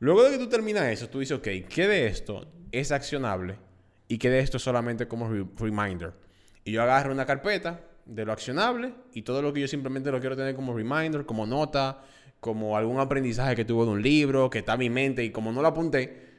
Luego 0.00 0.24
de 0.24 0.30
que 0.30 0.38
tú 0.38 0.48
terminas 0.48 0.84
eso, 0.84 1.08
tú 1.08 1.20
dices, 1.20 1.36
ok, 1.36 1.48
¿qué 1.68 1.86
de 1.86 2.06
esto 2.06 2.46
es 2.72 2.90
accionable? 2.90 3.56
Y 4.08 4.18
qué 4.18 4.30
de 4.30 4.40
esto 4.40 4.56
es 4.56 4.62
solamente 4.62 5.06
como 5.06 5.28
reminder. 5.56 6.14
Y 6.64 6.72
yo 6.72 6.82
agarro 6.82 7.12
una 7.12 7.26
carpeta 7.26 7.80
de 8.06 8.24
lo 8.24 8.32
accionable 8.32 8.92
y 9.12 9.22
todo 9.22 9.42
lo 9.42 9.52
que 9.52 9.60
yo 9.60 9.68
simplemente 9.68 10.10
lo 10.10 10.18
quiero 10.18 10.36
tener 10.36 10.54
como 10.54 10.74
reminder, 10.74 11.26
como 11.26 11.46
nota, 11.46 12.02
como 12.40 12.76
algún 12.76 12.98
aprendizaje 12.98 13.54
que 13.54 13.64
tuvo 13.64 13.84
de 13.84 13.92
un 13.92 14.02
libro, 14.02 14.50
que 14.50 14.60
está 14.60 14.72
en 14.72 14.78
mi 14.80 14.90
mente 14.90 15.22
y 15.22 15.30
como 15.30 15.52
no 15.52 15.62
lo 15.62 15.68
apunté, 15.68 16.29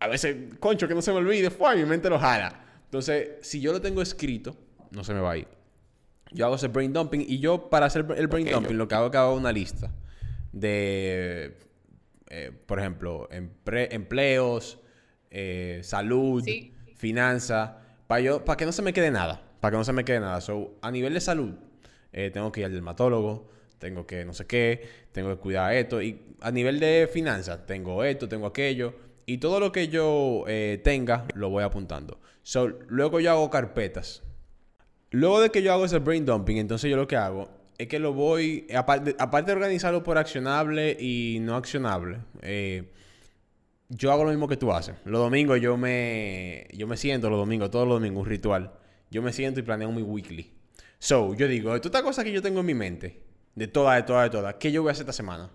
a 0.00 0.08
veces, 0.08 0.36
concho, 0.60 0.86
que 0.88 0.94
no 0.94 1.02
se 1.02 1.12
me 1.12 1.18
olvide, 1.18 1.50
fue, 1.50 1.76
mi 1.76 1.84
mente 1.84 2.10
lo 2.10 2.18
jala. 2.18 2.64
Entonces, 2.84 3.30
si 3.40 3.60
yo 3.60 3.72
lo 3.72 3.80
tengo 3.80 4.02
escrito, 4.02 4.56
no 4.90 5.02
se 5.04 5.14
me 5.14 5.20
va 5.20 5.32
a 5.32 5.36
ir. 5.38 5.48
Yo 6.32 6.46
hago 6.46 6.56
ese 6.56 6.68
brain 6.68 6.92
dumping 6.92 7.24
y 7.26 7.38
yo 7.38 7.68
para 7.70 7.86
hacer 7.86 8.04
el 8.16 8.26
brain 8.26 8.50
dumping 8.50 8.76
lo 8.76 8.88
que 8.88 8.94
hago 8.94 9.06
es 9.06 9.12
que 9.12 9.18
hago 9.18 9.34
una 9.34 9.52
lista 9.52 9.90
de, 10.52 11.56
eh, 12.30 12.52
por 12.66 12.78
ejemplo, 12.78 13.28
empleos, 13.30 14.78
eh, 15.30 15.80
salud, 15.82 16.44
finanzas, 16.96 17.72
para 18.06 18.44
para 18.44 18.56
que 18.56 18.66
no 18.66 18.72
se 18.72 18.82
me 18.82 18.92
quede 18.92 19.10
nada, 19.10 19.42
para 19.60 19.72
que 19.72 19.78
no 19.78 19.84
se 19.84 19.92
me 19.92 20.04
quede 20.04 20.20
nada. 20.20 20.40
So, 20.40 20.76
a 20.80 20.90
nivel 20.90 21.14
de 21.14 21.20
salud, 21.20 21.54
eh, 22.12 22.30
tengo 22.32 22.52
que 22.52 22.60
ir 22.60 22.66
al 22.66 22.72
dermatólogo, 22.72 23.48
tengo 23.78 24.06
que 24.06 24.24
no 24.24 24.32
sé 24.32 24.46
qué, 24.46 24.88
tengo 25.12 25.30
que 25.30 25.36
cuidar 25.36 25.74
esto. 25.74 26.00
Y 26.00 26.20
a 26.40 26.50
nivel 26.50 26.80
de 26.80 27.08
finanzas, 27.12 27.66
tengo 27.66 28.04
esto, 28.04 28.28
tengo 28.28 28.46
aquello. 28.46 28.94
Y 29.26 29.38
todo 29.38 29.60
lo 29.60 29.72
que 29.72 29.88
yo 29.88 30.44
eh, 30.46 30.80
tenga, 30.82 31.26
lo 31.34 31.50
voy 31.50 31.64
apuntando. 31.64 32.20
So, 32.42 32.68
luego 32.88 33.20
yo 33.20 33.30
hago 33.30 33.50
carpetas. 33.50 34.22
Luego 35.10 35.40
de 35.40 35.50
que 35.50 35.62
yo 35.62 35.72
hago 35.72 35.84
ese 35.84 35.98
brain 35.98 36.26
dumping, 36.26 36.58
entonces 36.58 36.90
yo 36.90 36.96
lo 36.96 37.06
que 37.06 37.16
hago 37.16 37.48
es 37.78 37.88
que 37.88 37.98
lo 37.98 38.12
voy, 38.12 38.66
aparte, 38.74 39.14
de 39.46 39.52
organizarlo 39.52 40.02
por 40.02 40.18
accionable 40.18 40.96
y 40.98 41.38
no 41.40 41.56
accionable, 41.56 42.18
eh, 42.42 42.90
yo 43.88 44.12
hago 44.12 44.24
lo 44.24 44.30
mismo 44.30 44.48
que 44.48 44.56
tú 44.56 44.72
haces. 44.72 44.96
Los 45.04 45.20
domingos 45.20 45.60
yo 45.60 45.76
me, 45.76 46.66
yo 46.72 46.86
me 46.86 46.96
siento, 46.96 47.30
los 47.30 47.38
domingos, 47.38 47.70
todos 47.70 47.86
los 47.86 47.96
domingos, 48.00 48.22
un 48.22 48.28
ritual. 48.28 48.72
Yo 49.10 49.22
me 49.22 49.32
siento 49.32 49.60
y 49.60 49.62
planeo 49.62 49.90
mi 49.92 50.02
weekly. 50.02 50.52
So, 50.98 51.34
yo 51.34 51.46
digo, 51.48 51.68
todas 51.68 51.86
estas 51.86 52.02
cosas 52.02 52.24
que 52.24 52.32
yo 52.32 52.42
tengo 52.42 52.60
en 52.60 52.66
mi 52.66 52.74
mente, 52.74 53.20
de 53.54 53.68
todas, 53.68 53.96
de 53.96 54.02
todas, 54.02 54.24
de 54.24 54.30
todas, 54.30 54.54
¿qué 54.54 54.72
yo 54.72 54.82
voy 54.82 54.90
a 54.90 54.92
hacer 54.92 55.02
esta 55.02 55.12
semana? 55.12 55.50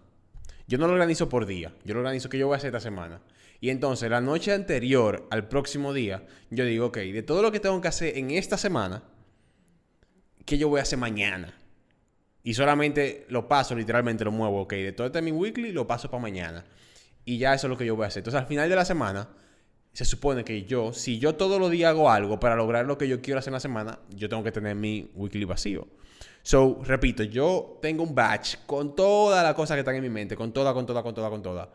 Yo 0.67 0.77
no 0.77 0.87
lo 0.87 0.93
organizo 0.93 1.27
por 1.27 1.45
día, 1.45 1.73
yo 1.83 1.95
lo 1.95 2.01
organizo 2.01 2.29
que 2.29 2.37
yo 2.37 2.47
voy 2.47 2.53
a 2.53 2.57
hacer 2.57 2.67
esta 2.67 2.79
semana. 2.79 3.21
Y 3.61 3.69
entonces, 3.69 4.09
la 4.09 4.21
noche 4.21 4.53
anterior 4.53 5.27
al 5.31 5.47
próximo 5.47 5.93
día, 5.93 6.25
yo 6.49 6.63
digo, 6.65 6.87
ok, 6.87 6.97
de 6.97 7.23
todo 7.23 7.41
lo 7.41 7.51
que 7.51 7.59
tengo 7.59 7.79
que 7.81 7.89
hacer 7.89 8.17
en 8.17 8.31
esta 8.31 8.57
semana, 8.57 9.03
¿qué 10.45 10.57
yo 10.57 10.69
voy 10.69 10.79
a 10.79 10.83
hacer 10.83 10.97
mañana? 10.97 11.53
Y 12.41 12.53
solamente 12.53 13.25
lo 13.29 13.47
paso, 13.47 13.75
literalmente 13.75 14.23
lo 14.23 14.31
muevo, 14.31 14.61
ok, 14.61 14.73
de 14.73 14.91
todo 14.93 15.07
este 15.07 15.21
mi 15.21 15.31
weekly 15.31 15.71
lo 15.71 15.85
paso 15.85 16.09
para 16.09 16.21
mañana. 16.21 16.65
Y 17.25 17.37
ya 17.37 17.53
eso 17.53 17.67
es 17.67 17.69
lo 17.69 17.77
que 17.77 17.85
yo 17.85 17.95
voy 17.95 18.05
a 18.05 18.07
hacer. 18.07 18.21
Entonces, 18.21 18.41
al 18.41 18.47
final 18.47 18.69
de 18.69 18.75
la 18.75 18.85
semana, 18.85 19.27
se 19.91 20.05
supone 20.05 20.45
que 20.45 20.63
yo, 20.63 20.93
si 20.93 21.19
yo 21.19 21.35
todos 21.35 21.59
los 21.59 21.69
días 21.69 21.89
hago 21.89 22.09
algo 22.09 22.39
para 22.39 22.55
lograr 22.55 22.85
lo 22.85 22.97
que 22.97 23.07
yo 23.07 23.21
quiero 23.21 23.39
hacer 23.39 23.51
en 23.51 23.55
la 23.55 23.59
semana, 23.59 23.99
yo 24.09 24.29
tengo 24.29 24.43
que 24.43 24.51
tener 24.51 24.75
mi 24.75 25.11
weekly 25.15 25.43
vacío. 25.43 25.87
So, 26.41 26.79
repito, 26.83 27.23
yo 27.23 27.77
tengo 27.81 28.03
un 28.03 28.15
batch 28.15 28.55
con 28.65 28.95
todas 28.95 29.43
las 29.43 29.53
cosas 29.53 29.75
que 29.75 29.79
están 29.79 29.95
en 29.95 30.01
mi 30.01 30.09
mente, 30.09 30.35
con 30.35 30.53
toda, 30.53 30.73
con 30.73 30.85
toda, 30.85 31.03
con 31.03 31.13
toda, 31.13 31.29
con 31.29 31.41
toda. 31.41 31.69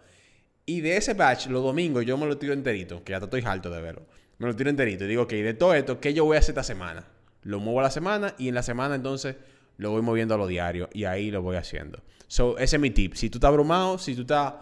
Y 0.66 0.80
de 0.80 0.96
ese 0.96 1.14
batch, 1.14 1.46
los 1.48 1.62
domingos, 1.62 2.04
yo 2.06 2.16
me 2.16 2.26
lo 2.26 2.38
tiro 2.38 2.52
enterito, 2.52 3.04
que 3.04 3.12
ya 3.12 3.18
estoy 3.18 3.42
harto 3.44 3.70
de 3.70 3.82
verlo. 3.82 4.02
Me 4.38 4.46
lo 4.46 4.56
tiro 4.56 4.70
enterito 4.70 5.04
y 5.04 5.08
digo, 5.08 5.22
ok, 5.22 5.30
de 5.30 5.54
todo 5.54 5.74
esto, 5.74 6.00
¿qué 6.00 6.14
yo 6.14 6.24
voy 6.24 6.36
a 6.36 6.40
hacer 6.40 6.50
esta 6.52 6.62
semana? 6.62 7.06
Lo 7.42 7.60
muevo 7.60 7.80
a 7.80 7.84
la 7.84 7.90
semana 7.90 8.34
y 8.38 8.48
en 8.48 8.54
la 8.54 8.62
semana 8.62 8.94
entonces 8.94 9.36
lo 9.76 9.90
voy 9.90 10.02
moviendo 10.02 10.34
a 10.34 10.38
lo 10.38 10.46
diario 10.46 10.88
y 10.92 11.04
ahí 11.04 11.30
lo 11.30 11.42
voy 11.42 11.56
haciendo. 11.56 12.02
So, 12.26 12.58
ese 12.58 12.76
es 12.76 12.80
mi 12.80 12.90
tip. 12.90 13.14
Si 13.14 13.28
tú 13.28 13.38
estás 13.38 13.48
abrumado, 13.48 13.98
si 13.98 14.14
tú 14.14 14.22
estás 14.22 14.54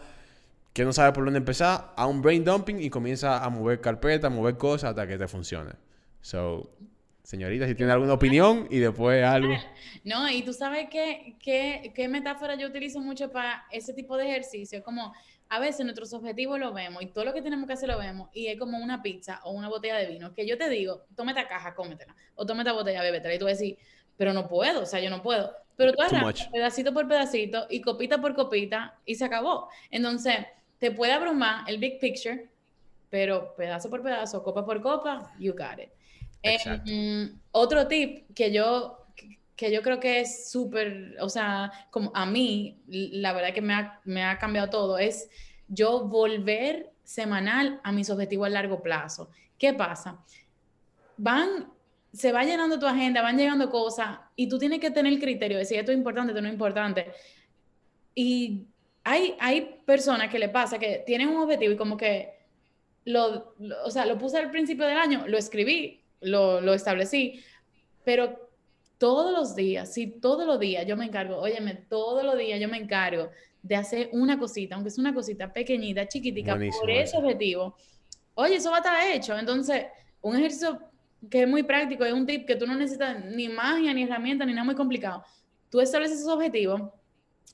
que 0.72 0.84
no 0.84 0.92
sabes 0.92 1.12
por 1.12 1.24
dónde 1.24 1.38
empezar, 1.38 1.92
a 1.96 2.06
un 2.06 2.22
brain 2.22 2.44
dumping 2.44 2.80
y 2.80 2.88
comienza 2.88 3.44
a 3.44 3.50
mover 3.50 3.80
carpeta, 3.80 4.28
a 4.28 4.30
mover 4.30 4.56
cosas 4.56 4.90
hasta 4.90 5.06
que 5.06 5.18
te 5.18 5.28
funcione. 5.28 5.72
So, 6.22 6.70
señorita, 7.22 7.66
si 7.66 7.74
tiene 7.74 7.92
alguna 7.92 8.14
opinión 8.14 8.66
y 8.70 8.78
después 8.78 9.24
algo. 9.24 9.54
No, 10.04 10.28
y 10.28 10.42
tú 10.42 10.52
sabes 10.52 10.88
qué, 10.90 11.36
qué, 11.38 11.92
qué 11.94 12.08
metáfora 12.08 12.56
yo 12.56 12.66
utilizo 12.66 13.00
mucho 13.00 13.30
para 13.30 13.64
ese 13.70 13.92
tipo 13.92 14.16
de 14.16 14.28
ejercicio. 14.28 14.82
Como 14.82 15.12
a 15.52 15.58
veces 15.58 15.84
nuestros 15.84 16.10
objetivos 16.14 16.58
lo 16.58 16.72
vemos 16.72 17.02
y 17.02 17.06
todo 17.08 17.26
lo 17.26 17.34
que 17.34 17.42
tenemos 17.42 17.66
que 17.66 17.74
hacer 17.74 17.86
lo 17.86 17.98
vemos 17.98 18.30
y 18.32 18.46
es 18.46 18.58
como 18.58 18.78
una 18.78 19.02
pizza 19.02 19.38
o 19.44 19.50
una 19.50 19.68
botella 19.68 19.98
de 19.98 20.06
vino 20.06 20.32
que 20.32 20.46
yo 20.46 20.56
te 20.56 20.70
digo, 20.70 21.02
toma 21.14 21.32
esta 21.32 21.46
caja, 21.46 21.74
cómetela, 21.74 22.16
o 22.36 22.46
toma 22.46 22.62
esta 22.62 22.72
botella, 22.72 23.02
bébetela 23.02 23.34
y 23.34 23.38
tú 23.38 23.44
decir, 23.44 23.76
pero 24.16 24.32
no 24.32 24.48
puedo, 24.48 24.80
o 24.80 24.86
sea, 24.86 25.00
yo 25.00 25.10
no 25.10 25.22
puedo. 25.22 25.54
Pero 25.76 25.92
tú 25.92 26.00
agarras 26.00 26.48
pedacito 26.50 26.94
por 26.94 27.06
pedacito 27.06 27.66
y 27.68 27.82
copita 27.82 28.18
por 28.18 28.34
copita 28.34 28.98
y 29.04 29.14
se 29.16 29.26
acabó. 29.26 29.68
Entonces, 29.90 30.36
te 30.78 30.90
puede 30.90 31.12
abrumar 31.12 31.68
el 31.68 31.76
big 31.76 32.00
picture, 32.00 32.48
pero 33.10 33.54
pedazo 33.54 33.90
por 33.90 34.02
pedazo, 34.02 34.42
copa 34.42 34.64
por 34.64 34.80
copa, 34.80 35.34
you 35.38 35.52
got 35.52 35.78
it. 35.78 35.90
Em, 36.42 37.38
otro 37.50 37.86
tip 37.88 38.34
que 38.34 38.50
yo 38.50 39.01
que 39.56 39.72
yo 39.72 39.82
creo 39.82 40.00
que 40.00 40.20
es 40.20 40.50
súper, 40.50 41.16
o 41.20 41.28
sea, 41.28 41.72
como 41.90 42.10
a 42.14 42.26
mí, 42.26 42.80
la 42.86 43.32
verdad 43.32 43.52
que 43.52 43.60
me 43.60 43.74
ha, 43.74 44.00
me 44.04 44.24
ha 44.24 44.38
cambiado 44.38 44.70
todo, 44.70 44.98
es 44.98 45.28
yo 45.68 46.06
volver 46.06 46.92
semanal 47.04 47.80
a 47.82 47.92
mis 47.92 48.10
objetivos 48.10 48.46
a 48.46 48.50
largo 48.50 48.82
plazo. 48.82 49.30
¿Qué 49.58 49.72
pasa? 49.72 50.24
Van, 51.16 51.68
se 52.12 52.32
va 52.32 52.44
llenando 52.44 52.78
tu 52.78 52.86
agenda, 52.86 53.22
van 53.22 53.36
llegando 53.36 53.70
cosas 53.70 54.18
y 54.36 54.48
tú 54.48 54.58
tienes 54.58 54.80
que 54.80 54.90
tener 54.90 55.18
criterio 55.18 55.58
de 55.58 55.64
si 55.64 55.76
esto 55.76 55.92
es 55.92 55.98
importante, 55.98 56.32
esto 56.32 56.42
no 56.42 56.48
es 56.48 56.54
importante. 56.54 57.12
Y 58.14 58.66
hay, 59.04 59.36
hay 59.40 59.80
personas 59.84 60.28
que 60.30 60.38
le 60.38 60.48
pasa 60.48 60.78
que 60.78 61.02
tienen 61.06 61.28
un 61.28 61.42
objetivo 61.42 61.72
y 61.72 61.76
como 61.76 61.96
que 61.96 62.42
lo, 63.04 63.54
o 63.84 63.90
sea, 63.90 64.06
lo 64.06 64.18
puse 64.18 64.38
al 64.38 64.50
principio 64.50 64.86
del 64.86 64.98
año, 64.98 65.24
lo 65.26 65.38
escribí, 65.38 66.02
lo, 66.20 66.60
lo 66.60 66.72
establecí, 66.72 67.42
pero 68.04 68.41
todos 69.02 69.32
los 69.32 69.56
días, 69.56 69.92
sí, 69.92 70.06
todos 70.06 70.46
los 70.46 70.60
días 70.60 70.86
yo 70.86 70.96
me 70.96 71.06
encargo, 71.06 71.36
óyeme, 71.36 71.74
todos 71.74 72.22
los 72.22 72.38
días 72.38 72.60
yo 72.60 72.68
me 72.68 72.76
encargo 72.76 73.30
de 73.60 73.74
hacer 73.74 74.08
una 74.12 74.38
cosita, 74.38 74.76
aunque 74.76 74.90
es 74.90 74.98
una 74.98 75.12
cosita 75.12 75.52
pequeñita, 75.52 76.06
chiquitica, 76.06 76.54
por 76.54 76.88
ese 76.88 77.16
objetivo. 77.16 77.76
Oye, 78.34 78.54
eso 78.54 78.70
va 78.70 78.76
a 78.76 78.78
estar 78.78 79.10
hecho. 79.10 79.36
Entonces, 79.36 79.86
un 80.20 80.36
ejercicio 80.36 80.78
que 81.28 81.42
es 81.42 81.48
muy 81.48 81.64
práctico, 81.64 82.04
es 82.04 82.12
un 82.12 82.24
tip 82.24 82.46
que 82.46 82.54
tú 82.54 82.64
no 82.64 82.76
necesitas 82.76 83.24
ni 83.24 83.48
magia, 83.48 83.92
ni 83.92 84.04
herramienta, 84.04 84.44
ni 84.44 84.52
nada 84.52 84.64
muy 84.64 84.76
complicado. 84.76 85.24
Tú 85.68 85.80
estableces 85.80 86.20
esos 86.20 86.32
objetivos, 86.32 86.80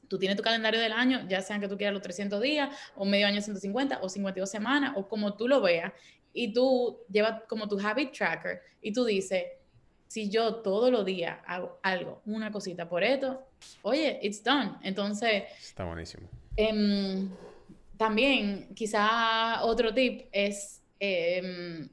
tú 0.06 0.18
tienes 0.18 0.36
tu 0.36 0.42
calendario 0.42 0.78
del 0.78 0.92
año, 0.92 1.26
ya 1.30 1.40
sean 1.40 1.62
que 1.62 1.68
tú 1.68 1.78
quieras 1.78 1.94
los 1.94 2.02
300 2.02 2.42
días, 2.42 2.76
o 2.94 3.06
medio 3.06 3.26
año 3.26 3.40
150, 3.40 4.00
o 4.02 4.08
52 4.10 4.50
semanas, 4.50 4.92
o 4.96 5.08
como 5.08 5.34
tú 5.34 5.48
lo 5.48 5.62
veas, 5.62 5.94
y 6.34 6.52
tú 6.52 6.98
llevas 7.08 7.44
como 7.48 7.66
tu 7.66 7.80
habit 7.80 8.12
tracker, 8.12 8.60
y 8.82 8.92
tú 8.92 9.06
dices, 9.06 9.44
si 10.08 10.30
yo 10.30 10.56
todos 10.56 10.90
los 10.90 11.04
días 11.04 11.38
hago 11.46 11.78
algo, 11.82 12.22
una 12.24 12.50
cosita 12.50 12.88
por 12.88 13.04
esto, 13.04 13.46
oye, 13.82 14.18
it's 14.22 14.42
done. 14.42 14.72
Entonces... 14.82 15.44
Está 15.60 15.84
buenísimo. 15.84 16.26
Em, 16.56 17.28
también, 17.96 18.74
quizá 18.74 19.62
otro 19.62 19.92
tip 19.92 20.28
es 20.32 20.82
em, 20.98 21.88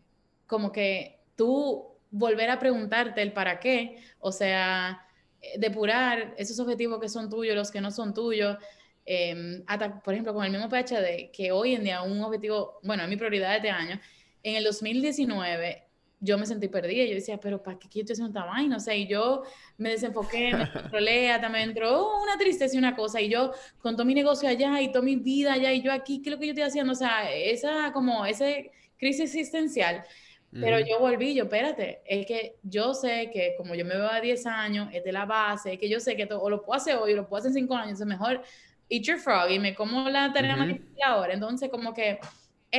como 0.48 0.72
que 0.72 1.20
tú 1.36 1.86
volver 2.10 2.50
a 2.50 2.58
preguntarte 2.58 3.22
el 3.22 3.34
para 3.34 3.60
qué, 3.60 4.02
o 4.20 4.32
sea, 4.32 5.06
eh, 5.42 5.60
depurar 5.60 6.34
esos 6.38 6.58
objetivos 6.60 7.02
que 7.02 7.10
son 7.10 7.30
tuyos, 7.30 7.54
los 7.54 7.70
que 7.70 7.82
no 7.82 7.92
son 7.92 8.14
tuyos. 8.14 8.58
Em, 9.06 9.64
por 10.04 10.14
ejemplo, 10.14 10.34
con 10.34 10.46
el 10.46 10.52
mismo 10.52 10.70
PhD, 10.70 11.32
que 11.32 11.52
hoy 11.52 11.76
en 11.76 11.84
día 11.84 12.02
un 12.02 12.22
objetivo, 12.24 12.80
bueno, 12.82 13.06
mi 13.10 13.18
prioridad 13.18 13.50
de 13.50 13.58
este 13.58 13.70
año, 13.70 14.00
en 14.42 14.56
el 14.56 14.64
2019 14.64 15.85
yo 16.26 16.38
me 16.38 16.46
sentí 16.46 16.68
perdida. 16.68 17.06
Yo 17.06 17.14
decía, 17.14 17.40
pero 17.40 17.62
¿para 17.62 17.78
qué 17.78 17.88
estoy 17.88 18.14
haciendo 18.14 18.28
esta 18.28 18.46
vaina? 18.46 18.78
O 18.78 18.80
sea, 18.80 18.96
y 18.96 19.08
yo 19.08 19.44
me 19.78 19.92
desenfoqué, 19.92 20.54
me 20.54 20.72
controlé, 20.74 21.32
hasta 21.32 21.48
me 21.50 21.64
entró 21.64 22.22
una 22.22 22.38
tristeza 22.38 22.76
y 22.76 22.80
una 22.80 22.96
cosa. 22.96 23.22
Y 23.22 23.30
yo 23.30 23.52
con 23.80 23.96
todo 23.96 24.06
mi 24.06 24.16
negocio 24.16 24.50
allá 24.50 24.82
y 24.82 24.92
toda 24.92 25.06
mi 25.06 25.16
vida 25.16 25.54
allá 25.54 25.72
y 25.72 25.82
yo 25.82 25.92
aquí, 25.92 26.22
¿qué 26.22 26.30
es 26.30 26.34
lo 26.34 26.40
que 26.40 26.48
yo 26.48 26.52
estoy 26.52 26.64
haciendo? 26.64 26.94
O 26.94 26.96
sea, 26.96 27.32
esa 27.32 27.92
como, 27.94 28.26
ese 28.26 28.72
crisis 28.98 29.36
existencial. 29.36 30.04
Pero 30.52 30.80
yo 30.80 31.00
volví, 31.00 31.34
yo, 31.34 31.44
espérate, 31.44 32.02
es 32.06 32.26
que 32.26 32.56
yo 32.64 32.94
sé 32.94 33.30
que 33.34 33.56
como 33.58 33.76
yo 33.76 33.84
me 33.84 33.98
veo 33.98 34.10
a 34.10 34.22
10 34.22 34.46
años, 34.46 34.88
es 34.94 35.04
de 35.04 35.12
la 35.12 35.26
base, 35.26 35.74
es 35.74 35.80
que 35.80 35.90
yo 35.90 36.00
sé 36.00 36.16
que 36.16 36.28
todo, 36.28 36.42
o 36.42 36.50
lo 36.50 36.64
puedo 36.64 36.78
hacer 36.78 36.96
hoy, 36.96 37.12
o 37.12 37.16
lo 37.18 37.28
puedo 37.28 37.40
hacer 37.40 37.50
en 37.50 37.68
5 37.68 37.76
años, 37.76 38.00
es 38.00 38.08
mejor 38.08 38.42
eat 38.90 39.04
your 39.04 39.20
frog 39.20 39.50
y 39.52 39.60
me 39.60 39.76
como 39.76 40.10
la 40.10 40.32
tarea 40.32 40.56
más 40.56 40.68
difícil 40.68 41.04
ahora. 41.04 41.34
Entonces, 41.34 41.70
como 41.70 41.94
que 41.94 42.20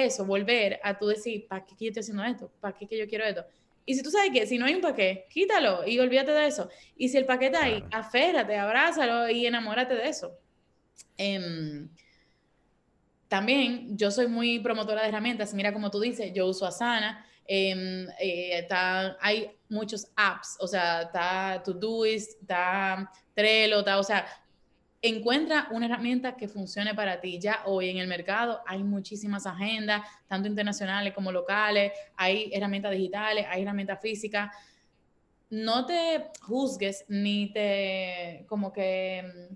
eso, 0.05 0.25
volver 0.25 0.81
a 0.83 0.99
tú 0.99 1.07
decir, 1.07 1.47
¿para 1.49 1.65
qué 1.65 1.75
yo 1.79 1.89
estoy 1.89 2.01
haciendo 2.01 2.25
esto? 2.25 2.51
¿Para 2.61 2.77
qué 2.77 2.87
yo 2.97 3.09
quiero 3.09 3.25
esto? 3.25 3.45
Y 3.85 3.95
si 3.95 4.03
tú 4.03 4.11
sabes 4.11 4.31
que 4.33 4.47
si 4.47 4.59
no 4.59 4.67
hay 4.67 4.75
un 4.75 4.81
paquete, 4.81 5.27
quítalo 5.31 5.87
y 5.87 5.99
olvídate 6.01 6.33
de 6.33 6.47
eso. 6.47 6.69
Y 6.97 7.09
si 7.09 7.17
el 7.17 7.25
paquete 7.25 7.57
hay, 7.57 7.85
aférrate, 7.93 8.57
abrázalo 8.57 9.31
y 9.31 9.47
enamórate 9.47 9.95
de 9.95 10.09
eso. 10.09 10.37
Em, 11.17 11.89
también 13.29 13.97
yo 13.97 14.11
soy 14.11 14.27
muy 14.27 14.59
promotora 14.59 15.03
de 15.03 15.09
herramientas. 15.09 15.55
Mira, 15.55 15.73
como 15.73 15.91
tú 15.91 16.01
dices, 16.01 16.33
yo 16.35 16.47
uso 16.47 16.67
Asana. 16.67 17.25
Eh, 17.49 18.59
está, 18.59 19.17
hay 19.21 19.53
muchos 19.69 20.09
apps, 20.17 20.57
o 20.59 20.67
sea, 20.67 21.03
está 21.03 21.63
Todoist, 21.65 22.41
está 22.41 23.09
Trello, 23.35 23.79
está, 23.79 24.01
o 24.01 24.03
sea, 24.03 24.27
encuentra 25.03 25.69
una 25.71 25.87
herramienta 25.87 26.37
que 26.37 26.49
funcione 26.49 26.95
para 26.95 27.21
ti. 27.21 27.39
Ya 27.39 27.63
hoy 27.67 27.91
en 27.91 27.99
el 27.99 28.09
mercado 28.09 28.63
hay 28.67 28.83
muchísimas 28.83 29.47
agendas, 29.47 30.03
tanto 30.27 30.49
internacionales 30.49 31.13
como 31.15 31.33
locales, 31.33 31.93
hay 32.17 32.51
herramientas 32.53 32.93
digitales, 32.93 33.47
hay 33.49 33.63
herramientas 33.63 34.01
físicas. 34.01 34.51
No 35.51 35.87
te 35.87 36.31
juzgues 36.41 37.05
ni 37.09 37.53
te, 37.53 38.45
como 38.49 38.73
que, 38.73 39.49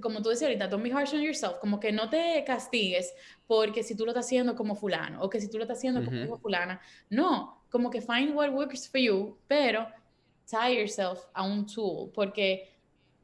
como 0.00 0.22
tú 0.22 0.28
decías 0.28 0.48
ahorita, 0.48 0.68
don't 0.68 0.84
be 0.84 0.92
harsh 0.92 1.14
on 1.14 1.20
yourself, 1.20 1.58
como 1.58 1.80
que 1.80 1.90
no 1.90 2.08
te 2.08 2.44
castigues 2.46 3.12
porque 3.46 3.82
si 3.82 3.96
tú 3.96 4.04
lo 4.04 4.12
estás 4.12 4.26
haciendo 4.26 4.54
como 4.54 4.76
fulano 4.76 5.20
o 5.20 5.28
que 5.28 5.40
si 5.40 5.50
tú 5.50 5.56
lo 5.58 5.64
estás 5.64 5.78
haciendo 5.78 6.04
como 6.04 6.38
fulana. 6.38 6.80
No, 7.10 7.64
como 7.70 7.90
que 7.90 8.00
find 8.00 8.34
what 8.34 8.50
works 8.50 8.88
for 8.88 9.00
you, 9.00 9.36
pero 9.48 9.88
tie 10.46 10.76
yourself 10.78 11.24
a 11.34 11.42
un 11.42 11.66
tool 11.66 12.10
porque 12.12 12.72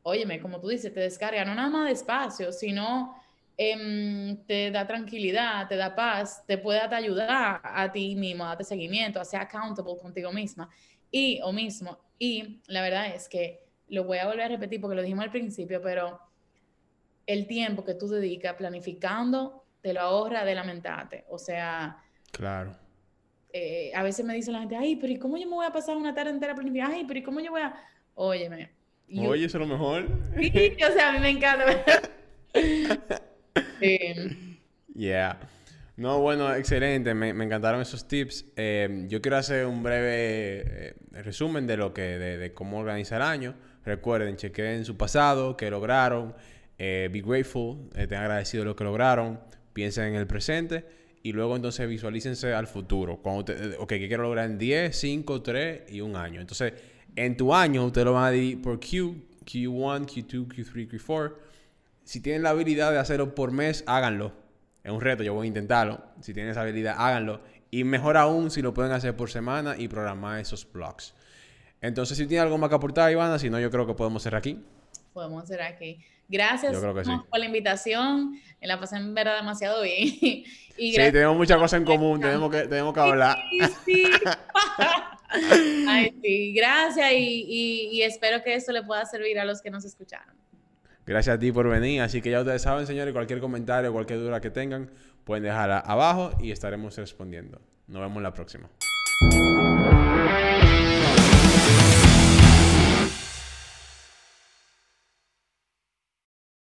óyeme, 0.09 0.41
como 0.41 0.61
tú 0.61 0.69
dices, 0.69 0.93
te 0.93 1.01
descarga 1.01 1.45
no 1.45 1.55
nada 1.55 1.69
más 1.69 1.89
despacio, 1.89 2.53
sino 2.53 3.15
em, 3.57 4.37
te 4.47 4.71
da 4.71 4.87
tranquilidad, 4.87 5.69
te 5.69 5.77
da 5.77 5.95
paz, 5.95 6.45
te 6.47 6.59
puede 6.59 6.81
ayudar 6.81 7.61
a 7.63 7.93
ti 7.93 8.15
mismo, 8.17 8.45
a 8.45 8.49
darte 8.49 8.65
seguimiento, 8.65 9.21
a 9.21 9.25
ser 9.25 9.41
accountable 9.41 9.95
contigo 10.01 10.33
misma 10.33 10.69
y 11.11 11.41
o 11.43 11.53
mismo. 11.53 11.99
Y 12.19 12.61
la 12.67 12.83
verdad 12.83 13.15
es 13.15 13.29
que 13.29 13.69
lo 13.89 14.05
voy 14.05 14.19
a 14.19 14.27
volver 14.27 14.43
a 14.43 14.49
repetir 14.49 14.81
porque 14.81 14.97
lo 14.97 15.03
dijimos 15.03 15.25
al 15.25 15.31
principio, 15.31 15.81
pero 15.83 16.21
el 17.27 17.47
tiempo 17.47 17.85
que 17.85 17.95
tú 17.95 18.09
dedicas 18.09 18.55
planificando 18.55 19.65
te 19.81 19.93
lo 19.93 20.01
ahorra 20.01 20.45
de 20.45 20.55
lamentarte. 20.55 21.25
O 21.29 21.39
sea, 21.39 22.03
claro. 22.33 22.77
Eh, 23.53 23.93
a 23.95 24.03
veces 24.03 24.25
me 24.25 24.35
dice 24.35 24.53
la 24.53 24.61
gente, 24.61 24.77
ay, 24.77 24.97
pero 24.97 25.13
¿y 25.13 25.19
cómo 25.19 25.37
yo 25.37 25.47
me 25.47 25.55
voy 25.55 25.67
a 25.67 25.73
pasar 25.73 25.97
una 25.97 26.15
tarde 26.15 26.31
entera 26.31 26.55
planificando? 26.55 26.97
Ay, 26.97 27.05
pero 27.07 27.21
¿y 27.21 27.23
cómo 27.23 27.41
yo 27.41 27.51
voy 27.51 27.63
a...? 27.63 27.75
Óyeme, 28.15 28.78
Oye, 29.17 29.47
eso 29.47 29.59
es 29.59 29.61
lo 29.61 29.67
mejor. 29.67 30.07
Sí, 30.39 30.77
o 30.89 30.93
sea, 30.93 31.09
a 31.09 31.13
mí 31.13 31.19
me 31.21 31.31
encanta. 31.31 31.65
Yeah. 34.95 35.39
No, 35.97 36.21
bueno, 36.21 36.55
excelente. 36.55 37.15
Me, 37.15 37.31
encantaron 37.31 37.81
esos 37.81 38.07
tips. 38.07 38.47
Eh, 38.57 39.07
yo 39.09 39.21
quiero 39.21 39.37
hacer 39.37 39.67
un 39.67 39.83
breve 39.83 40.63
eh, 40.65 40.95
resumen 41.11 41.67
de 41.67 41.77
lo 41.77 41.93
que, 41.93 42.03
de, 42.03 42.53
cómo 42.53 42.79
organizar 42.79 43.21
el 43.21 43.27
año. 43.27 43.55
Recuerden, 43.85 44.37
chequen 44.37 44.85
su 44.85 44.97
pasado, 44.97 45.57
qué 45.57 45.71
lograron. 45.71 46.35
Eh, 46.79 47.09
be 47.13 47.21
grateful, 47.21 47.91
estén 47.97 48.19
agradecidos 48.19 48.65
de 48.65 48.71
lo 48.71 48.77
que 48.77 48.85
lograron. 48.85 49.41
Piensen 49.73 50.07
en 50.07 50.15
el 50.15 50.27
presente. 50.27 50.85
Y 51.23 51.33
luego 51.33 51.57
entonces 51.57 51.89
visualícense 51.89 52.53
al 52.53 52.69
futuro. 52.69 53.17
Cuando 53.17 53.47
te, 53.47 53.77
ok, 53.77 53.89
¿qué 53.89 54.09
quiero 54.09 54.23
lograr 54.23 54.47
en 54.47 54.59
10, 54.59 54.97
5, 54.97 55.43
3 55.43 55.93
y 55.93 56.01
un 56.01 56.15
año? 56.15 56.41
Entonces, 56.41 56.75
en 57.19 57.37
tu 57.37 57.55
año, 57.55 57.85
ustedes 57.85 58.05
lo 58.05 58.13
van 58.13 58.25
a 58.25 58.31
dividir 58.31 58.63
por 58.63 58.79
Q, 58.79 59.17
Q1, 59.45 60.07
Q2, 60.07 60.47
Q3, 60.47 60.89
Q4. 60.89 61.35
Si 62.05 62.21
tienen 62.21 62.43
la 62.43 62.51
habilidad 62.51 62.93
de 62.93 62.99
hacerlo 62.99 63.35
por 63.35 63.51
mes, 63.51 63.83
háganlo. 63.87 64.33
Es 64.85 64.93
un 64.93 65.01
reto, 65.01 65.25
yo 65.25 65.35
voy 65.35 65.47
a 65.47 65.49
intentarlo. 65.49 66.01
Si 66.21 66.33
tienen 66.33 66.53
esa 66.53 66.63
habilidad, 66.63 66.95
háganlo. 66.97 67.41
Y 67.71 67.85
mejor 67.85 68.17
aún 68.17 68.51
si 68.51 68.63
lo 68.63 68.73
pueden 68.73 68.93
hacer 68.93 69.17
por 69.17 69.31
semana 69.31 69.75
y 69.77 69.89
programar 69.89 70.39
esos 70.39 70.71
blogs. 70.71 71.15
Entonces, 71.81 72.17
si 72.17 72.27
tiene 72.27 72.43
algo 72.43 72.57
más 72.57 72.69
que 72.71 72.77
aportar, 72.77 73.11
Ivana, 73.11 73.39
si 73.39 73.51
no, 73.51 73.59
yo 73.59 73.71
creo 73.71 73.87
que 73.87 73.95
podemos 73.95 74.23
ser 74.23 74.37
aquí. 74.37 74.65
Podemos 75.13 75.47
ser 75.47 75.63
aquí. 75.63 75.99
Gracias 76.29 76.77
por 76.77 77.39
la 77.39 77.47
invitación. 77.47 78.41
Me 78.61 78.67
la 78.67 78.79
pasé 78.79 78.97
en 78.97 79.15
verdad 79.15 79.37
demasiado 79.39 79.83
bien. 79.83 80.09
y 80.79 80.93
sí, 80.93 80.97
tenemos 80.97 81.37
muchas 81.37 81.59
cosas 81.59 81.81
en 81.81 81.85
común. 81.85 82.21
Tenemos 82.21 82.51
que, 82.51 82.63
tenemos 82.69 82.95
que 82.95 83.01
hablar. 83.01 83.39
Sí, 83.51 83.61
sí. 83.85 84.05
Ay, 85.89 86.15
sí, 86.23 86.53
gracias 86.55 87.13
y, 87.13 88.03
espero 88.03 88.43
que 88.43 88.55
esto 88.55 88.73
le 88.73 88.83
pueda 88.83 89.05
servir 89.05 89.39
a 89.39 89.45
los 89.45 89.61
que 89.61 89.71
nos 89.71 89.85
escucharon. 89.85 90.35
Gracias 91.07 91.37
a 91.37 91.39
ti 91.39 91.53
por 91.53 91.69
venir. 91.69 92.03
Así 92.03 92.21
que 92.21 92.31
ya 92.31 92.41
ustedes 92.41 92.63
saben, 92.63 92.87
señores, 92.87 93.13
cualquier 93.13 93.41
comentario, 93.41 93.93
cualquier 93.93 94.21
duda 94.21 94.41
que 94.41 94.51
tengan, 94.51 94.91
pueden 95.25 95.45
dejarla 95.45 95.79
abajo 95.79 96.33
y 96.41 96.51
estaremos 96.51 96.97
respondiendo. 96.97 97.61
Nos 97.87 98.03
vemos 98.03 98.23
la 98.23 98.33
próxima. 98.33 98.69